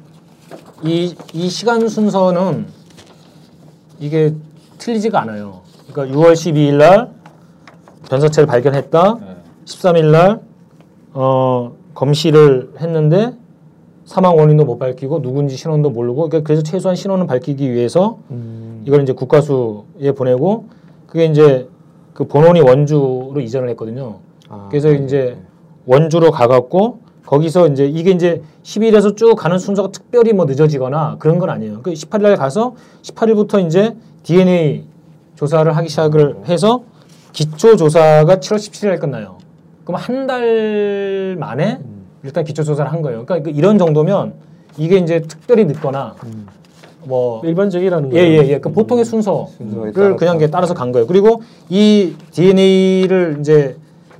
이, 0.84 1.16
이 1.34 1.50
시간 1.50 1.88
순서는 1.89 2.68
이게 4.00 4.36
틀리지가 4.78 5.20
않아요. 5.22 5.62
그러니까 5.91 6.16
6월 6.16 6.34
12일 6.34 6.76
날 6.76 7.10
변사체를 8.08 8.45
발견했다. 8.45 9.18
네. 9.20 9.36
13일 9.66 10.12
날 10.12 10.41
어, 11.14 11.72
검시를 12.00 12.72
했는데 12.80 13.34
사망 14.06 14.38
원인도 14.38 14.64
못 14.64 14.80
밝히고 14.80 15.22
누군지 15.22 15.58
신원도 15.58 15.89
모르고 15.89 16.30
그러니까 16.30 16.47
그래서 16.47 16.64
최소한 16.64 16.95
신원을 16.95 17.28
밝히기 17.28 17.74
위해서 17.74 18.20
음. 18.32 18.82
이걸 18.86 19.04
이제 19.04 19.12
국가수에 19.12 20.14
보내고 20.16 20.66
그게 21.08 21.26
이제 21.26 21.68
그 22.14 22.26
본원이 22.26 22.62
원주로 22.62 23.36
이전을 23.41 23.68
했거든요. 23.70 24.20
아, 24.47 24.68
그래서 24.70 24.91
이제 24.91 25.38
원주로 25.86 26.32
가갖고 26.32 27.00
거기서 27.26 27.68
이제 27.68 27.86
이게 27.86 28.12
이제 28.12 28.41
10일에서 28.64 29.18
쭉 29.18 29.36
가는 29.36 29.60
순서가 29.60 29.91
특별히 29.91 30.32
뭐 30.32 30.45
늦어지거나 30.45 31.18
그런 31.20 31.38
건 31.38 31.50
아니에요. 31.50 31.82
그 31.84 31.91
18일 31.91 32.22
날 32.22 32.36
가서 32.38 32.76
18일부터 33.02 33.66
이제 33.66 33.95
DNA 34.24 34.86
조사를 35.36 35.76
하기 35.76 35.89
시작을 35.89 36.45
해서 36.47 36.84
기초 37.34 37.76
조사가 37.76 38.38
7월 38.38 38.56
17일 38.56 38.88
날 38.88 39.00
끝나요. 39.00 39.49
그럼 39.90 40.00
한 40.00 40.28
달 40.28 41.36
만에 41.40 41.80
일단 42.24 42.44
기초 42.44 42.64
조사를 42.64 42.92
한 42.92 43.02
거예요. 43.02 43.26
그러니까 43.26 43.50
이런 43.50 43.80
정도면 43.80 44.34
이게 44.78 44.98
이제 44.98 45.22
특별히 45.22 45.66
늦거나 45.66 46.14
뭐 47.06 47.42
일반적이라는 47.44 48.14
예, 48.14 48.20
거예요. 48.20 48.44
예, 48.44 48.48
예. 48.50 48.60
그 48.60 48.72
보통의 48.72 49.04
순서를 49.06 49.48
순서에 49.58 49.92
따라서. 49.92 50.16
그냥 50.16 50.52
따라서 50.52 50.74
간 50.76 50.92
거예요. 50.92 51.08
그리고 51.08 51.42
이 51.70 52.14
DNA를 52.32 53.38
이제 53.40 53.78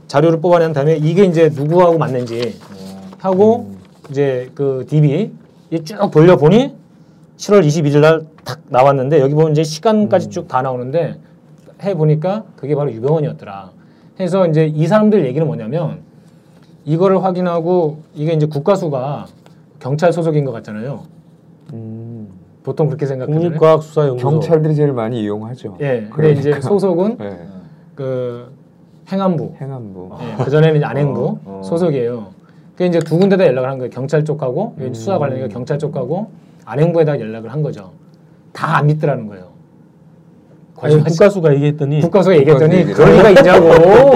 자료를 0.08 0.42
뽑아낸 0.42 0.74
다음에 0.74 0.96
이게 0.98 1.26
이제 1.26 1.52
누구하고 1.54 2.00
맞는지 2.00 2.56
하고 3.20 3.70
이제 4.10 4.50
그 4.56 4.88
DB 4.90 5.32
이쭉 5.70 6.10
돌려 6.10 6.36
보니 6.38 6.74
7월 7.38 7.64
21일 7.64 8.00
날 8.00 8.26
딱 8.44 8.60
나왔는데 8.70 9.20
여기 9.20 9.36
보면 9.36 9.52
이제 9.52 9.64
시간까지 9.64 10.30
쭉 10.30 10.48
다 10.48 10.64
나오는데 10.64 11.20
해 11.84 11.94
보니까 11.94 12.46
그게 12.56 12.74
바로 12.74 12.92
유병원이었더라. 12.92 13.70
해서 14.20 14.46
이제 14.48 14.66
이 14.66 14.86
사람들 14.88 15.26
얘기는 15.26 15.46
뭐냐면 15.46 16.00
이거를 16.86 17.24
확인하고 17.24 18.00
이게 18.14 18.34
이제 18.34 18.46
국가수가 18.46 19.28
경찰 19.80 20.12
소속인 20.12 20.44
것 20.46 20.52
같잖아요. 20.52 21.04
음. 21.74 22.28
보통 22.64 22.88
그렇게 22.88 23.06
생각하잖아요. 23.06 23.42
국립과학수사연구소 23.50 24.30
경찰들이 24.30 24.76
제일 24.76 24.92
많이 24.92 25.22
이용하죠. 25.22 25.78
예. 25.80 26.08
근데 26.12 26.32
이제 26.32 26.42
그러니까. 26.52 26.68
소속은 26.68 27.18
네. 27.18 27.38
그 27.96 28.52
행안부. 29.12 29.54
행안부. 29.60 30.10
예. 30.22 30.44
그 30.44 30.50
전에는 30.50 30.84
안행부 30.84 31.22
어, 31.24 31.40
어. 31.46 31.62
소속이에요. 31.64 32.28
그 32.76 32.84
이제 32.84 33.00
두 33.00 33.18
군데다 33.18 33.46
연락을 33.46 33.70
한 33.70 33.78
거예요. 33.78 33.90
경찰 33.90 34.26
쪽하고 34.26 34.76
음. 34.80 34.94
수사 34.94 35.18
관련이니까 35.18 35.54
경찰 35.54 35.80
쪽하고 35.80 36.30
안행부에다 36.66 37.20
연락을 37.20 37.52
한 37.52 37.62
거죠. 37.64 37.92
다 38.52 38.78
안 38.78 38.88
믿더라는 38.88 39.28
거예요. 39.28 39.49
아니, 40.82 41.04
국가수가 41.04 41.54
얘기했더니 41.56 42.02
국가수가 42.02 42.36
얘기했더니 42.38 42.86
그럴 42.94 43.14
리가 43.18 43.30
있냐고 43.32 43.70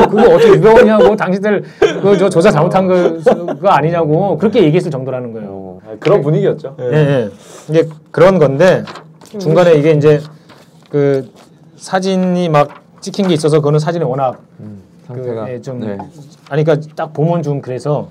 그거 0.10 0.22
어떻게 0.36 0.50
유병원이냐고 0.50 1.16
당신들 1.16 1.64
그저 2.02 2.30
조사 2.30 2.52
잘못한 2.52 2.88
거, 2.88 3.18
그거 3.24 3.70
아니냐고 3.70 4.38
그렇게 4.38 4.64
얘기했을 4.64 4.90
정도라는 4.92 5.34
거예요. 5.34 5.50
어, 5.50 5.80
그런 6.00 6.22
분위기였죠. 6.22 6.76
예, 6.80 6.84
예. 6.94 7.30
이제 7.70 7.90
그런 8.12 8.40
건데 8.40 8.84
중간에 9.40 9.74
이게 9.76 9.92
이제 9.92 10.22
그 10.90 11.30
사진이 11.76 12.50
막 12.50 12.70
찍힌 13.02 13.28
게 13.28 13.34
있어서 13.34 13.58
그거는 13.58 13.80
사진이 13.80 14.06
워낙 14.06 14.42
상태가 15.08 15.46
그, 15.46 15.52
예, 15.52 15.62
좀 15.62 15.80
네. 15.80 15.98
아니 16.50 16.64
그러니까 16.64 16.88
딱 16.96 17.14
보면 17.14 17.44
좀 17.44 17.62
그래서 17.62 18.10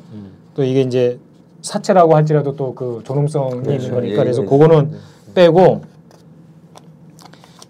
또 0.55 0.63
이게 0.65 0.83
이제 0.83 1.19
사체라고 1.63 2.15
할지라도 2.17 2.57
또 2.57 2.75
그 2.75 3.01
존엄성이 3.05 3.63
그렇죠. 3.63 3.73
있는 3.73 3.91
거니까 3.95 4.13
예, 4.15 4.25
그래서 4.25 4.43
예, 4.43 4.47
그거는 4.47 4.91
빼고 5.35 5.83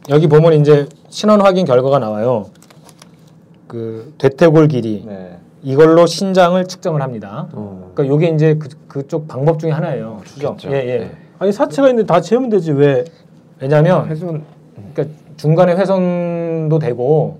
여기 0.09 0.27
보면 0.27 0.55
이제 0.55 0.89
신원 1.09 1.41
확인 1.41 1.65
결과가 1.65 1.99
나와요. 1.99 2.47
그 3.69 4.13
대퇴골 4.19 4.69
길이 4.69 5.05
네. 5.07 5.39
이걸로 5.63 6.07
신장을 6.07 6.63
측정을 6.67 7.01
합니다. 7.01 7.49
어. 7.53 7.93
그러니까 7.95 8.13
요게 8.15 8.35
이제 8.35 8.55
그, 8.59 8.69
그쪽 8.89 9.29
방법 9.29 9.59
중에 9.59 9.71
하나예요. 9.71 10.21
추정. 10.25 10.57
예, 10.67 10.73
예. 10.73 10.99
네. 10.99 11.11
아니 11.39 11.53
사체가 11.53 11.89
있는데 11.89 12.07
다 12.07 12.21
재면 12.21 12.51
되지 12.51 12.73
왜? 12.73 13.05
왜냐하면 13.61 14.07
훼손 14.09 14.43
그러니까 14.93 15.17
중간에 15.37 15.73
훼손도 15.75 16.79
되고, 16.79 17.39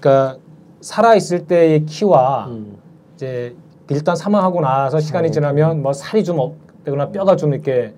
그러니까 0.00 0.38
살아 0.80 1.14
있을 1.14 1.46
때의 1.46 1.84
키와 1.86 2.46
음. 2.48 2.76
이제 3.14 3.54
일단 3.90 4.16
사망하고 4.16 4.60
나서 4.60 4.98
시간이 4.98 5.30
지나면 5.30 5.82
뭐 5.82 5.92
살이 5.92 6.24
좀 6.24 6.38
없거나 6.38 7.10
뼈가 7.10 7.36
좀 7.36 7.52
이렇게 7.52 7.94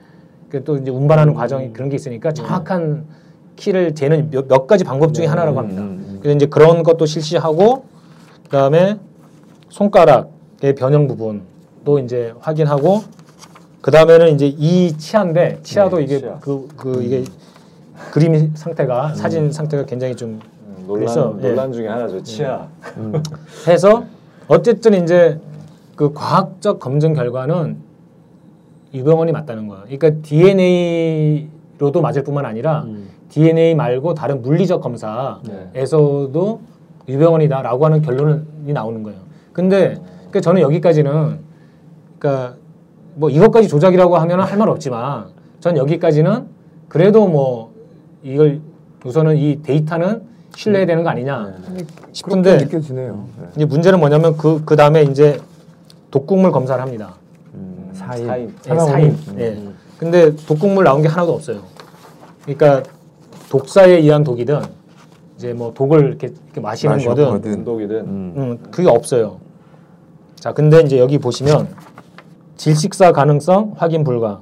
그또 0.50 0.76
이제 0.76 0.90
운반하는 0.90 1.34
과정이 1.34 1.72
그런 1.72 1.88
게 1.88 1.96
있으니까 1.96 2.32
정확한 2.32 3.06
키를 3.56 3.94
재는 3.94 4.30
몇, 4.30 4.48
몇 4.48 4.66
가지 4.66 4.84
방법 4.84 5.14
중에 5.14 5.26
하나라고 5.26 5.58
합니다. 5.58 5.82
음, 5.82 6.18
그래서 6.20 6.36
이제 6.36 6.46
그런 6.46 6.82
것도 6.82 7.06
실시하고 7.06 7.84
그다음에 8.44 8.98
손가락의 9.68 10.74
변형 10.76 11.06
부분도 11.08 11.98
이제 12.00 12.34
확인하고 12.40 13.02
그 13.80 13.90
다음에는 13.90 14.34
이제 14.34 14.46
이 14.46 14.96
치아인데 14.96 15.60
치아도 15.62 15.98
네, 15.98 16.04
이게 16.04 16.18
치아. 16.20 16.38
그 16.40 16.68
그 16.76 17.02
이게 17.02 17.24
그림 18.10 18.52
상태가 18.54 19.14
사진 19.14 19.52
상태가 19.52 19.84
굉장히 19.84 20.14
좀 20.16 20.40
음, 20.66 20.84
논란 20.86 21.00
그래서, 21.04 21.36
예. 21.42 21.48
논란 21.48 21.72
중에 21.72 21.88
하나죠. 21.88 22.22
치아. 22.22 22.68
해서 23.68 24.04
어쨌든 24.48 25.02
이제 25.02 25.38
그 25.96 26.12
과학적 26.12 26.80
검증 26.80 27.14
결과는 27.14 27.76
유병원이 28.92 29.32
맞다는 29.32 29.68
거예요. 29.68 29.84
그러니까 29.84 30.10
DNA로도 30.22 32.00
맞을 32.00 32.22
뿐만 32.24 32.46
아니라 32.46 32.82
음. 32.84 33.08
DNA 33.38 33.74
말고 33.74 34.14
다른 34.14 34.42
물리적 34.42 34.80
검사에서도 34.80 36.60
유병원이다라고 37.08 37.84
하는 37.84 38.00
결론이 38.00 38.72
나오는 38.72 39.02
거예요. 39.02 39.18
근데 39.52 39.96
그러니까 40.18 40.40
저는 40.40 40.60
여기까지는 40.62 41.40
그러니까 42.20 42.54
뭐 43.16 43.28
이것까지 43.30 43.66
조작이라고 43.66 44.16
하면 44.18 44.40
할 44.40 44.56
말 44.56 44.68
없지만 44.68 45.26
전 45.58 45.76
여기까지는 45.76 46.46
그래도 46.88 47.26
뭐 47.26 47.72
이걸 48.22 48.60
우선은 49.04 49.36
이 49.36 49.60
데이터는 49.62 50.22
신뢰해야 50.54 50.86
되는 50.86 51.02
거 51.02 51.10
아니냐 51.10 51.54
그렇게 51.66 51.84
싶은데 52.12 52.56
느껴지네요. 52.58 53.26
네. 53.40 53.46
이제 53.56 53.64
문제는 53.64 53.98
뭐냐면 53.98 54.36
그 54.36 54.62
그 54.64 54.76
다음에 54.76 55.02
이제 55.02 55.40
독극물 56.12 56.52
검사를 56.52 56.80
합니다. 56.80 57.14
음, 57.54 57.90
사인. 57.94 58.26
사인. 58.26 58.54
예, 58.70 58.78
사인. 58.78 59.18
예. 59.40 59.58
근데 59.98 60.36
독극물 60.36 60.84
나온 60.84 61.02
게 61.02 61.08
하나도 61.08 61.32
없어요. 61.34 61.58
그러니까 62.44 62.82
독사에 63.50 63.90
의한 63.98 64.24
독이든 64.24 64.60
이제 65.36 65.52
뭐 65.52 65.72
독을 65.74 66.06
이렇게, 66.06 66.28
이렇게 66.28 66.60
마시는 66.60 66.98
거든. 67.04 67.44
운동이든 67.44 67.96
음. 68.00 68.34
음, 68.36 68.58
그게 68.70 68.88
없어요. 68.88 69.38
자, 70.36 70.52
근데 70.52 70.80
이제 70.80 70.98
여기 70.98 71.18
보시면 71.18 71.68
질식사 72.56 73.12
가능성 73.12 73.74
확인 73.76 74.04
불가. 74.04 74.40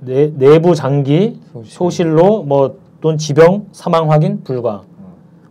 내, 0.00 0.30
내부 0.36 0.74
장기 0.74 1.40
소실. 1.52 1.72
소실로 1.72 2.42
뭐 2.42 2.78
또는 3.00 3.18
지병 3.18 3.66
사망 3.72 4.10
확인 4.10 4.42
불가. 4.44 4.82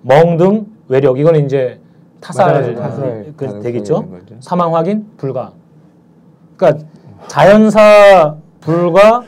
멍 0.01 0.37
등 0.37 0.67
외력 0.87 1.19
이거는 1.19 1.45
이제 1.45 1.79
타살, 2.19 2.61
맞아요. 2.61 2.75
타살 2.75 3.33
그 3.35 3.61
되겠죠. 3.61 4.07
사망 4.39 4.75
확인 4.75 5.07
불가. 5.17 5.53
그러니까 6.55 6.85
자연사 7.27 8.37
불가, 8.59 9.23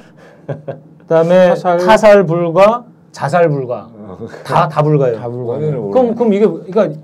그다음에 1.08 1.50
타살. 1.50 1.78
타살, 1.80 2.26
불가, 2.26 2.86
자살 3.12 3.50
불가. 3.50 3.90
다 4.44 4.68
다 4.70 4.82
불가예요. 4.84 5.18
다. 5.20 5.28
원인을 5.28 5.78
모르는 5.78 5.92
그럼 5.92 6.16
그럼 6.16 6.34
이게 6.34 6.46
그러니까 6.48 7.00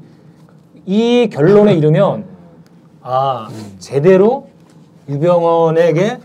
이 0.85 1.29
결론에 1.31 1.73
이르면 1.75 2.25
아 3.01 3.49
제대로 3.79 4.47
유병원에게 5.09 6.19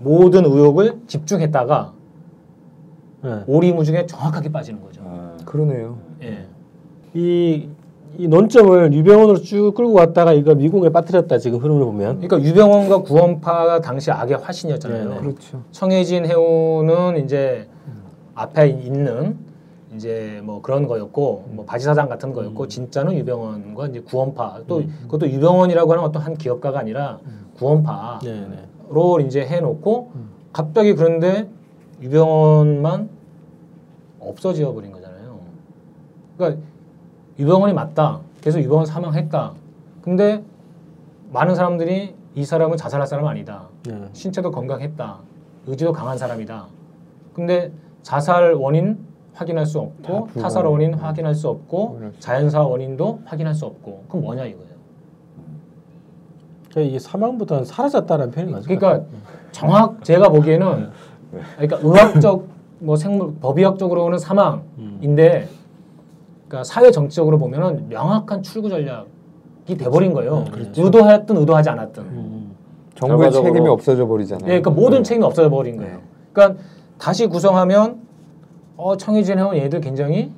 모든 0.00 0.44
의혹을 0.44 1.00
집중했다가 1.06 1.92
네. 3.24 3.42
오리무중에 3.46 4.06
정확하게 4.06 4.52
빠지는 4.52 4.80
거죠. 4.82 5.00
아, 5.04 5.36
그러네요. 5.44 5.98
예. 6.22 6.46
이, 7.14 7.68
이 8.18 8.26
논점을 8.26 8.92
유병원으로 8.92 9.38
쭉 9.42 9.72
끌고 9.76 9.92
왔다가 9.92 10.32
이걸 10.32 10.56
미국에 10.56 10.90
빠뜨렸다 10.90 11.38
지금 11.38 11.60
흐름을 11.60 11.84
보면 11.84 12.20
그러니까 12.20 12.42
유병원과 12.42 13.02
구원파가 13.02 13.80
당시 13.80 14.10
악의 14.10 14.38
화신이었잖아요. 14.38 15.08
네네. 15.08 15.20
그렇죠. 15.20 15.62
청해진 15.70 16.26
해운은 16.26 17.24
이제 17.24 17.68
앞에 18.34 18.70
있는 18.70 19.38
이제 19.94 20.40
뭐 20.42 20.60
그런 20.60 20.88
거였고 20.88 21.44
뭐 21.52 21.64
바지사장 21.64 22.08
같은 22.08 22.32
거였고 22.32 22.66
진짜는 22.66 23.14
유병원과 23.18 23.86
이제 23.86 24.00
구원파 24.00 24.62
또 24.66 24.82
그것도 25.02 25.30
유병원이라고 25.30 25.92
하는 25.92 26.02
어떤 26.02 26.20
한 26.20 26.36
기업가가 26.36 26.80
아니라 26.80 27.20
구원파로 27.56 28.18
네네. 28.24 29.26
이제 29.28 29.46
해놓고 29.46 30.10
갑자기 30.52 30.94
그런데 30.94 31.48
유병원만 32.02 33.10
없어져 34.18 34.72
버린 34.72 34.90
거잖아요. 34.90 35.38
그러니까 36.36 36.60
유병원이 37.38 37.72
맞다. 37.72 38.20
그래서 38.40 38.60
유병원 38.60 38.86
사망했다. 38.86 39.52
근데 40.02 40.42
많은 41.32 41.54
사람들이 41.54 42.14
이 42.34 42.44
사람은 42.44 42.76
자살할 42.76 43.06
사람 43.06 43.26
아니다. 43.26 43.68
네. 43.86 44.08
신체도 44.12 44.50
건강했다. 44.50 45.18
의지도 45.66 45.92
강한 45.92 46.16
사람이다. 46.16 46.66
근데 47.34 47.70
자살 48.02 48.54
원인 48.54 48.98
확인할 49.34 49.66
수 49.66 49.78
없고 49.78 50.24
불가능. 50.24 50.42
타살 50.42 50.64
원인 50.66 50.94
확인할 50.94 51.34
수 51.34 51.48
없고 51.48 52.00
자연사 52.18 52.62
원인도 52.62 53.20
확인할 53.24 53.54
수 53.54 53.66
없고 53.66 54.04
그럼 54.08 54.24
뭐냐 54.24 54.44
이거예요. 54.44 54.68
저 56.70 56.80
이게 56.80 56.98
사망보다는 56.98 57.64
사라졌다는 57.64 58.30
표현이 58.30 58.52
맞을 58.52 58.68
것 58.68 58.78
그러니까 58.78 59.08
정확 59.52 60.04
제가 60.04 60.28
보기에는 60.28 60.90
그러니까 61.56 61.78
의학적 61.82 62.46
뭐 62.80 62.96
생물 62.96 63.34
법의학적으로는 63.36 64.18
사망인데 64.18 65.48
그러니까 66.48 66.64
사회 66.64 66.90
정치적으로 66.90 67.38
보면은 67.38 67.88
명확한 67.88 68.42
출구 68.42 68.70
전략이 68.70 69.76
돼버린 69.78 70.12
거예요. 70.14 70.46
의도했든 70.76 71.36
의도하지 71.36 71.68
않았든. 71.70 72.02
음. 72.02 72.50
정부의 72.94 73.30
결과적으로- 73.30 73.44
책임이 73.44 73.68
없어져 73.68 74.06
버리잖아요. 74.06 74.44
예, 74.46 74.60
그러니까 74.60 74.70
모든 74.70 75.04
책임이 75.04 75.24
없어져 75.24 75.50
버린 75.50 75.76
거예요. 75.76 75.98
그러니까 76.32 76.60
다시 76.98 77.26
구성하면 77.26 77.98
어, 78.76 78.96
청해진 78.96 79.38
해운 79.38 79.56
얘들 79.56 79.80
굉장히 79.80 80.32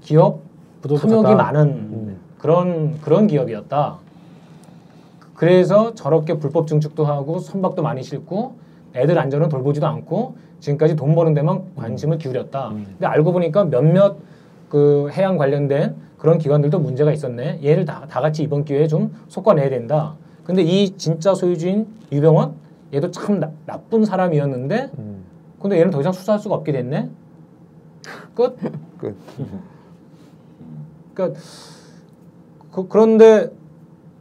기업 0.00 0.40
부도덕하다. 0.82 1.16
탐욕이 1.22 1.34
많은 1.34 1.62
음. 1.68 2.16
그런 2.38 3.00
그런 3.00 3.26
기업이었다. 3.26 3.96
그래서 5.34 5.94
저렇게 5.94 6.38
불법 6.38 6.66
증축도 6.68 7.04
하고 7.04 7.38
선박도 7.38 7.82
많이 7.82 8.02
싣고 8.02 8.54
애들 8.94 9.18
안전은 9.18 9.48
돌보지도 9.48 9.86
않고 9.86 10.36
지금까지 10.60 10.94
돈 10.96 11.14
버는 11.14 11.34
데만 11.34 11.62
관심을 11.76 12.18
기울였다. 12.18 12.70
근데 12.70 13.06
알고 13.06 13.32
보니까 13.32 13.64
몇몇 13.64 14.16
그 14.68 15.08
해양 15.12 15.36
관련된 15.36 15.96
그런 16.18 16.38
기관들도 16.38 16.78
문제가 16.78 17.12
있었네. 17.12 17.60
얘를 17.64 17.84
다, 17.84 18.06
다 18.08 18.20
같이 18.20 18.42
이번 18.42 18.64
기회에 18.64 18.86
좀 18.86 19.14
솎아내야 19.28 19.70
된다. 19.70 20.16
근데 20.44 20.62
이 20.62 20.96
진짜 20.96 21.34
소유주인 21.34 21.86
유병원 22.10 22.54
얘도 22.92 23.10
참 23.10 23.38
나, 23.38 23.50
나쁜 23.66 24.04
사람이었는데 24.04 24.90
음. 24.98 25.24
근데 25.60 25.78
얘는 25.78 25.90
더 25.90 26.00
이상 26.00 26.12
수사할 26.12 26.40
수가 26.40 26.54
없게 26.54 26.72
됐네. 26.72 27.08
끝. 28.34 28.56
끝. 28.98 29.16
그러니까 31.14 31.40
그, 32.72 32.88
그런데 32.88 33.50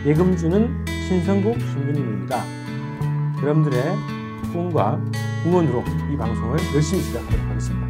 예금주는 0.05 0.85
신성국 1.07 1.59
신부님입니다. 1.59 2.45
여러분들의 3.41 3.83
후원과 4.53 5.03
응원으로 5.45 5.83
이 6.13 6.17
방송을 6.17 6.57
열심히 6.73 7.03
시작하도록 7.03 7.45
하겠습니다. 7.45 7.85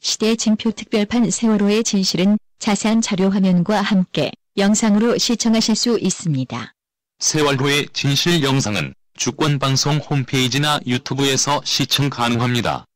시대 0.00 0.36
징표 0.36 0.72
특별판 0.72 1.30
세월호의 1.30 1.84
진실은 1.84 2.36
자세한 2.58 3.00
자료 3.00 3.30
화면과 3.30 3.80
함께 3.80 4.30
영상으로 4.58 5.16
시청하실 5.16 5.74
수 5.74 5.98
있습니다. 5.98 6.74
세월호의 7.18 7.88
진실 7.94 8.42
영상은 8.42 8.92
주권방송 9.16 9.98
홈페이지나 9.98 10.80
유튜브에서 10.86 11.60
시청 11.64 12.10
가능합니다. 12.10 12.86